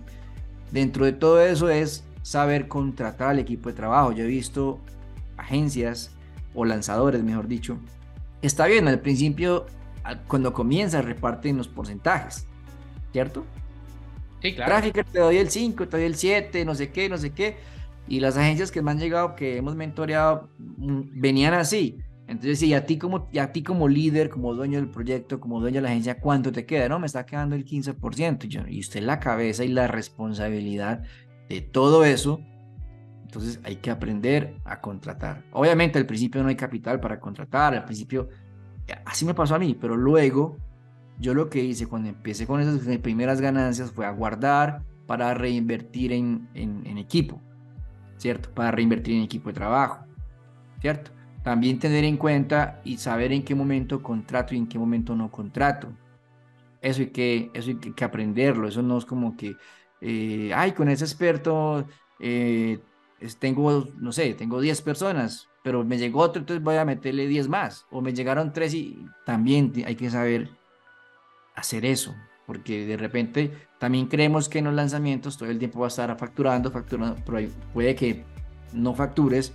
Dentro 0.72 1.06
de 1.06 1.14
todo 1.14 1.42
eso 1.42 1.70
es 1.70 2.04
saber 2.22 2.68
contratar 2.68 3.30
al 3.30 3.40
equipo 3.40 3.70
de 3.70 3.76
trabajo. 3.76 4.12
Yo 4.12 4.24
he 4.24 4.28
visto 4.28 4.80
agencias 5.38 6.12
o 6.54 6.66
lanzadores, 6.66 7.24
mejor 7.24 7.48
dicho. 7.48 7.80
Está 8.42 8.68
bien, 8.68 8.88
al 8.88 9.00
principio, 9.00 9.66
cuando 10.28 10.54
comienza, 10.54 11.02
reparten 11.02 11.58
los 11.58 11.68
porcentajes, 11.68 12.46
¿cierto? 13.12 13.46
Sí, 14.42 14.56
claro. 14.56 14.72
Trafficker 14.72 15.06
te 15.06 15.20
doy 15.20 15.38
el 15.38 15.50
5, 15.50 15.88
te 15.88 15.98
doy 15.98 16.06
el 16.06 16.16
7, 16.16 16.64
no 16.66 16.76
sé 16.76 16.92
qué, 16.92 17.10
no 17.10 17.18
sé 17.18 17.32
qué. 17.32 17.58
Y 18.08 18.20
las 18.20 18.38
agencias 18.38 18.72
que 18.72 18.82
me 18.82 18.92
han 18.92 19.00
llegado, 19.00 19.36
que 19.36 19.58
hemos 19.58 19.76
mentoreado, 19.76 20.50
mm, 20.58 21.02
venían 21.14 21.54
así. 21.54 21.98
Entonces, 22.30 22.60
sí, 22.60 22.76
a 22.76 22.86
ti 22.86 23.00
como, 23.00 23.28
a 23.42 23.52
ti 23.52 23.64
como 23.64 23.88
líder, 23.88 24.30
como 24.30 24.54
dueño 24.54 24.78
del 24.78 24.88
proyecto, 24.88 25.40
como 25.40 25.60
dueño 25.60 25.78
de 25.78 25.82
la 25.82 25.90
agencia, 25.90 26.20
¿cuánto 26.20 26.52
te 26.52 26.64
queda? 26.64 26.88
No, 26.88 27.00
me 27.00 27.08
está 27.08 27.26
quedando 27.26 27.56
el 27.56 27.66
15%. 27.66 28.46
Y, 28.46 28.48
yo, 28.48 28.62
y 28.68 28.80
usted 28.80 29.02
la 29.02 29.20
cabeza 29.20 29.64
y 29.66 29.70
la 29.70 29.88
responsabilidad 29.88 31.02
de 31.50 31.62
todo 31.62 32.06
eso. 32.06 32.40
Entonces 33.24 33.60
hay 33.64 33.78
que 33.78 33.90
aprender 33.90 34.56
a 34.64 34.80
contratar. 34.80 35.44
Obviamente 35.54 35.98
al 35.98 36.06
principio 36.06 36.44
no 36.44 36.50
hay 36.50 36.56
capital 36.56 37.00
para 37.00 37.20
contratar, 37.20 37.74
al 37.74 37.86
principio 37.86 38.30
así 39.06 39.26
me 39.26 39.34
pasó 39.34 39.56
a 39.56 39.60
mí, 39.60 39.76
pero 39.80 39.96
luego 39.96 40.58
yo 41.20 41.34
lo 41.34 41.50
que 41.50 41.64
hice 41.64 41.88
cuando 41.88 42.10
empecé 42.10 42.48
con 42.48 42.62
esas 42.62 42.80
primeras 43.00 43.42
ganancias 43.42 43.92
fue 43.92 44.06
a 44.06 44.12
guardar 44.12 44.84
para 45.06 45.34
reinvertir 45.34 46.12
en, 46.12 46.48
en, 46.54 46.86
en 46.86 46.98
equipo, 46.98 47.42
¿cierto? 48.18 48.52
Para 48.52 48.72
reinvertir 48.72 49.16
en 49.16 49.24
equipo 49.24 49.50
de 49.50 49.54
trabajo, 49.54 50.06
¿cierto? 50.82 51.12
También 51.50 51.80
tener 51.80 52.04
en 52.04 52.16
cuenta 52.16 52.80
y 52.84 52.98
saber 52.98 53.32
en 53.32 53.44
qué 53.44 53.56
momento 53.56 54.04
contrato 54.04 54.54
y 54.54 54.60
en 54.60 54.68
qué 54.68 54.78
momento 54.78 55.16
no 55.16 55.32
contrato. 55.32 55.88
Eso 56.80 57.02
hay 57.02 57.08
que, 57.08 57.50
eso 57.56 57.72
hay 57.72 57.78
que 57.78 58.04
aprenderlo. 58.06 58.68
Eso 58.68 58.84
no 58.84 59.00
es 59.00 59.04
como 59.04 59.36
que, 59.36 59.56
eh, 60.00 60.52
ay, 60.54 60.74
con 60.74 60.90
ese 60.90 61.06
experto 61.06 61.88
eh, 62.20 62.78
tengo, 63.40 63.88
no 63.98 64.12
sé, 64.12 64.36
tengo 64.36 64.62
10 64.62 64.80
personas, 64.84 65.48
pero 65.64 65.84
me 65.84 65.98
llegó 65.98 66.20
otro, 66.20 66.40
entonces 66.40 66.64
voy 66.64 66.76
a 66.76 66.86
meterle 66.86 67.26
10 67.26 67.48
más. 67.48 67.88
O 67.90 68.00
me 68.00 68.14
llegaron 68.14 68.54
3 68.54 68.72
y 68.76 69.08
también 69.26 69.74
hay 69.88 69.96
que 69.96 70.12
saber 70.12 70.52
hacer 71.56 71.84
eso. 71.84 72.14
Porque 72.46 72.86
de 72.86 72.96
repente 72.96 73.52
también 73.80 74.06
creemos 74.06 74.50
que 74.50 74.60
en 74.60 74.66
los 74.66 74.76
lanzamientos 74.76 75.36
todo 75.36 75.50
el 75.50 75.58
tiempo 75.58 75.80
va 75.80 75.88
a 75.88 75.90
estar 75.90 76.16
facturando, 76.16 76.70
facturando, 76.70 77.20
pero 77.26 77.40
puede 77.74 77.96
que 77.96 78.24
no 78.72 78.94
factures 78.94 79.52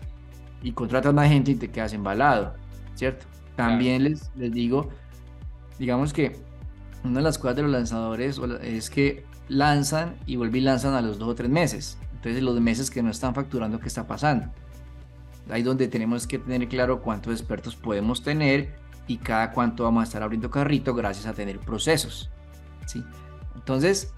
y 0.65 0.73
contratas 0.73 1.15
más 1.15 1.29
gente 1.29 1.53
y 1.53 1.55
te 1.55 1.71
quedas 1.71 1.93
embalado, 1.93 2.55
¿cierto? 2.95 3.27
También 3.55 4.03
les, 4.03 4.31
les 4.35 4.51
digo, 4.51 4.89
digamos 5.79 6.12
que 6.12 6.37
una 7.05 7.19
de 7.19 7.23
las 7.23 7.39
cosas 7.39 7.57
de 7.57 7.62
los 7.62 7.71
lanzadores 7.71 8.41
es 8.62 8.89
que 8.89 9.25
lanzan 9.49 10.17
y 10.27 10.37
vuelven 10.37 10.62
y 10.62 10.65
lanzan 10.65 10.95
a 10.95 11.03
los 11.03 11.19
dos 11.19 11.29
o 11.29 11.35
tres 11.35 11.51
meses. 11.51 11.99
Entonces, 12.15 12.43
los 12.43 12.59
meses 12.59 12.91
que 12.91 13.03
no 13.03 13.11
están 13.11 13.35
facturando, 13.35 13.79
¿qué 13.79 13.89
está 13.89 14.07
pasando? 14.07 14.47
Ahí 15.51 15.62
donde 15.62 15.87
tenemos 15.87 16.27
que 16.27 16.39
tener 16.39 16.67
claro 16.69 17.03
cuántos 17.03 17.35
expertos 17.35 17.77
podemos 17.77 18.23
tener 18.23 18.75
y 19.07 19.19
cada 19.19 19.53
cuánto 19.53 19.85
vamos 19.85 20.01
a 20.01 20.05
estar 20.05 20.23
abriendo 20.23 20.51
carrito 20.51 20.95
gracias 20.95 21.27
a 21.27 21.35
tener 21.35 21.59
procesos. 21.59 22.31
¿sí? 22.87 23.05
Entonces, 23.55 24.15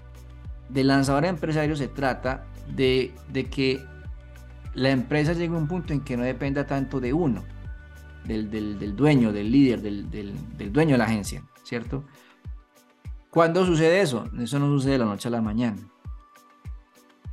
de 0.69 0.85
lanzador 0.85 1.25
a 1.25 1.27
empresario 1.27 1.75
se 1.75 1.89
trata 1.89 2.45
de, 2.73 3.13
de 3.33 3.49
que 3.49 3.85
la 4.77 4.91
empresa 4.91 5.33
llegue 5.33 5.55
a 5.55 5.57
un 5.57 5.67
punto 5.67 5.91
en 5.91 6.01
que 6.01 6.15
no 6.15 6.23
dependa 6.23 6.67
tanto 6.67 6.99
de 6.99 7.11
uno, 7.11 7.43
del, 8.25 8.49
del, 8.51 8.95
dueño, 8.95 9.33
del 9.33 9.51
líder, 9.51 9.81
del, 9.81 10.09
del, 10.09 10.71
dueño 10.71 10.91
de 10.91 10.97
la 10.99 11.05
agencia, 11.05 11.43
¿cierto? 11.63 12.05
¿Cuándo 13.31 13.65
sucede 13.65 14.01
eso? 14.01 14.29
Eso 14.39 14.59
no 14.59 14.67
sucede 14.67 14.93
de 14.93 14.97
la 14.99 15.05
noche 15.05 15.29
a 15.29 15.31
la 15.31 15.41
mañana. 15.41 15.77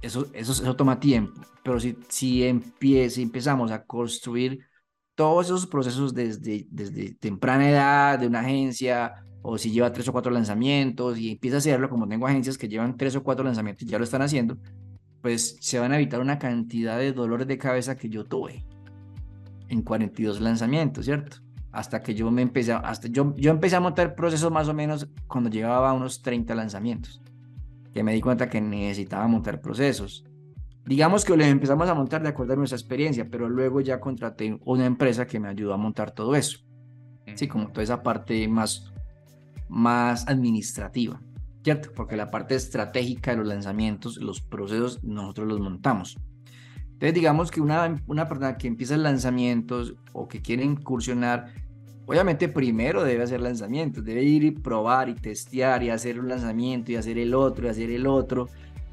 Eso, 0.01 0.27
eso, 0.33 0.53
eso 0.53 0.75
toma 0.75 0.99
tiempo, 0.99 1.39
pero 1.63 1.79
si, 1.79 1.99
si, 2.09 2.45
empieza, 2.45 3.21
empezamos 3.21 3.71
a 3.71 3.85
construir 3.85 4.67
todos 5.15 5.47
esos 5.47 5.67
procesos 5.67 6.15
desde, 6.15 6.67
desde 6.71 7.15
temprana 7.15 7.69
edad 7.69 8.19
de 8.19 8.27
una 8.27 8.41
agencia, 8.41 9.23
o 9.43 9.59
si 9.59 9.71
lleva 9.71 9.93
tres 9.93 10.09
o 10.09 10.13
cuatro 10.13 10.33
lanzamientos 10.33 11.19
y 11.19 11.33
empieza 11.33 11.57
a 11.57 11.59
hacerlo, 11.59 11.91
como 11.91 12.09
tengo 12.09 12.27
agencias 12.27 12.57
que 12.57 12.69
llevan 12.69 12.97
tres 12.97 13.15
o 13.17 13.23
cuatro 13.23 13.45
lanzamientos 13.45 13.87
y 13.87 13.91
ya 13.91 13.99
lo 13.99 14.05
están 14.05 14.23
haciendo, 14.23 14.57
pues 15.25 15.57
se 15.59 15.79
van 15.79 15.91
a 15.91 15.97
evitar 15.97 16.21
una 16.21 16.39
cantidad 16.39 16.99
de 16.99 17.15
dolores 17.15 17.47
de 17.47 17.57
cabeza 17.57 17.97
que 17.97 18.11
yo 18.11 18.27
tuve 18.27 18.63
en 19.71 19.81
42 19.81 20.43
lanzamientos, 20.43 21.07
¿cierto? 21.07 21.39
Hasta 21.73 22.03
que 22.03 22.15
yo 22.15 22.31
me 22.31 22.43
empecé, 22.43 22.75
hasta 22.75 23.09
yo, 23.09 23.35
yo 23.39 23.51
empecé 23.51 23.77
a 23.77 23.81
montar 23.81 24.17
procesos 24.17 24.53
más 24.53 24.69
o 24.69 24.75
menos 24.75 25.09
cuando 25.27 25.49
llevaba 25.49 25.95
unos 25.95 26.21
30 26.21 26.55
lanzamientos, 26.55 27.23
que 27.95 28.03
me 28.03 28.13
di 28.13 28.21
cuenta 28.21 28.51
que 28.51 28.61
necesitaba 28.61 29.27
montar 29.27 29.63
procesos. 29.63 30.27
Digamos 30.85 31.25
que 31.25 31.35
lo 31.35 31.43
empezamos 31.43 31.89
a 31.89 31.95
montar 31.95 32.23
de 32.23 32.29
acuerdo 32.29 32.53
a 32.53 32.57
nuestra 32.57 32.77
experiencia, 32.77 33.27
pero 33.31 33.49
luego 33.49 33.81
ya 33.81 34.01
contraté 34.01 34.59
una 34.67 34.85
empresa 34.85 35.27
que 35.27 35.41
me 35.41 35.49
ayudó 35.49 35.73
a 35.73 35.79
montar 35.79 36.11
todo 36.11 36.37
eso. 36.37 36.59
Sí, 37.35 37.49
como 37.49 37.69
toda 37.69 37.83
esa 37.83 38.03
parte 38.03 38.47
más, 38.47 38.93
más 39.71 40.29
administrativa. 40.29 41.19
¿Cierto? 41.65 41.91
Porque 41.97 42.15
la 42.15 42.31
parte 42.31 42.55
estratégica 42.55 43.31
de 43.31 43.39
los 43.39 43.47
lanzamientos, 43.47 44.19
los 44.19 44.43
procesos, 44.43 45.03
nosotros 45.03 45.49
los 45.49 45.61
montamos. 45.61 46.19
Entonces, 46.93 47.15
digamos 47.15 47.51
que 47.51 47.61
una, 47.63 48.01
una 48.07 48.29
persona 48.29 48.57
que 48.59 48.69
empieza 48.69 48.97
lanzamientos 48.99 49.95
o 50.13 50.29
que 50.29 50.43
quiere 50.43 50.63
incursionar, 50.63 51.53
obviamente 52.07 52.49
primero 52.49 53.03
debe 53.03 53.25
hacer 53.25 53.41
lanzamientos, 53.41 54.05
debe 54.05 54.23
ir 54.23 54.45
y 54.45 54.51
probar 54.51 55.09
y 55.09 55.15
testear 55.15 55.83
y 55.83 55.89
hacer 55.89 56.21
un 56.21 56.29
lanzamiento 56.29 56.93
y 56.93 56.97
hacer 56.97 57.17
el 57.17 57.35
otro 57.35 57.67
y 57.67 57.71
hacer 57.71 57.91
el 57.91 58.07
otro 58.07 58.51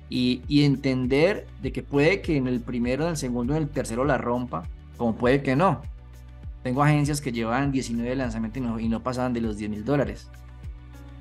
y, 0.10 0.42
y 0.48 0.64
entender 0.64 1.48
de 1.62 1.74
que 1.74 1.84
puede 1.84 2.22
que 2.22 2.38
en 2.38 2.48
el 2.48 2.62
primero, 2.62 3.04
en 3.04 3.12
el 3.12 3.18
segundo, 3.18 3.54
en 3.54 3.64
el 3.64 3.70
tercero 3.70 4.06
la 4.06 4.18
rompa, 4.18 4.64
como 4.96 5.16
puede 5.16 5.44
que 5.44 5.58
no. 5.58 5.82
Tengo 6.64 6.84
agencias 6.84 7.20
que 7.20 7.34
llevan 7.34 7.72
19 7.72 8.16
lanzamientos 8.16 8.58
y 8.58 8.66
no, 8.66 8.80
y 8.80 8.88
no 8.88 9.04
pasaban 9.04 9.34
de 9.34 9.42
los 9.42 9.58
10 9.58 9.70
mil 9.70 9.84
dólares 9.84 10.30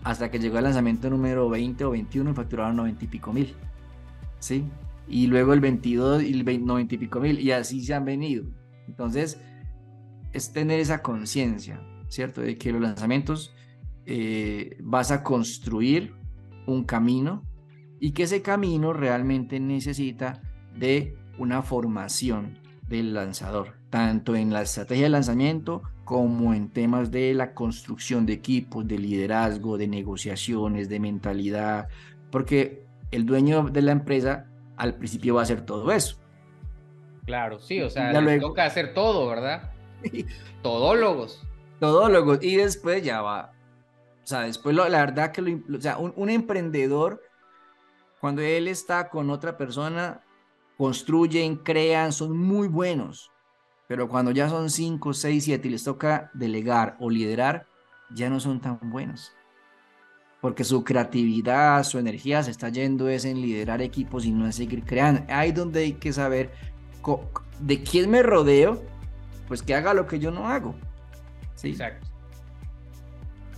hasta 0.03 0.31
que 0.31 0.39
llegó 0.39 0.59
el 0.59 0.65
lanzamiento 0.65 1.11
número 1.11 1.49
20 1.49 1.85
o 1.85 1.91
21 1.91 2.31
y 2.31 2.35
facturaron 2.35 2.77
90 2.77 3.05
y 3.05 3.09
pico 3.09 3.33
mil. 3.33 3.55
¿Sí? 4.39 4.65
Y 5.09 5.27
luego 5.27 5.53
el 5.53 5.61
22 5.61 6.23
y 6.23 6.33
el 6.33 6.65
90 6.65 6.95
y 6.95 6.99
pico 6.99 7.21
mil. 7.21 7.39
Y 7.41 7.53
así 7.53 7.85
se 7.85 7.95
han 7.95 8.05
venido. 8.05 8.45
Entonces, 8.87 9.41
es 10.33 10.53
tener 10.53 10.81
esa 10.81 11.03
conciencia, 11.03 11.81
¿cierto? 12.09 12.41
De 12.41 12.57
que 12.57 12.73
los 12.73 12.81
lanzamientos 12.81 13.55
eh, 14.07 14.77
vas 14.81 15.11
a 15.11 15.23
construir 15.23 16.15
un 16.67 16.85
camino 16.85 17.45
y 18.01 18.13
que 18.13 18.25
ese 18.25 18.43
camino 18.43 18.93
realmente 18.93 19.61
necesita 19.61 20.41
de 20.77 21.17
una 21.39 21.63
formación 21.63 22.59
del 22.89 23.15
lanzador, 23.15 23.77
tanto 23.91 24.35
en 24.35 24.53
la 24.53 24.63
estrategia 24.63 25.05
de 25.05 25.11
lanzamiento 25.11 25.83
como 26.11 26.53
en 26.55 26.71
temas 26.71 27.13
de 27.13 27.33
la 27.35 27.55
construcción 27.55 28.27
de 28.27 28.33
equipos, 28.33 28.85
de 28.85 28.99
liderazgo, 28.99 29.79
de 29.79 29.87
negociaciones, 29.87 30.89
de 30.89 30.99
mentalidad, 30.99 31.87
porque 32.33 32.83
el 33.13 33.25
dueño 33.25 33.69
de 33.71 33.81
la 33.81 33.93
empresa 33.93 34.47
al 34.77 34.97
principio 34.97 35.37
va 35.37 35.43
a 35.43 35.45
hacer 35.45 35.65
todo 35.65 35.93
eso. 35.93 36.17
Claro, 37.27 37.61
sí, 37.61 37.81
o 37.81 37.89
sea, 37.89 38.21
le 38.21 38.41
toca 38.41 38.65
hacer 38.65 38.93
todo, 38.93 39.29
¿verdad? 39.29 39.71
Todólogos. 40.65 41.47
Todólogos, 41.79 42.43
y 42.43 42.57
después 42.57 43.05
ya 43.05 43.23
va. 43.23 43.53
O 44.25 44.27
sea, 44.27 44.41
después 44.41 44.75
la 44.75 44.89
verdad 44.89 45.31
que 45.31 45.43
lo, 45.43 45.77
o 45.77 45.81
sea, 45.81 45.97
un 45.99 46.29
emprendedor, 46.29 47.23
cuando 48.21 48.43
él 48.43 48.67
está 48.67 49.11
con 49.11 49.31
otra 49.31 49.57
persona, 49.57 50.25
construyen, 50.77 51.55
crean, 51.55 52.13
son 52.13 52.37
muy 52.37 52.67
buenos. 52.67 53.30
Pero 53.91 54.09
cuando 54.09 54.31
ya 54.31 54.49
son 54.49 54.71
5, 54.71 55.13
6, 55.13 55.45
7 55.47 55.67
y 55.67 55.71
les 55.73 55.83
toca 55.83 56.31
delegar 56.33 56.97
o 57.01 57.11
liderar, 57.11 57.67
ya 58.15 58.31
no 58.31 58.39
son 58.39 58.61
tan 58.61 58.79
buenos. 58.85 59.33
Porque 60.41 60.63
su 60.63 60.85
creatividad, 60.85 61.83
su 61.83 61.99
energía 61.99 62.41
se 62.45 62.53
está 62.53 62.69
yendo 62.69 63.09
es 63.09 63.25
en 63.25 63.43
liderar 63.43 63.83
equipos 63.83 64.25
y 64.25 64.31
no 64.31 64.47
en 64.47 64.53
seguir 64.53 64.85
creando. 64.85 65.25
Ahí 65.29 65.51
donde 65.51 65.81
hay 65.81 65.93
que 65.95 66.13
saber 66.13 66.53
de 67.59 67.83
quién 67.83 68.11
me 68.11 68.23
rodeo, 68.23 68.81
pues 69.49 69.61
que 69.61 69.75
haga 69.75 69.93
lo 69.93 70.07
que 70.07 70.21
yo 70.21 70.31
no 70.31 70.47
hago. 70.47 70.77
¿Sí? 71.57 71.71
Exacto. 71.71 72.07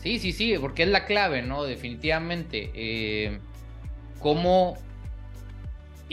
Sí, 0.02 0.18
sí, 0.18 0.32
sí, 0.32 0.54
porque 0.58 0.84
es 0.84 0.88
la 0.88 1.04
clave, 1.04 1.42
¿no? 1.42 1.64
Definitivamente. 1.64 2.70
Eh, 2.74 3.38
cómo 4.18 4.78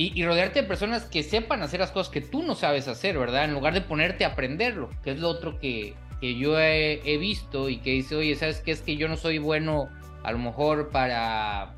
y, 0.01 0.25
rodearte 0.25 0.61
de 0.61 0.67
personas 0.67 1.03
que 1.03 1.23
sepan 1.23 1.61
hacer 1.61 1.81
las 1.81 1.91
cosas 1.91 2.09
que 2.09 2.21
tú 2.21 2.41
no 2.41 2.55
sabes 2.55 2.87
hacer, 2.87 3.17
¿verdad? 3.17 3.43
En 3.43 3.53
lugar 3.53 3.73
de 3.73 3.81
ponerte 3.81 4.23
a 4.23 4.29
aprenderlo, 4.29 4.89
que 5.03 5.11
es 5.11 5.19
lo 5.19 5.27
otro 5.27 5.59
que, 5.59 5.93
que 6.21 6.37
yo 6.37 6.57
he, 6.57 7.17
visto 7.19 7.67
y 7.67 7.79
que 7.79 7.91
dice, 7.91 8.15
oye, 8.15 8.33
¿sabes 8.35 8.61
qué? 8.61 8.71
Es 8.71 8.81
que 8.81 8.95
yo 8.95 9.09
no 9.09 9.17
soy 9.17 9.39
bueno 9.39 9.89
a 10.23 10.31
lo 10.31 10.37
mejor 10.37 10.89
para, 10.91 11.75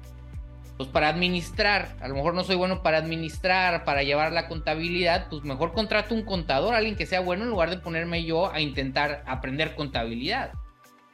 pues 0.77 0.87
para 0.87 1.09
administrar, 1.09 1.95
a 1.99 2.07
lo 2.07 2.13
mejor 2.13 2.35
no 2.35 2.43
soy 2.43 2.57
bueno 2.57 2.83
para 2.83 2.99
administrar, 2.99 3.85
para 3.85 4.03
llevar 4.03 4.33
la 4.33 4.47
contabilidad, 4.47 5.25
pues 5.27 5.43
mejor 5.43 5.73
contrato 5.73 6.13
un 6.13 6.21
contador, 6.23 6.75
alguien 6.75 6.95
que 6.95 7.07
sea 7.07 7.21
bueno 7.21 7.43
en 7.45 7.49
lugar 7.49 7.71
de 7.71 7.79
ponerme 7.79 8.23
yo 8.23 8.53
a 8.53 8.61
intentar 8.61 9.23
aprender 9.25 9.73
contabilidad, 9.73 10.51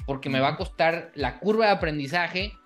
porque 0.06 0.30
me 0.30 0.42
va 0.42 0.50
a 0.50 0.58
costar 0.58 1.12
la 1.16 1.40
curva 1.40 1.68
de 1.68 1.72
aprendizaje 1.72 2.58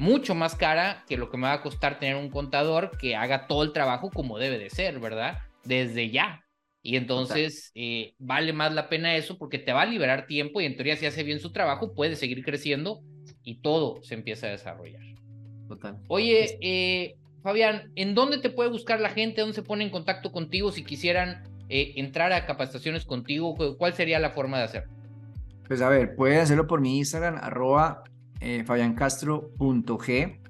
mucho 0.00 0.34
más 0.34 0.56
cara 0.56 1.04
que 1.06 1.18
lo 1.18 1.30
que 1.30 1.36
me 1.36 1.42
va 1.42 1.52
a 1.52 1.62
costar 1.62 1.98
tener 1.98 2.16
un 2.16 2.30
contador 2.30 2.96
que 2.96 3.16
haga 3.16 3.46
todo 3.46 3.62
el 3.62 3.74
trabajo 3.74 4.10
como 4.10 4.38
debe 4.38 4.58
de 4.58 4.70
ser, 4.70 4.98
¿verdad? 4.98 5.36
Desde 5.62 6.08
ya. 6.10 6.42
Y 6.82 6.96
entonces 6.96 7.70
eh, 7.74 8.14
vale 8.18 8.54
más 8.54 8.72
la 8.72 8.88
pena 8.88 9.14
eso 9.16 9.36
porque 9.36 9.58
te 9.58 9.74
va 9.74 9.82
a 9.82 9.86
liberar 9.86 10.26
tiempo 10.26 10.62
y 10.62 10.64
en 10.64 10.74
teoría 10.74 10.96
si 10.96 11.04
hace 11.04 11.22
bien 11.22 11.38
su 11.38 11.52
trabajo 11.52 11.92
puede 11.92 12.16
seguir 12.16 12.42
creciendo 12.42 13.02
y 13.44 13.60
todo 13.60 14.02
se 14.02 14.14
empieza 14.14 14.46
a 14.46 14.50
desarrollar. 14.52 15.02
Total. 15.68 15.98
Oye, 16.08 16.56
eh, 16.62 17.16
Fabián, 17.42 17.92
¿en 17.94 18.14
dónde 18.14 18.38
te 18.38 18.48
puede 18.48 18.70
buscar 18.70 19.00
la 19.00 19.10
gente? 19.10 19.42
¿Dónde 19.42 19.54
se 19.54 19.62
pone 19.62 19.84
en 19.84 19.90
contacto 19.90 20.32
contigo 20.32 20.72
si 20.72 20.82
quisieran 20.82 21.42
eh, 21.68 21.92
entrar 21.96 22.32
a 22.32 22.46
capacitaciones 22.46 23.04
contigo? 23.04 23.54
¿Cuál 23.76 23.92
sería 23.92 24.18
la 24.18 24.30
forma 24.30 24.56
de 24.56 24.64
hacerlo? 24.64 24.92
Pues 25.68 25.82
a 25.82 25.90
ver, 25.90 26.16
pueden 26.16 26.38
hacerlo 26.38 26.66
por 26.66 26.80
mi 26.80 26.96
Instagram, 26.96 27.36
arroba 27.36 28.02
eh, 28.40 28.64
fabiancastro.g. 28.64 30.40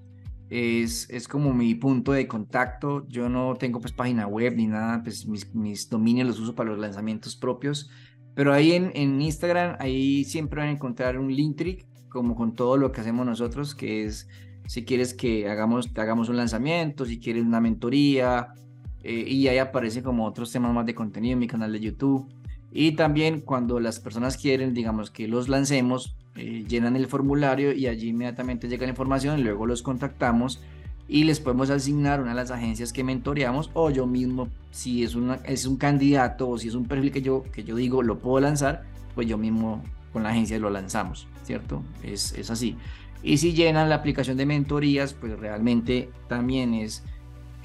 Es, 0.48 1.08
es 1.10 1.28
como 1.28 1.52
mi 1.52 1.74
punto 1.74 2.12
de 2.12 2.26
contacto. 2.26 3.06
Yo 3.08 3.28
no 3.28 3.54
tengo 3.54 3.80
pues 3.80 3.92
página 3.92 4.26
web 4.26 4.54
ni 4.56 4.66
nada, 4.66 5.02
pues 5.02 5.26
mis, 5.26 5.54
mis 5.54 5.88
dominios 5.88 6.26
los 6.26 6.40
uso 6.40 6.54
para 6.54 6.70
los 6.70 6.78
lanzamientos 6.78 7.36
propios. 7.36 7.90
Pero 8.34 8.52
ahí 8.52 8.72
en, 8.72 8.90
en 8.94 9.20
Instagram, 9.20 9.76
ahí 9.78 10.24
siempre 10.24 10.60
van 10.60 10.70
a 10.70 10.72
encontrar 10.72 11.18
un 11.18 11.34
link 11.34 11.56
trick, 11.56 11.86
como 12.08 12.34
con 12.34 12.54
todo 12.54 12.76
lo 12.76 12.90
que 12.90 13.00
hacemos 13.00 13.26
nosotros, 13.26 13.74
que 13.74 14.04
es 14.04 14.28
si 14.66 14.84
quieres 14.84 15.14
que 15.14 15.48
hagamos, 15.48 15.90
hagamos 15.96 16.28
un 16.28 16.36
lanzamiento, 16.36 17.04
si 17.04 17.18
quieres 17.18 17.44
una 17.44 17.60
mentoría, 17.60 18.54
eh, 19.02 19.24
y 19.26 19.48
ahí 19.48 19.58
aparecen 19.58 20.04
como 20.04 20.26
otros 20.26 20.52
temas 20.52 20.72
más 20.72 20.86
de 20.86 20.94
contenido 20.94 21.32
en 21.32 21.38
mi 21.40 21.46
canal 21.46 21.72
de 21.72 21.80
YouTube. 21.80 22.28
Y 22.72 22.92
también 22.92 23.40
cuando 23.40 23.80
las 23.80 23.98
personas 24.00 24.36
quieren, 24.36 24.74
digamos, 24.74 25.10
que 25.10 25.26
los 25.26 25.48
lancemos, 25.48 26.16
eh, 26.36 26.64
llenan 26.68 26.96
el 26.96 27.06
formulario 27.06 27.72
y 27.72 27.86
allí 27.86 28.08
inmediatamente 28.08 28.68
llega 28.68 28.86
la 28.86 28.90
información, 28.90 29.42
luego 29.42 29.66
los 29.66 29.82
contactamos 29.82 30.60
y 31.08 31.24
les 31.24 31.40
podemos 31.40 31.70
asignar 31.70 32.20
una 32.20 32.30
de 32.30 32.36
las 32.36 32.52
agencias 32.52 32.92
que 32.92 33.02
mentoreamos 33.02 33.70
o 33.74 33.90
yo 33.90 34.06
mismo, 34.06 34.48
si 34.70 35.02
es, 35.02 35.16
una, 35.16 35.40
es 35.44 35.66
un 35.66 35.76
candidato 35.76 36.48
o 36.48 36.56
si 36.56 36.68
es 36.68 36.74
un 36.74 36.86
perfil 36.86 37.10
que 37.10 37.20
yo, 37.20 37.42
que 37.52 37.64
yo 37.64 37.74
digo 37.74 38.04
lo 38.04 38.20
puedo 38.20 38.38
lanzar, 38.38 38.84
pues 39.16 39.26
yo 39.26 39.36
mismo 39.36 39.82
con 40.12 40.22
la 40.22 40.30
agencia 40.30 40.56
lo 40.60 40.70
lanzamos, 40.70 41.26
¿cierto? 41.42 41.82
Es, 42.04 42.32
es 42.34 42.50
así. 42.50 42.76
Y 43.24 43.38
si 43.38 43.52
llenan 43.52 43.88
la 43.88 43.96
aplicación 43.96 44.36
de 44.36 44.46
mentorías, 44.46 45.12
pues 45.12 45.38
realmente 45.38 46.10
también 46.28 46.74
es, 46.74 47.02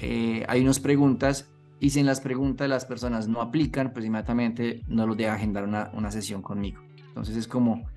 eh, 0.00 0.44
hay 0.48 0.60
unas 0.60 0.80
preguntas 0.80 1.48
y 1.78 1.90
si 1.90 2.00
en 2.00 2.06
las 2.06 2.20
preguntas 2.20 2.68
las 2.68 2.86
personas 2.86 3.28
no 3.28 3.42
aplican, 3.42 3.92
pues 3.92 4.04
inmediatamente 4.04 4.82
no 4.88 5.06
los 5.06 5.16
deja 5.16 5.34
agendar 5.34 5.64
una, 5.64 5.90
una 5.92 6.10
sesión 6.10 6.40
conmigo. 6.42 6.82
Entonces 7.08 7.36
es 7.36 7.46
como, 7.46 7.90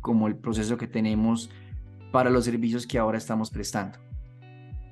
como 0.00 0.28
el 0.28 0.36
proceso 0.36 0.76
que 0.76 0.86
tenemos 0.86 1.50
para 2.12 2.30
los 2.30 2.44
servicios 2.44 2.86
que 2.86 2.98
ahora 2.98 3.18
estamos 3.18 3.50
prestando. 3.50 3.98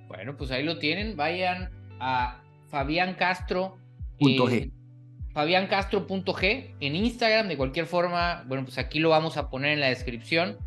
Bueno, 0.09 0.37
pues 0.37 0.51
ahí 0.51 0.65
lo 0.65 0.79
tienen. 0.79 1.17
Vayan 1.17 1.71
a 2.01 2.43
Fabián 2.69 3.15
Castro. 3.15 3.79
G. 4.19 4.73
FabiánCastro.g 5.33 6.75
en 6.81 6.97
Instagram. 6.97 7.49
De 7.49 7.57
cualquier 7.57 7.87
forma, 7.87 8.45
bueno, 8.47 8.65
pues 8.65 8.79
aquí 8.79 8.99
lo 8.99 9.11
vamos 9.11 9.37
a 9.37 9.49
poner 9.49 9.73
en 9.73 9.81
la 9.81 9.89
descripción 9.89 10.59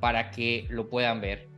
para 0.00 0.30
que 0.30 0.66
lo 0.70 0.88
puedan 0.88 1.20
ver. 1.20 1.48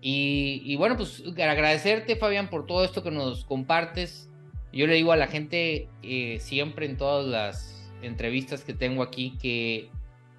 Y, 0.00 0.62
y 0.64 0.76
bueno, 0.76 0.96
pues 0.96 1.22
agradecerte, 1.26 2.16
Fabián, 2.16 2.50
por 2.50 2.66
todo 2.66 2.84
esto 2.84 3.02
que 3.02 3.10
nos 3.10 3.44
compartes 3.44 4.28
yo 4.72 4.86
le 4.86 4.94
digo 4.94 5.12
a 5.12 5.16
la 5.16 5.28
gente 5.28 5.88
eh, 6.02 6.38
siempre 6.40 6.86
en 6.86 6.96
todas 6.96 7.26
las 7.26 7.90
entrevistas 8.02 8.64
que 8.64 8.74
tengo 8.74 9.02
aquí 9.02 9.36
que, 9.40 9.90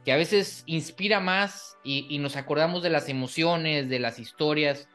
que 0.05 0.11
a 0.11 0.17
veces 0.17 0.63
inspira 0.65 1.19
más 1.19 1.77
y, 1.83 2.17
nos 2.19 2.35
acordamos 2.35 2.83
de 2.83 2.89
las 2.89 3.09
emociones, 3.09 3.89
de 3.89 3.99
las 3.99 4.19
historias 4.19 4.87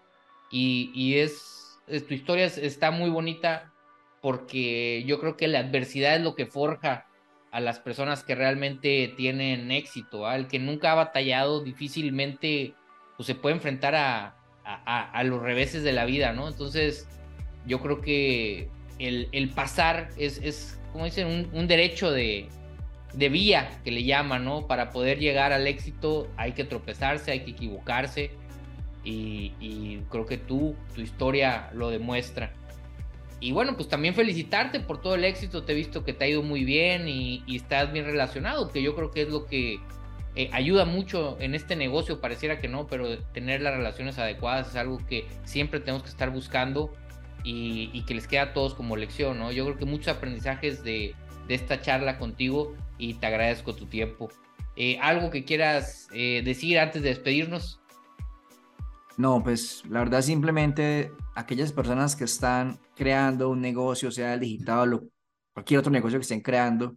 y, 0.51 1.17
es, 1.17 1.79
tu 2.07 2.15
historia 2.15 2.47
está 2.47 2.91
muy 2.91 3.11
bonita 3.11 3.73
porque 4.23 5.03
yo 5.07 5.19
creo 5.21 5.37
que 5.37 5.49
la 5.49 5.59
adversidad 5.59 6.17
es 6.17 6.23
lo 6.23 6.35
que 6.35 6.47
forja 6.47 7.07
a 7.51 7.61
las 7.61 7.81
personas 7.81 8.25
que 8.25 8.35
realmente 8.35 9.13
tienen 9.17 9.71
éxito, 9.71 10.27
al 10.27 10.49
que 10.49 10.59
nunca 10.59 10.93
ha 10.93 10.97
batallado 10.97 11.63
difícilmente 11.63 12.75
pues 13.17 13.27
se 13.27 13.35
puede 13.35 13.57
enfrentar 13.57 13.95
a, 13.95 14.37
a, 14.65 15.11
a 15.11 15.25
los 15.25 15.43
reveses 15.43 15.83
de 15.83 15.93
la 15.93 16.05
vida, 16.05 16.33
¿no? 16.33 16.49
Entonces 16.49 17.09
yo 17.67 17.81
creo 17.81 18.01
que 18.01 18.69
el, 18.99 19.51
pasar 19.51 20.11
es, 20.17 20.39
es, 20.39 20.79
como 20.93 21.05
dicen, 21.05 21.51
un, 21.53 21.67
derecho 21.67 22.11
de, 22.11 22.49
vía 23.15 23.71
que 23.85 23.91
le 23.91 24.05
llaman, 24.05 24.45
¿no? 24.45 24.67
Para 24.67 24.91
poder 24.91 25.19
llegar 25.19 25.53
al 25.53 25.67
éxito 25.67 26.29
hay 26.37 26.53
que 26.53 26.65
tropezarse, 26.65 27.33
hay 27.33 27.41
que 27.41 27.53
equivocarse 27.53 28.31
y, 29.05 30.01
creo 30.11 30.27
que 30.27 30.39
tú, 30.39 30.75
tu 30.95 31.01
historia 31.01 31.71
lo 31.75 31.91
demuestra. 31.91 32.53
Y 33.41 33.53
bueno, 33.53 33.77
pues 33.77 33.89
también 33.89 34.15
felicitarte 34.15 34.81
por 34.81 35.03
todo 35.03 35.17
el 35.17 35.25
éxito, 35.25 35.65
te 35.65 35.73
he 35.73 35.75
visto 35.75 36.05
que 36.05 36.15
te 36.15 36.25
ha 36.25 36.29
ido 36.29 36.43
muy 36.43 36.65
bien 36.65 37.09
y, 37.09 37.45
estás 37.55 37.93
bien 37.93 38.07
relacionado, 38.07 38.71
que 38.71 38.83
yo 38.83 38.95
creo 38.95 39.11
que 39.11 39.23
es 39.23 39.29
lo 39.29 39.47
que 39.47 39.81
eh, 40.37 40.49
ayuda 40.53 40.85
mucho 40.85 41.37
en 41.41 41.55
este 41.55 41.77
negocio, 41.77 42.21
pareciera 42.21 42.59
que 42.61 42.69
no, 42.69 42.87
pero 42.87 43.19
tener 43.19 43.61
las 43.61 43.77
relaciones 43.77 44.19
adecuadas 44.19 44.69
es 44.69 44.77
algo 44.77 44.99
que 45.07 45.27
siempre 45.45 45.81
tenemos 45.81 46.03
que 46.03 46.09
estar 46.09 46.31
buscando 46.31 46.93
y, 47.45 48.03
que 48.07 48.15
les 48.15 48.27
queda 48.27 48.43
a 48.43 48.53
todos 48.53 48.75
como 48.75 48.97
lección, 48.97 49.39
¿no? 49.39 49.53
Yo 49.53 49.65
creo 49.65 49.77
que 49.77 49.85
muchos 49.85 50.09
aprendizajes 50.09 50.83
de, 50.83 51.15
esta 51.49 51.83
charla 51.83 52.19
contigo 52.19 52.75
y 52.97 53.15
te 53.15 53.27
agradezco 53.27 53.75
tu 53.75 53.87
tiempo. 53.87 54.31
Eh, 54.77 54.99
¿Algo 55.01 55.31
que 55.31 55.45
quieras 55.45 56.09
eh, 56.13 56.43
decir 56.43 56.79
antes 56.79 57.03
de 57.03 57.11
despedirnos? 57.11 57.81
No, 59.19 59.43
pues 59.45 59.85
la 59.89 60.01
verdad 60.01 60.23
simplemente 60.23 61.13
aquellas 61.37 61.71
personas 61.71 62.17
que 62.17 62.25
están 62.25 62.81
creando 62.97 63.51
un 63.51 63.61
negocio, 63.61 64.11
sea 64.11 64.35
el 64.35 64.41
digital 64.41 64.95
o 64.95 65.05
cualquier 65.53 65.81
otro 65.81 65.93
negocio 65.93 66.19
que 66.19 66.23
estén 66.23 66.41
creando, 66.41 66.97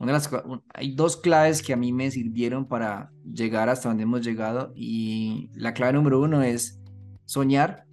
una 0.00 0.12
de 0.12 0.18
las, 0.18 0.30
hay 0.72 0.94
dos 0.94 1.18
claves 1.18 1.62
que 1.62 1.74
a 1.74 1.76
mí 1.76 1.92
me 1.92 2.10
sirvieron 2.10 2.66
para 2.66 3.12
llegar 3.22 3.68
hasta 3.68 3.90
donde 3.90 4.04
hemos 4.04 4.22
llegado 4.22 4.72
y 4.74 5.50
la 5.54 5.74
clave 5.74 5.92
número 5.92 6.20
uno 6.22 6.42
es 6.42 6.80
soñar 7.26 7.84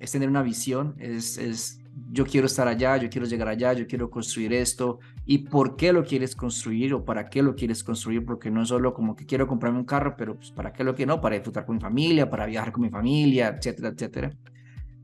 es 0.00 0.10
tener 0.10 0.28
una 0.28 0.42
visión, 0.42 0.96
es, 0.98 1.38
es 1.38 1.80
yo 2.10 2.24
quiero 2.24 2.46
estar 2.46 2.66
allá, 2.66 2.96
yo 2.96 3.10
quiero 3.10 3.26
llegar 3.26 3.48
allá, 3.48 3.72
yo 3.74 3.86
quiero 3.86 4.10
construir 4.10 4.52
esto 4.52 4.98
y 5.26 5.38
por 5.38 5.76
qué 5.76 5.92
lo 5.92 6.04
quieres 6.04 6.34
construir 6.34 6.94
o 6.94 7.04
para 7.04 7.28
qué 7.28 7.42
lo 7.42 7.54
quieres 7.54 7.84
construir, 7.84 8.24
porque 8.24 8.50
no 8.50 8.62
es 8.62 8.68
solo 8.68 8.94
como 8.94 9.14
que 9.14 9.26
quiero 9.26 9.46
comprarme 9.46 9.78
un 9.78 9.84
carro, 9.84 10.14
pero 10.16 10.36
pues 10.36 10.50
para 10.50 10.72
qué 10.72 10.82
lo 10.82 10.94
quiero, 10.94 11.14
no, 11.14 11.20
para 11.20 11.36
disfrutar 11.36 11.66
con 11.66 11.76
mi 11.76 11.80
familia, 11.80 12.30
para 12.30 12.46
viajar 12.46 12.72
con 12.72 12.82
mi 12.82 12.90
familia, 12.90 13.48
etcétera, 13.48 13.90
etcétera. 13.90 14.32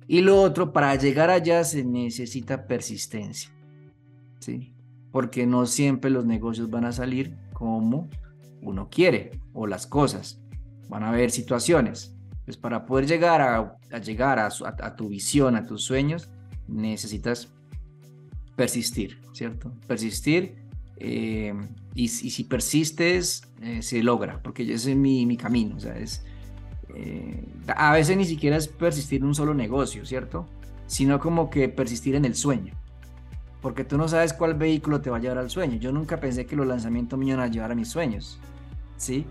Y 0.09 0.21
lo 0.21 0.41
otro, 0.41 0.73
para 0.73 0.95
llegar 0.95 1.31
allá 1.31 1.63
se 1.65 1.85
necesita 1.85 2.67
persistencia, 2.67 3.51
¿sí? 4.39 4.73
Porque 5.13 5.47
no 5.47 5.67
siempre 5.67 6.11
los 6.11 6.25
negocios 6.25 6.71
van 6.71 6.85
a 6.85 6.93
salir 6.93 7.37
como 7.53 8.09
uno 8.63 8.89
quiere 8.89 9.41
o 9.53 9.67
las 9.67 9.87
cosas. 9.87 10.41
Van 10.89 11.03
a 11.03 11.09
haber 11.09 11.31
situaciones. 11.31 12.16
Pues 12.47 12.57
para 12.57 12.87
poder 12.87 13.07
llegar 13.07 13.43
a, 13.43 14.01
llegar 14.01 14.39
a, 14.39 14.97
tu 14.97 15.09
visión, 15.09 15.57
a 15.57 15.67
tus 15.67 15.83
sueños, 15.83 16.31
necesitas 16.69 17.49
persistir, 18.55 19.19
¿cierto? 19.33 19.73
Persistir 19.87 20.55
eh, 20.97 21.53
y, 21.95 22.09
si 22.09 22.45
persistes, 22.45 23.43
eh, 23.61 23.83
se 23.83 24.03
logra, 24.03 24.41
porque 24.43 24.63
ese 24.63 24.93
es 24.93 24.97
mi, 24.97 25.27
mi 25.27 25.37
camino, 25.37 25.77
o 25.77 25.81
sea, 25.81 25.99
es, 25.99 26.25
eh, 26.95 27.45
a 27.77 27.93
veces 27.93 28.17
ni 28.17 28.25
siquiera 28.25 28.57
es 28.57 28.69
persistir 28.69 29.21
en 29.21 29.27
un 29.27 29.35
solo 29.35 29.53
negocio, 29.53 30.07
¿cierto? 30.07 30.47
Sino 30.87 31.21
como 31.21 31.51
que 31.51 31.69
persistir 31.69 32.15
en 32.15 32.25
el 32.25 32.35
sueño. 32.35 32.75
Porque 33.61 33.85
tú 33.85 33.99
no 33.99 34.09
sabes 34.09 34.33
cuál 34.33 34.55
vehículo 34.55 35.01
te 35.01 35.11
va 35.11 35.17
a 35.17 35.21
llevar 35.21 35.39
al 35.39 35.51
sueño. 35.51 35.77
Yo 35.77 35.93
nunca 35.93 36.21
pensé 36.21 36.47
que 36.47 36.57
los 36.57 36.67
lanzamientos 36.67 37.19
me 37.19 37.27
iban 37.27 37.41
a 37.41 37.49
llevar 37.49 37.73
a 37.73 37.75
mis 37.75 37.89
sueños. 37.89 38.39
¿Sí? 38.97 39.27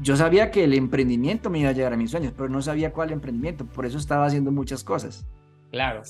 Yo 0.00 0.16
sabía 0.16 0.50
que 0.50 0.64
el 0.64 0.74
emprendimiento 0.74 1.50
me 1.50 1.60
iba 1.60 1.70
a 1.70 1.72
llevar 1.72 1.92
a 1.92 1.96
mis 1.96 2.10
sueños, 2.10 2.32
pero 2.36 2.48
no 2.48 2.60
sabía 2.62 2.92
cuál 2.92 3.12
emprendimiento. 3.12 3.66
Por 3.66 3.86
eso 3.86 3.98
estaba 3.98 4.26
haciendo 4.26 4.50
muchas 4.50 4.82
cosas. 4.82 5.26
Claro. 5.70 6.02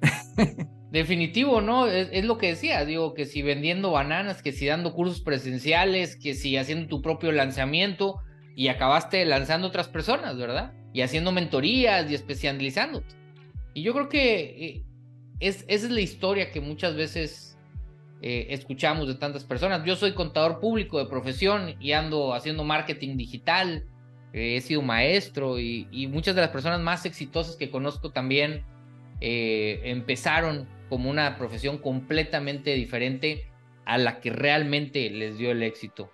Definitivo, 0.90 1.60
¿no? 1.60 1.86
Es, 1.86 2.08
es, 2.12 2.24
lo 2.24 2.38
que 2.38 2.48
decía, 2.48 2.84
digo, 2.84 3.14
que 3.14 3.26
si 3.26 3.42
vendiendo 3.42 3.90
bananas, 3.90 4.42
que 4.42 4.52
si 4.52 4.66
dando 4.66 4.94
cursos 4.94 5.20
presenciales, 5.20 6.16
que 6.16 6.34
si 6.34 6.56
haciendo 6.56 6.88
tu 6.88 7.02
propio 7.02 7.32
lanzamiento, 7.32 8.20
y 8.58 8.66
acabaste 8.66 9.24
lanzando 9.24 9.68
otras 9.68 9.86
personas, 9.86 10.36
¿verdad? 10.36 10.72
Y 10.92 11.02
haciendo 11.02 11.30
mentorías 11.30 12.10
y 12.10 12.16
especializándote. 12.16 13.14
Y 13.72 13.84
yo 13.84 13.92
creo 13.92 14.08
que 14.08 14.40
eh, 14.40 14.84
es, 15.38 15.64
esa 15.68 15.86
es 15.86 15.92
la 15.92 16.00
historia 16.00 16.50
que 16.50 16.60
muchas 16.60 16.96
veces 16.96 17.56
eh, 18.22 18.46
escuchamos 18.50 19.08
de 19.08 19.14
tantas 19.14 19.44
personas. 19.44 19.84
Yo 19.84 19.96
soy 19.96 20.12
contador 20.14 20.60
público 20.60 20.98
de 20.98 21.06
profesión 21.06 21.74
y 21.80 21.92
ando 21.92 22.34
haciendo 22.34 22.64
marketing 22.64 23.16
digital. 23.16 23.86
Eh, 24.32 24.56
he 24.56 24.60
sido 24.60 24.82
maestro 24.82 25.58
y, 25.58 26.08
muchas 26.10 26.34
de 26.34 26.42
las 26.42 26.50
personas 26.50 26.80
más 26.80 27.06
exitosas 27.06 27.56
que 27.56 27.70
conozco 27.70 28.10
también 28.10 28.64
empezaron 29.20 30.68
como 30.88 31.10
una 31.10 31.36
profesión 31.36 31.78
completamente 31.78 32.74
diferente 32.74 33.48
a 33.84 33.98
la 33.98 34.20
que 34.20 34.30
realmente 34.30 35.10
les 35.10 35.38
dio 35.38 35.50
el 35.50 35.62
éxito. 35.62 36.12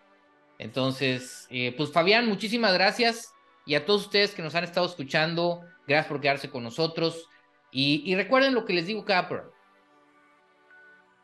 Entonces, 0.58 1.46
eh, 1.50 1.74
pues 1.76 1.92
Fabián, 1.92 2.28
muchísimas 2.28 2.72
gracias. 2.72 3.32
Y 3.66 3.74
a 3.74 3.84
todos 3.84 4.02
ustedes 4.02 4.32
que 4.32 4.42
nos 4.42 4.54
han 4.54 4.64
estado 4.64 4.86
escuchando, 4.86 5.62
gracias 5.86 6.06
por 6.06 6.20
quedarse 6.20 6.50
con 6.50 6.62
nosotros. 6.62 7.28
Y, 7.72 8.14
recuerden 8.14 8.54
lo 8.54 8.64
que 8.64 8.72
les 8.72 8.86
digo 8.86 9.04
cada. 9.04 9.50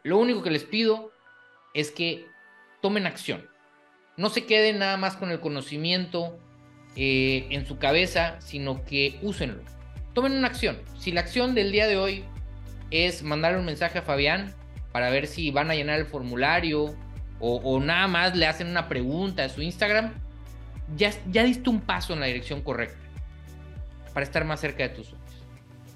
Lo 0.03 0.19
único 0.19 0.43
que 0.43 0.51
les 0.51 0.65
pido 0.65 1.13
es 1.75 1.91
que 1.91 2.27
tomen 2.81 3.07
acción. 3.07 3.47
No 4.17 4.31
se 4.31 4.47
queden 4.47 4.79
nada 4.79 4.97
más 4.97 5.17
con 5.17 5.31
el 5.31 5.41
conocimiento 5.41 6.39
eh, 6.97 7.47
en 7.51 7.67
su 7.67 7.79
cabeza, 7.79 8.41
sino 8.41 8.85
que 8.85 9.19
úsenlo. 9.23 9.63
Tomen 10.15 10.33
una 10.33 10.49
acción. 10.49 10.79
Si 10.99 11.13
la 11.13 11.21
acción 11.21 11.55
del 11.55 11.73
día 11.73 11.87
de 11.87 11.97
hoy 11.97 12.25
es 12.91 13.23
mandarle 13.23 13.59
un 13.59 13.67
mensaje 13.67 13.99
a 13.99 14.03
Fabián 14.03 14.55
para 14.93 15.11
ver 15.11 15.27
si 15.27 15.51
van 15.51 15.71
a 15.71 15.75
llenar 15.75 16.01
el 16.01 16.07
formulario 16.07 16.97
o, 17.43 17.81
nada 17.81 18.07
más 18.07 18.37
le 18.37 18.47
hacen 18.47 18.67
una 18.67 18.87
pregunta 18.87 19.45
a 19.45 19.49
su 19.49 19.63
Instagram, 19.63 20.13
ya, 20.95 21.11
ya 21.31 21.43
diste 21.43 21.71
un 21.71 21.81
paso 21.81 22.13
en 22.13 22.21
la 22.21 22.27
dirección 22.27 22.61
correcta 22.61 22.99
para 24.13 24.25
estar 24.25 24.45
más 24.45 24.61
cerca 24.61 24.83
de 24.83 24.91
tus 24.91 25.07
sueños. 25.07 25.27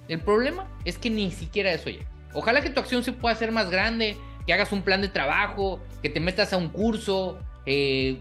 El 0.09 0.21
problema 0.21 0.67
es 0.87 0.97
que 0.97 1.11
ni 1.11 1.31
siquiera 1.31 1.71
eso 1.73 1.91
llega. 1.91 2.14
Ojalá 2.35 2.61
que 2.61 2.71
tu 2.71 2.81
acción 2.81 3.03
se 3.03 3.13
pueda 3.13 3.35
hacer 3.35 3.53
más 3.53 3.71
grande, 3.71 4.19
que 4.47 4.53
hagas 4.53 4.73
un 4.73 4.83
plan 4.83 5.01
de 5.01 5.09
trabajo, 5.09 5.83
que 6.03 6.11
te 6.11 6.21
metas 6.21 6.53
a 6.53 6.57
un 6.57 6.69
curso, 6.69 7.39
eh, 7.67 8.21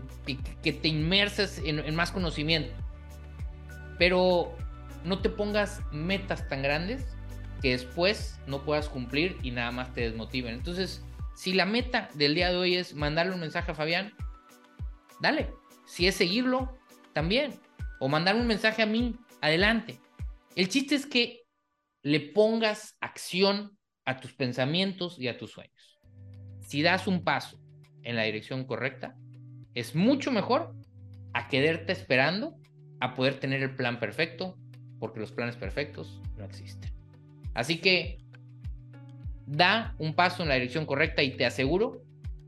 que, 0.64 0.72
te 0.72 0.88
inmerses 0.88 1.62
en, 1.66 1.80
en 1.80 1.96
más 1.96 2.12
conocimiento. 2.12 2.74
Pero 3.98 4.56
no 5.04 5.20
te 5.20 5.30
pongas 5.30 5.82
metas 5.92 6.48
tan 6.48 6.62
grandes 6.62 7.06
que 7.62 7.72
después 7.72 8.40
no 8.48 8.64
puedas 8.64 8.90
cumplir 8.90 9.38
y 9.42 9.52
nada 9.52 9.72
más 9.72 9.94
te 9.94 10.02
desmotiven. 10.02 10.54
Entonces, 10.54 11.04
si 11.36 11.54
la 11.54 11.66
meta 11.66 12.10
del 12.14 12.36
día 12.36 12.50
de 12.50 12.58
hoy 12.58 12.76
es 12.76 12.94
mandarle 12.94 13.34
un 13.34 13.40
mensaje 13.40 13.72
a 13.72 13.76
Fabián, 13.76 14.14
dale. 15.20 15.50
Si 15.86 16.08
es 16.08 16.16
seguirlo, 16.16 16.78
también. 17.14 17.54
O 18.00 18.08
mandarle 18.08 18.42
un 18.42 18.48
mensaje 18.48 18.82
a 18.82 18.86
mí, 18.86 19.16
adelante. 19.42 20.00
El 20.56 20.70
chiste 20.70 20.96
es 20.96 21.06
que 21.06 21.44
le 22.02 22.20
pongas 22.20 22.96
acción 23.00 23.78
a 24.06 24.20
tus 24.20 24.34
pensamientos 24.34 25.20
y 25.20 25.28
a 25.28 25.38
tus 25.38 25.52
sueños. 25.52 26.00
Si 26.60 26.82
das 26.82 27.08
un 27.08 27.24
paso 27.24 27.60
en 28.04 28.16
la 28.16 28.24
dirección 28.24 28.66
correcta, 28.66 29.16
es 29.74 29.96
mucho 29.96 30.32
mejor 30.32 30.76
a 31.34 31.48
quedarte 31.48 31.94
esperando 31.94 32.56
a 33.00 33.16
poder 33.16 33.40
tener 33.40 33.62
el 33.62 33.76
plan 33.76 34.00
perfecto, 34.00 34.58
porque 35.00 35.20
los 35.20 35.32
planes 35.32 35.58
perfectos 35.58 36.22
no 36.38 36.46
existen. 36.46 36.92
Así 37.54 37.80
que 37.80 38.20
da 39.46 39.96
un 39.98 40.16
paso 40.16 40.44
en 40.44 40.50
la 40.50 40.56
dirección 40.56 40.86
correcta 40.86 41.22
y 41.24 41.36
te 41.36 41.46
aseguro 41.46 42.02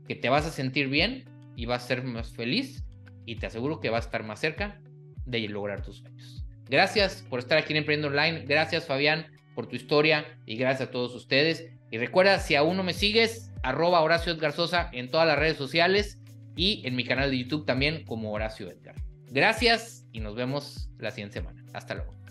que 0.08 0.14
te 0.14 0.28
vas 0.28 0.46
a 0.46 0.50
sentir 0.50 0.88
bien 0.88 1.24
y 1.56 1.66
vas 1.66 1.84
a 1.84 1.88
ser 1.88 2.04
más 2.04 2.32
feliz 2.32 2.84
y 3.26 3.36
te 3.36 3.46
aseguro 3.46 3.80
que 3.80 3.90
vas 3.90 4.04
a 4.04 4.08
estar 4.08 4.22
más 4.22 4.40
cerca 4.40 4.80
de 5.26 5.40
lograr 5.48 5.82
tus 5.82 5.98
sueños. 5.98 6.46
Gracias 6.68 7.24
por 7.28 7.38
estar 7.38 7.58
aquí 7.58 7.72
en 7.72 7.78
Emprendo 7.78 8.08
Online. 8.08 8.44
Gracias 8.46 8.86
Fabián 8.86 9.26
por 9.56 9.66
tu 9.66 9.74
historia 9.74 10.38
y 10.44 10.56
gracias 10.56 10.88
a 10.88 10.92
todos 10.92 11.16
ustedes. 11.16 11.72
Y 11.90 11.98
recuerda, 11.98 12.38
si 12.38 12.54
aún 12.54 12.76
no 12.76 12.84
me 12.84 12.92
sigues, 12.92 13.50
arroba 13.64 14.02
Horacio 14.02 14.32
Edgar 14.32 14.52
Sosa 14.52 14.90
en 14.92 15.10
todas 15.10 15.26
las 15.26 15.38
redes 15.38 15.56
sociales 15.56 16.20
y 16.54 16.86
en 16.86 16.94
mi 16.94 17.04
canal 17.04 17.30
de 17.32 17.38
YouTube 17.38 17.66
también 17.66 18.04
como 18.04 18.32
Horacio 18.32 18.70
Edgar. 18.70 18.94
Gracias 19.30 20.06
y 20.12 20.20
nos 20.20 20.36
vemos 20.36 20.88
la 20.98 21.10
siguiente 21.10 21.40
semana. 21.40 21.64
Hasta 21.72 21.94
luego. 21.94 22.25